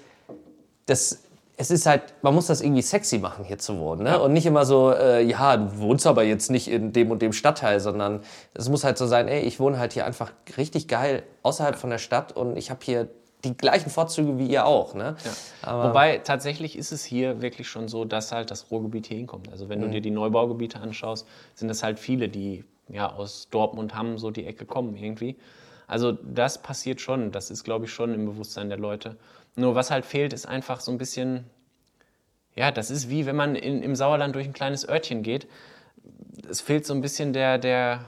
das, 0.87 1.21
es 1.57 1.71
ist 1.71 1.87
halt, 1.87 2.15
man 2.23 2.35
muss 2.35 2.47
das 2.47 2.61
irgendwie 2.61 2.83
sexy 2.83 3.19
machen, 3.19 3.45
hier 3.45 3.59
zu 3.59 3.79
wohnen. 3.79 4.05
Ne? 4.05 4.11
Ja. 4.11 4.17
Und 4.17 4.33
nicht 4.33 4.47
immer 4.47 4.65
so, 4.65 4.93
äh, 4.93 5.23
ja, 5.23 5.57
du 5.57 5.79
wohnst 5.79 6.07
aber 6.07 6.23
jetzt 6.23 6.51
nicht 6.51 6.69
in 6.69 6.93
dem 6.93 7.11
und 7.11 7.23
dem 7.23 7.33
Stadtteil, 7.33 7.79
sondern 7.79 8.21
es 8.55 8.69
muss 8.69 8.85
halt 8.85 8.99
so 8.99 9.07
sein, 9.07 9.29
ey, 9.29 9.43
ich 9.43 9.61
wohne 9.61 9.79
halt 9.79 9.93
hier 9.93 10.07
einfach 10.07 10.33
richtig 10.57 10.88
geil 10.88 11.23
außerhalb 11.43 11.77
von 11.77 11.91
der 11.91 11.99
Stadt 11.99 12.33
und 12.33 12.57
ich 12.57 12.71
habe 12.71 12.81
hier 12.83 13.09
die 13.45 13.57
gleichen 13.57 13.91
Vorzüge 13.91 14.38
wie 14.38 14.47
ihr 14.47 14.67
auch. 14.67 14.95
Ne? 14.95 15.17
Ja. 15.65 15.88
Wobei 15.88 16.19
tatsächlich 16.19 16.79
ist 16.79 16.93
es 16.93 17.05
hier 17.05 17.43
wirklich 17.43 17.69
schon 17.69 17.88
so, 17.88 18.05
dass 18.05 18.33
halt 18.33 18.51
das 18.51 18.71
Ruhrgebiet 18.71 19.07
hier 19.07 19.17
hinkommt. 19.17 19.51
Also 19.51 19.69
wenn 19.69 19.81
mhm. 19.81 19.85
du 19.85 19.91
dir 19.91 20.01
die 20.01 20.11
Neubaugebiete 20.11 20.81
anschaust, 20.81 21.27
sind 21.55 21.69
das 21.69 21.83
halt 21.83 21.99
viele, 21.99 22.29
die 22.29 22.65
ja 22.88 23.12
aus 23.12 23.49
Dortmund, 23.51 23.95
Hamm 23.95 24.19
so 24.19 24.31
die 24.31 24.47
Ecke 24.47 24.65
kommen 24.65 24.97
irgendwie. 24.97 25.37
Also 25.88 26.12
das 26.12 26.62
passiert 26.62 27.01
schon, 27.01 27.33
das 27.33 27.51
ist 27.51 27.65
glaube 27.65 27.87
ich 27.87 27.93
schon 27.93 28.15
im 28.15 28.27
Bewusstsein 28.27 28.69
der 28.69 28.79
Leute. 28.79 29.17
Nur 29.55 29.75
was 29.75 29.91
halt 29.91 30.05
fehlt, 30.05 30.33
ist 30.33 30.47
einfach 30.47 30.81
so 30.81 30.91
ein 30.91 30.99
bisschen, 30.99 31.45
ja, 32.55 32.71
das 32.71 32.91
ist 32.91 33.11
wie 33.11 33.27
wenn 33.27 33.37
man 33.37 33.55
in, 33.55 33.83
im 33.83 33.95
Sauerland 33.95 34.35
durch 34.35 34.47
ein 34.47 34.53
kleines 34.53 34.88
Örtchen 34.88 35.23
geht. 35.23 35.47
Es 36.49 36.61
fehlt 36.61 36.87
so 36.87 36.95
ein 36.95 37.01
bisschen 37.01 37.33
der, 37.33 37.59
der 37.59 38.05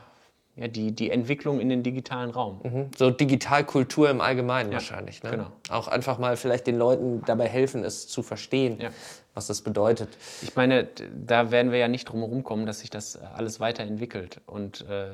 ja, 0.57 0.68
die, 0.68 0.92
die 0.92 1.11
Entwicklung 1.11 1.59
in 1.59 1.68
den 1.68 1.83
digitalen 1.83 2.30
Raum. 2.30 2.61
Mhm. 2.62 2.90
So 2.96 3.11
Digitalkultur 3.11 4.09
im 4.09 4.20
Allgemeinen 4.20 4.70
ja, 4.70 4.74
wahrscheinlich. 4.74 5.22
Ne? 5.22 5.30
Genau. 5.30 5.46
Auch 5.68 5.88
einfach 5.88 6.18
mal 6.18 6.37
vielleicht 6.37 6.66
den 6.68 6.78
Leuten 6.78 7.22
dabei 7.26 7.48
helfen, 7.48 7.83
es 7.83 8.07
zu 8.07 8.22
verstehen, 8.22 8.78
ja. 8.80 8.90
was 9.35 9.48
das 9.48 9.62
bedeutet. 9.62 10.11
Ich 10.42 10.54
meine, 10.54 10.87
da 11.12 11.50
werden 11.50 11.72
wir 11.72 11.78
ja 11.80 11.88
nicht 11.88 12.04
drum 12.04 12.20
herum 12.20 12.44
kommen, 12.44 12.66
dass 12.66 12.80
sich 12.80 12.90
das 12.90 13.16
alles 13.16 13.59
weiterentwickelt 13.59 14.40
und 14.46 14.87
äh, 14.88 15.09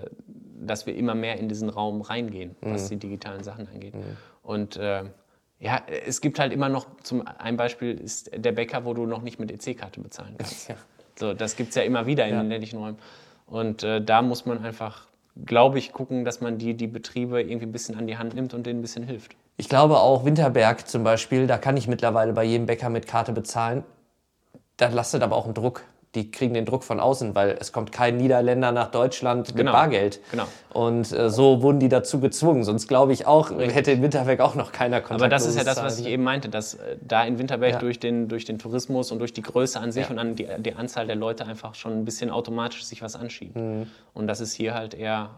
dass 0.61 0.85
wir 0.85 0.95
immer 0.95 1.15
mehr 1.15 1.39
in 1.39 1.49
diesen 1.49 1.71
Raum 1.71 2.03
reingehen, 2.03 2.55
was 2.61 2.85
mhm. 2.85 2.89
die 2.89 2.97
digitalen 3.09 3.43
Sachen 3.43 3.67
angeht. 3.67 3.95
Mhm. 3.95 4.17
Und 4.43 4.77
äh, 4.77 5.05
ja, 5.61 5.83
es 6.07 6.21
gibt 6.21 6.39
halt 6.39 6.53
immer 6.53 6.69
noch, 6.69 6.87
zum 7.03 7.27
ein 7.27 7.57
Beispiel 7.57 7.93
ist 8.01 8.31
der 8.35 8.53
Bäcker, 8.53 8.85
wo 8.85 8.95
du 8.95 9.07
noch 9.07 9.23
nicht 9.23 9.39
mit 9.39 9.53
EC-Karte 9.53 10.01
bezahlen 10.01 10.35
kannst. 10.39 10.69
Ja. 10.69 10.77
So, 11.19 11.35
das 11.35 11.57
gibt 11.57 11.71
es 11.71 11.75
ja 11.77 11.83
immer 11.83 12.07
wieder 12.07 12.27
in 12.27 12.35
den 12.35 12.49
ländlichen 12.49 12.79
Räumen. 12.79 12.99
Und 13.47 13.83
äh, 13.83 14.03
da 14.03 14.23
muss 14.23 14.47
man 14.47 14.65
einfach 14.65 15.07
glaube 15.47 15.79
ich, 15.79 15.93
gucken, 15.93 16.25
dass 16.25 16.41
man 16.41 16.59
die, 16.59 16.75
die 16.75 16.87
Betriebe 16.87 17.41
irgendwie 17.41 17.67
ein 17.67 17.73
bisschen 17.73 17.97
an 17.97 18.07
die 18.07 18.19
Hand 18.19 18.35
nimmt 18.35 18.55
und 18.55 18.67
denen 18.67 18.81
ein 18.81 18.83
bisschen 18.83 19.05
hilft. 19.05 19.37
Ich 19.57 19.69
glaube 19.69 19.99
auch 19.99 20.25
Winterberg 20.25 20.89
zum 20.89 21.05
Beispiel, 21.05 21.47
da 21.47 21.59
kann 21.59 21.77
ich 21.77 21.87
mittlerweile 21.87 22.33
bei 22.33 22.45
jedem 22.45 22.67
Bäcker 22.67 22.89
mit 22.89 23.07
Karte 23.07 23.33
bezahlen. 23.33 23.85
Da 24.77 24.89
lastet 24.89 25.23
aber 25.23 25.37
auch 25.37 25.45
einen 25.45 25.55
Druck 25.55 25.85
die 26.17 26.33
kriegen 26.33 26.55
den 26.55 26.65
Druck 26.65 26.83
von 26.83 26.99
außen, 26.99 27.37
weil 27.37 27.57
es 27.61 27.73
kommt 27.73 27.93
kein 27.93 28.17
Niederländer 28.17 28.73
nach 28.73 28.91
Deutschland 28.91 29.49
mit 29.49 29.57
genau. 29.57 29.73
Bargeld. 29.73 30.21
Genau. 30.33 30.45
Und 30.73 31.13
äh, 31.13 31.31
so 31.31 31.63
wurden 31.63 31.79
die 31.79 31.89
dazu 31.89 32.19
gezwungen. 32.19 32.65
Sonst 32.65 32.89
glaube 32.89 33.13
ich 33.13 33.27
auch, 33.27 33.51
hätte 33.51 33.93
in 33.93 34.03
Winterberg 34.03 34.41
auch 34.41 34.57
noch 34.57 34.73
keiner 34.73 35.01
Kontakt. 35.01 35.21
Aber 35.21 35.29
das 35.29 35.47
ist 35.47 35.57
ja 35.57 35.63
das, 35.63 35.81
was 35.81 36.01
ich 36.01 36.07
eben 36.07 36.25
meinte, 36.25 36.49
dass 36.49 36.75
äh, 36.75 36.97
da 37.01 37.23
in 37.25 37.39
Winterberg 37.39 37.75
ja. 37.75 37.79
durch, 37.79 38.01
den, 38.01 38.27
durch 38.27 38.45
den 38.45 38.59
Tourismus 38.59 39.13
und 39.13 39.21
durch 39.21 39.33
die 39.33 39.43
Größe 39.43 39.79
an 39.79 39.93
sich 39.93 40.07
ja. 40.07 40.11
und 40.11 40.19
an 40.19 40.35
die, 40.35 40.49
die 40.59 40.75
Anzahl 40.75 41.07
der 41.07 41.17
Leute 41.17 41.47
einfach 41.47 41.77
schon 41.77 41.93
ein 41.93 42.05
bisschen 42.05 42.31
automatisch 42.31 42.85
sich 42.85 43.03
was 43.03 43.15
anschiebt. 43.15 43.55
Mhm. 43.55 43.87
Und 44.13 44.27
das 44.27 44.41
ist 44.41 44.53
hier 44.53 44.75
halt 44.75 44.95
eher 44.95 45.31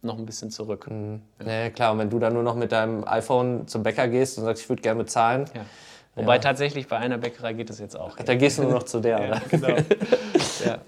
noch 0.00 0.18
ein 0.18 0.24
bisschen 0.24 0.50
zurück. 0.50 0.86
Mhm. 0.90 1.20
Ja. 1.44 1.52
ja. 1.52 1.70
klar, 1.70 1.92
und 1.92 1.98
wenn 1.98 2.08
du 2.10 2.18
dann 2.18 2.32
nur 2.32 2.42
noch 2.42 2.54
mit 2.54 2.72
deinem 2.72 3.06
iPhone 3.06 3.66
zum 3.68 3.82
Bäcker 3.82 4.08
gehst 4.08 4.38
und 4.38 4.44
sagst, 4.44 4.62
ich 4.62 4.68
würde 4.70 4.80
gerne 4.80 5.02
bezahlen, 5.02 5.46
ja. 5.54 5.66
Wobei 6.14 6.34
ja. 6.34 6.40
tatsächlich 6.40 6.86
bei 6.86 6.96
einer 6.96 7.18
Bäckerei 7.18 7.54
geht 7.54 7.70
es 7.70 7.78
jetzt 7.78 7.98
auch. 7.98 8.16
Da 8.16 8.34
gehst 8.34 8.58
du 8.58 8.62
nur 8.62 8.72
noch 8.72 8.82
zu 8.84 9.00
der. 9.00 9.20
ja, 9.28 9.40
genau. 9.50 9.68
ja. 10.64 10.78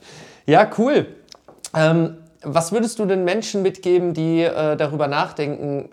ja, 0.46 0.70
cool. 0.78 1.06
Ähm, 1.74 2.18
was 2.42 2.70
würdest 2.72 2.98
du 2.98 3.06
den 3.06 3.24
Menschen 3.24 3.62
mitgeben, 3.62 4.14
die 4.14 4.42
äh, 4.42 4.76
darüber 4.76 5.08
nachdenken, 5.08 5.88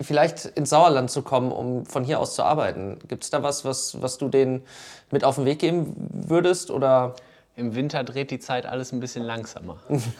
vielleicht 0.00 0.44
ins 0.44 0.70
Sauerland 0.70 1.10
zu 1.10 1.22
kommen, 1.22 1.52
um 1.52 1.86
von 1.86 2.02
hier 2.02 2.18
aus 2.18 2.34
zu 2.34 2.42
arbeiten? 2.42 2.98
Gibt 3.06 3.24
es 3.24 3.30
da 3.30 3.42
was, 3.42 3.64
was, 3.64 4.02
was 4.02 4.18
du 4.18 4.28
denen 4.28 4.62
mit 5.10 5.22
auf 5.22 5.36
den 5.36 5.44
Weg 5.44 5.60
geben 5.60 5.94
würdest? 6.10 6.70
Oder? 6.70 7.14
Im 7.58 7.74
Winter 7.74 8.04
dreht 8.04 8.30
die 8.30 8.38
Zeit 8.38 8.66
alles 8.66 8.92
ein 8.92 9.00
bisschen 9.00 9.24
langsamer. 9.24 9.78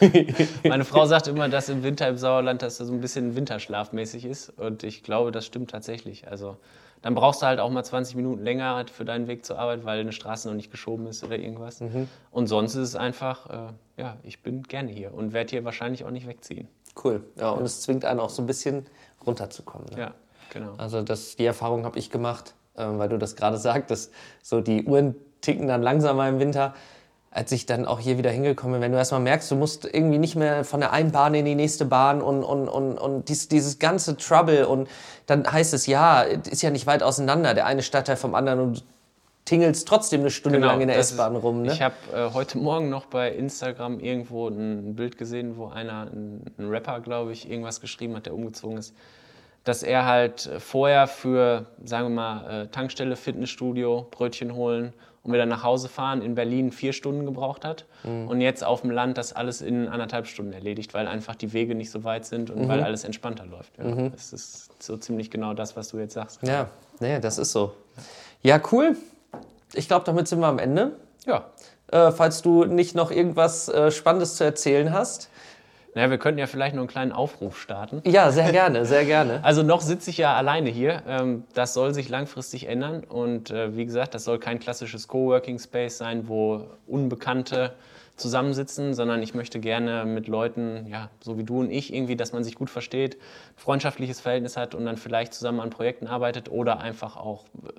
Meine 0.63 0.85
Frau 0.85 1.05
sagt 1.05 1.27
immer, 1.27 1.49
dass 1.49 1.69
im 1.69 1.83
Winter 1.83 2.07
im 2.07 2.17
Sauerland 2.17 2.63
das 2.63 2.77
so 2.77 2.91
ein 2.91 2.99
bisschen 2.99 3.35
winterschlafmäßig 3.35 4.25
ist. 4.25 4.49
Und 4.57 4.81
ich 4.81 5.03
glaube, 5.03 5.31
das 5.31 5.45
stimmt 5.45 5.69
tatsächlich. 5.69 6.27
Also 6.27 6.57
dann 7.01 7.15
brauchst 7.15 7.41
du 7.41 7.45
halt 7.45 7.59
auch 7.59 7.69
mal 7.69 7.83
20 7.83 8.15
Minuten 8.15 8.43
länger 8.43 8.85
für 8.91 9.05
deinen 9.05 9.27
Weg 9.27 9.45
zur 9.45 9.59
Arbeit, 9.59 9.85
weil 9.85 9.99
eine 9.99 10.11
Straße 10.11 10.47
noch 10.47 10.55
nicht 10.55 10.71
geschoben 10.71 11.07
ist 11.07 11.23
oder 11.23 11.37
irgendwas. 11.37 11.81
Mhm. 11.81 12.07
Und 12.31 12.47
sonst 12.47 12.75
ist 12.75 12.89
es 12.89 12.95
einfach, 12.95 13.49
äh, 13.49 14.01
ja, 14.01 14.17
ich 14.23 14.41
bin 14.41 14.63
gerne 14.63 14.91
hier 14.91 15.13
und 15.13 15.33
werde 15.33 15.51
hier 15.51 15.65
wahrscheinlich 15.65 16.05
auch 16.05 16.11
nicht 16.11 16.27
wegziehen. 16.27 16.67
Cool. 17.03 17.23
Ja, 17.35 17.51
und 17.51 17.63
es 17.63 17.81
zwingt 17.81 18.05
einen 18.05 18.19
auch 18.19 18.29
so 18.29 18.41
ein 18.41 18.47
bisschen 18.47 18.85
runterzukommen. 19.25 19.87
Ne? 19.91 19.99
Ja, 19.99 20.13
genau. 20.49 20.73
Also 20.77 21.01
das, 21.01 21.35
die 21.35 21.45
Erfahrung 21.45 21.85
habe 21.85 21.99
ich 21.99 22.09
gemacht, 22.09 22.55
äh, 22.75 22.85
weil 22.85 23.09
du 23.09 23.17
das 23.17 23.35
gerade 23.35 23.57
sagtest, 23.57 24.11
so 24.41 24.61
die 24.61 24.83
Uhren 24.85 25.15
ticken 25.41 25.67
dann 25.67 25.81
langsamer 25.81 26.27
im 26.27 26.39
Winter 26.39 26.73
als 27.37 27.51
ich 27.51 27.67
dann 27.67 27.85
auch 27.85 27.99
hier 27.99 28.17
wieder 28.17 28.31
hingekommen 28.31 28.73
bin, 28.73 28.81
wenn 28.81 28.91
du 28.91 28.97
erstmal 28.97 29.21
merkst, 29.21 29.51
du 29.51 29.55
musst 29.55 29.85
irgendwie 29.85 30.17
nicht 30.17 30.35
mehr 30.35 30.65
von 30.65 30.79
der 30.79 30.91
einen 30.91 31.11
Bahn 31.11 31.35
in 31.35 31.45
die 31.45 31.53
nächste 31.53 31.85
Bahn 31.85 32.19
und, 32.19 32.43
und, 32.43 32.67
und, 32.67 32.97
und 32.97 33.29
dies, 33.29 33.47
dieses 33.47 33.77
ganze 33.77 34.17
Trouble 34.17 34.67
und 34.67 34.89
dann 35.27 35.49
heißt 35.49 35.75
es, 35.75 35.85
ja, 35.85 36.23
ist 36.23 36.63
ja 36.63 36.71
nicht 36.71 36.87
weit 36.87 37.03
auseinander, 37.03 37.53
der 37.53 37.67
eine 37.67 37.83
Stadtteil 37.83 38.17
vom 38.17 38.33
anderen 38.33 38.59
und 38.59 38.77
du 38.77 38.81
tingelst 39.45 39.87
trotzdem 39.87 40.21
eine 40.21 40.31
Stunde 40.31 40.57
genau, 40.57 40.71
lang 40.71 40.81
in 40.81 40.87
der 40.87 40.97
S-Bahn 40.97 41.35
rum. 41.35 41.61
Ne? 41.61 41.73
Ich 41.73 41.81
habe 41.83 41.93
äh, 42.11 42.33
heute 42.33 42.57
Morgen 42.57 42.89
noch 42.89 43.05
bei 43.05 43.31
Instagram 43.31 43.99
irgendwo 43.99 44.47
ein 44.47 44.95
Bild 44.95 45.19
gesehen, 45.19 45.57
wo 45.57 45.67
einer, 45.67 46.07
ein, 46.11 46.41
ein 46.57 46.69
Rapper, 46.69 47.01
glaube 47.01 47.33
ich, 47.33 47.47
irgendwas 47.47 47.81
geschrieben 47.81 48.15
hat, 48.15 48.25
der 48.25 48.33
umgezogen 48.33 48.77
ist, 48.77 48.95
dass 49.63 49.83
er 49.83 50.05
halt 50.05 50.49
vorher 50.57 51.05
für, 51.05 51.67
sagen 51.83 52.07
wir 52.07 52.15
mal, 52.15 52.63
äh, 52.63 52.67
Tankstelle, 52.69 53.15
Fitnessstudio, 53.15 54.07
Brötchen 54.09 54.55
holen 54.55 54.93
und 55.27 55.33
wieder 55.33 55.45
nach 55.45 55.63
Hause 55.63 55.89
fahren 55.89 56.21
in 56.21 56.35
Berlin 56.35 56.71
vier 56.71 56.93
Stunden 56.93 57.25
gebraucht 57.25 57.65
hat 57.65 57.85
mhm. 58.03 58.27
und 58.27 58.41
jetzt 58.41 58.63
auf 58.63 58.81
dem 58.81 58.91
Land 58.91 59.17
das 59.17 59.33
alles 59.33 59.61
in 59.61 59.87
anderthalb 59.87 60.25
Stunden 60.25 60.53
erledigt, 60.53 60.93
weil 60.93 61.07
einfach 61.07 61.35
die 61.35 61.53
Wege 61.53 61.75
nicht 61.75 61.91
so 61.91 62.03
weit 62.03 62.25
sind 62.25 62.49
und 62.49 62.63
mhm. 62.63 62.67
weil 62.69 62.81
alles 62.81 63.03
entspannter 63.03 63.45
läuft. 63.45 63.77
Ja. 63.77 63.83
Mhm. 63.83 64.11
Das 64.11 64.33
ist 64.33 64.69
so 64.81 64.97
ziemlich 64.97 65.29
genau 65.29 65.53
das, 65.53 65.75
was 65.75 65.89
du 65.89 65.99
jetzt 65.99 66.13
sagst. 66.13 66.39
Ja, 66.41 66.69
nee, 66.99 67.19
das 67.19 67.37
ist 67.37 67.51
so. 67.51 67.73
Ja, 68.41 68.59
cool. 68.71 68.95
Ich 69.73 69.87
glaube, 69.87 70.05
damit 70.05 70.27
sind 70.27 70.39
wir 70.39 70.47
am 70.47 70.59
Ende. 70.59 70.93
Ja. 71.25 71.45
Äh, 71.91 72.11
falls 72.11 72.41
du 72.41 72.65
nicht 72.65 72.95
noch 72.95 73.11
irgendwas 73.11 73.69
äh, 73.69 73.91
Spannendes 73.91 74.35
zu 74.35 74.43
erzählen 74.43 74.93
hast. 74.93 75.29
Naja, 75.97 76.11
wir 76.11 76.19
könnten 76.19 76.37
ja 76.37 76.45
vielleicht 76.45 76.75
nur 76.75 76.83
einen 76.83 76.89
kleinen 76.89 77.11
Aufruf 77.11 77.59
starten. 77.59 78.03
Ja, 78.05 78.29
sehr 78.29 78.51
gerne, 78.51 78.85
sehr 78.85 79.03
gerne. 79.03 79.39
Also 79.47 79.63
noch 79.63 79.81
sitze 79.81 80.11
ich 80.11 80.19
ja 80.19 80.35
alleine 80.35 80.69
hier. 80.69 81.01
Ähm, 81.07 81.45
das 81.55 81.73
soll 81.73 81.95
sich 81.95 82.07
langfristig 82.07 82.67
ändern. 82.67 83.03
Und 83.03 83.49
äh, 83.49 83.75
wie 83.75 83.83
gesagt, 83.83 84.13
das 84.13 84.23
soll 84.23 84.37
kein 84.37 84.59
klassisches 84.59 85.07
Coworking 85.07 85.57
Space 85.57 85.97
sein, 85.97 86.27
wo 86.27 86.67
Unbekannte 86.85 87.73
zusammensitzen, 88.15 88.93
sondern 88.93 89.23
ich 89.23 89.33
möchte 89.33 89.59
gerne 89.59 90.05
mit 90.05 90.27
Leuten, 90.27 90.85
ja, 90.85 91.09
so 91.19 91.39
wie 91.39 91.43
du 91.43 91.61
und 91.61 91.71
ich, 91.71 91.91
irgendwie, 91.91 92.15
dass 92.15 92.31
man 92.31 92.43
sich 92.43 92.53
gut 92.53 92.69
versteht, 92.69 93.17
freundschaftliches 93.55 94.21
Verhältnis 94.21 94.55
hat 94.55 94.75
und 94.75 94.85
dann 94.85 94.97
vielleicht 94.97 95.33
zusammen 95.33 95.61
an 95.61 95.71
Projekten 95.71 96.05
arbeitet 96.05 96.51
oder 96.51 96.79
einfach 96.79 97.17
auch 97.17 97.45
äh, 97.45 97.71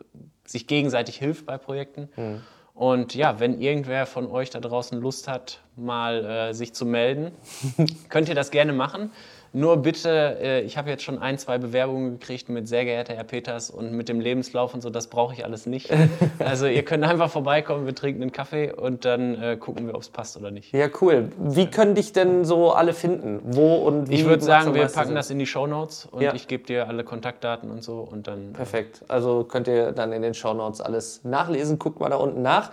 sich 0.45 0.67
gegenseitig 0.67 1.19
hilft 1.19 1.47
bei 1.47 1.57
Projekten. 1.57 2.09
Mhm. 2.17 2.41
Und 2.79 3.17
ja, 3.17 3.41
wenn 3.41 3.61
irgendwer 3.61 4.07
von 4.07 4.31
euch 4.31 4.51
da 4.51 4.61
draußen 4.61 5.01
Lust 5.01 5.27
hat, 5.27 5.59
mal 5.75 6.25
äh, 6.25 6.55
sich 6.55 6.75
zu 6.75 6.87
melden, 6.87 7.33
könnt 8.09 8.29
ihr 8.29 8.37
das 8.37 8.53
gerne 8.53 8.73
machen. 8.73 9.11
Nur 9.53 9.79
bitte, 9.79 10.39
äh, 10.41 10.61
ich 10.63 10.77
habe 10.77 10.91
jetzt 10.91 11.03
schon 11.03 11.19
ein, 11.19 11.39
zwei 11.39 11.59
Bewerbungen 11.59 12.19
gekriegt 12.19 12.49
mit 12.49 12.69
sehr 12.69 12.85
geehrter 12.85 13.15
Herr 13.15 13.25
Peters 13.25 13.71
und 13.71 13.93
mit 13.93 14.09
dem 14.09 14.21
Lebenslauf 14.21 14.75
und 14.75 14.83
so, 14.83 14.91
das 14.91 15.07
brauche 15.07 15.35
ich 15.35 15.45
alles 15.45 15.67
nicht. 15.67 15.91
Also 16.39 16.67
ihr 16.67 16.85
könnt 16.85 17.05
einfach 17.05 17.31
vorbeikommen, 17.31 17.87
wir 17.87 17.95
trinken 17.95 18.23
einen 18.23 18.33
Kaffee 18.33 18.73
und 18.73 19.05
dann 19.05 19.41
äh, 19.41 19.57
gucken 19.57 19.87
wir, 19.87 19.95
ob 19.95 20.03
es 20.03 20.09
passt 20.09 20.37
oder 20.37 20.51
nicht. 20.51 20.73
Ja, 20.73 20.89
cool. 21.01 21.31
Wie 21.39 21.67
können 21.67 21.95
dich 21.95 22.13
denn 22.13 22.45
so 22.45 22.73
alle 22.73 22.93
finden? 22.93 23.41
Wo 23.43 23.77
und 23.77 24.09
wie? 24.09 24.15
Ich 24.15 24.25
würde 24.25 24.45
sagen, 24.45 24.75
wir 24.75 24.87
packen 24.87 25.15
das 25.15 25.31
in 25.31 25.39
die 25.39 25.47
Show 25.47 25.67
Notes 25.67 26.07
und 26.07 26.23
ja. 26.23 26.35
ich 26.35 26.49
gebe 26.49 26.65
dir 26.65 26.89
alle 26.89 27.05
Kontaktdaten 27.05 27.71
und 27.71 27.83
so 27.83 28.01
und 28.01 28.27
dann. 28.27 28.51
Äh, 28.51 28.57
Perfekt. 28.57 29.05
Also 29.09 29.45
könnt 29.45 29.69
ihr 29.69 29.93
dann 29.93 30.13
in 30.13 30.23
den 30.23 30.35
Show 30.35 30.55
Notes 30.55 30.81
alles 30.81 31.25
nachlesen. 31.25 31.79
Guckt 31.79 32.01
mal 32.01 32.11
da 32.11 32.17
unten 32.17 32.43
nach. 32.43 32.71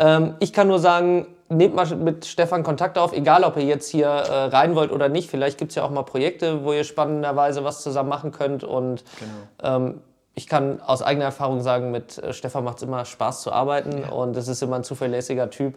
Ähm, 0.00 0.34
ich 0.40 0.52
kann 0.52 0.66
nur 0.66 0.78
sagen, 0.78 1.26
nehmt 1.50 1.74
mal 1.74 1.86
mit 1.96 2.24
Stefan 2.24 2.62
Kontakt 2.62 2.96
auf, 2.96 3.12
egal 3.12 3.44
ob 3.44 3.56
ihr 3.56 3.64
jetzt 3.64 3.88
hier 3.90 4.06
äh, 4.06 4.44
rein 4.46 4.74
wollt 4.74 4.92
oder 4.92 5.08
nicht. 5.08 5.30
Vielleicht 5.30 5.58
gibt 5.58 5.72
es 5.72 5.76
ja 5.76 5.84
auch 5.84 5.90
mal 5.90 6.02
Projekte, 6.04 6.64
wo 6.64 6.72
ihr 6.72 6.84
spannenderweise 6.84 7.64
was 7.64 7.82
zusammen 7.82 8.08
machen 8.08 8.32
könnt. 8.32 8.64
Und 8.64 9.04
genau. 9.18 9.76
ähm, 9.76 10.00
ich 10.34 10.46
kann 10.46 10.80
aus 10.80 11.02
eigener 11.02 11.26
Erfahrung 11.26 11.60
sagen, 11.60 11.90
mit 11.90 12.16
äh, 12.18 12.32
Stefan 12.32 12.64
macht 12.64 12.78
es 12.78 12.84
immer 12.84 13.04
Spaß 13.04 13.42
zu 13.42 13.52
arbeiten 13.52 14.02
ja. 14.02 14.08
und 14.10 14.36
es 14.36 14.48
ist 14.48 14.62
immer 14.62 14.76
ein 14.76 14.84
zuverlässiger 14.84 15.50
Typ. 15.50 15.74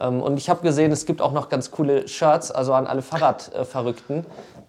Ähm, 0.00 0.22
und 0.22 0.38
ich 0.38 0.48
habe 0.48 0.62
gesehen, 0.62 0.90
es 0.90 1.04
gibt 1.04 1.20
auch 1.20 1.32
noch 1.32 1.50
ganz 1.50 1.70
coole 1.70 2.08
Shirts, 2.08 2.50
also 2.50 2.72
an 2.72 2.86
alle 2.86 3.02
Fahrradverrückten. 3.02 4.24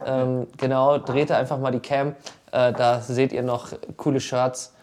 Ähm, 0.06 0.48
genau, 0.58 0.98
dreht 0.98 1.32
einfach 1.32 1.60
mal 1.60 1.72
die 1.72 1.80
Cam. 1.80 2.16
Äh, 2.52 2.74
da 2.74 3.00
seht 3.00 3.32
ihr 3.32 3.44
noch 3.44 3.70
coole 3.96 4.20
Shirts. 4.20 4.74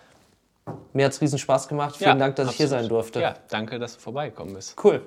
Mir 0.92 1.06
hat 1.06 1.12
es 1.12 1.20
riesen 1.20 1.38
Spaß 1.38 1.68
gemacht. 1.68 1.96
Vielen 1.96 2.10
ja, 2.10 2.14
Dank, 2.14 2.36
dass 2.36 2.48
absolut. 2.48 2.52
ich 2.52 2.56
hier 2.56 2.68
sein 2.68 2.88
durfte. 2.88 3.20
Ja, 3.20 3.34
danke, 3.48 3.78
dass 3.78 3.94
du 3.94 4.00
vorbeigekommen 4.00 4.54
bist. 4.54 4.76
Cool. 4.82 5.02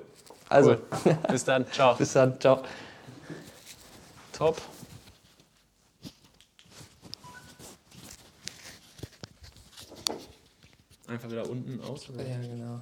Also. 0.49 0.77
Cool. 1.05 1.17
Bis 1.29 1.45
dann. 1.45 1.65
Ciao. 1.71 1.95
Bis 1.95 2.13
dann. 2.13 2.39
Ciao. 2.39 2.61
Top. 4.33 4.61
Einfach 11.07 11.31
wieder 11.31 11.49
unten 11.49 11.79
aus? 11.81 12.09
Oder? 12.09 12.27
Ja, 12.27 12.37
genau. 12.37 12.81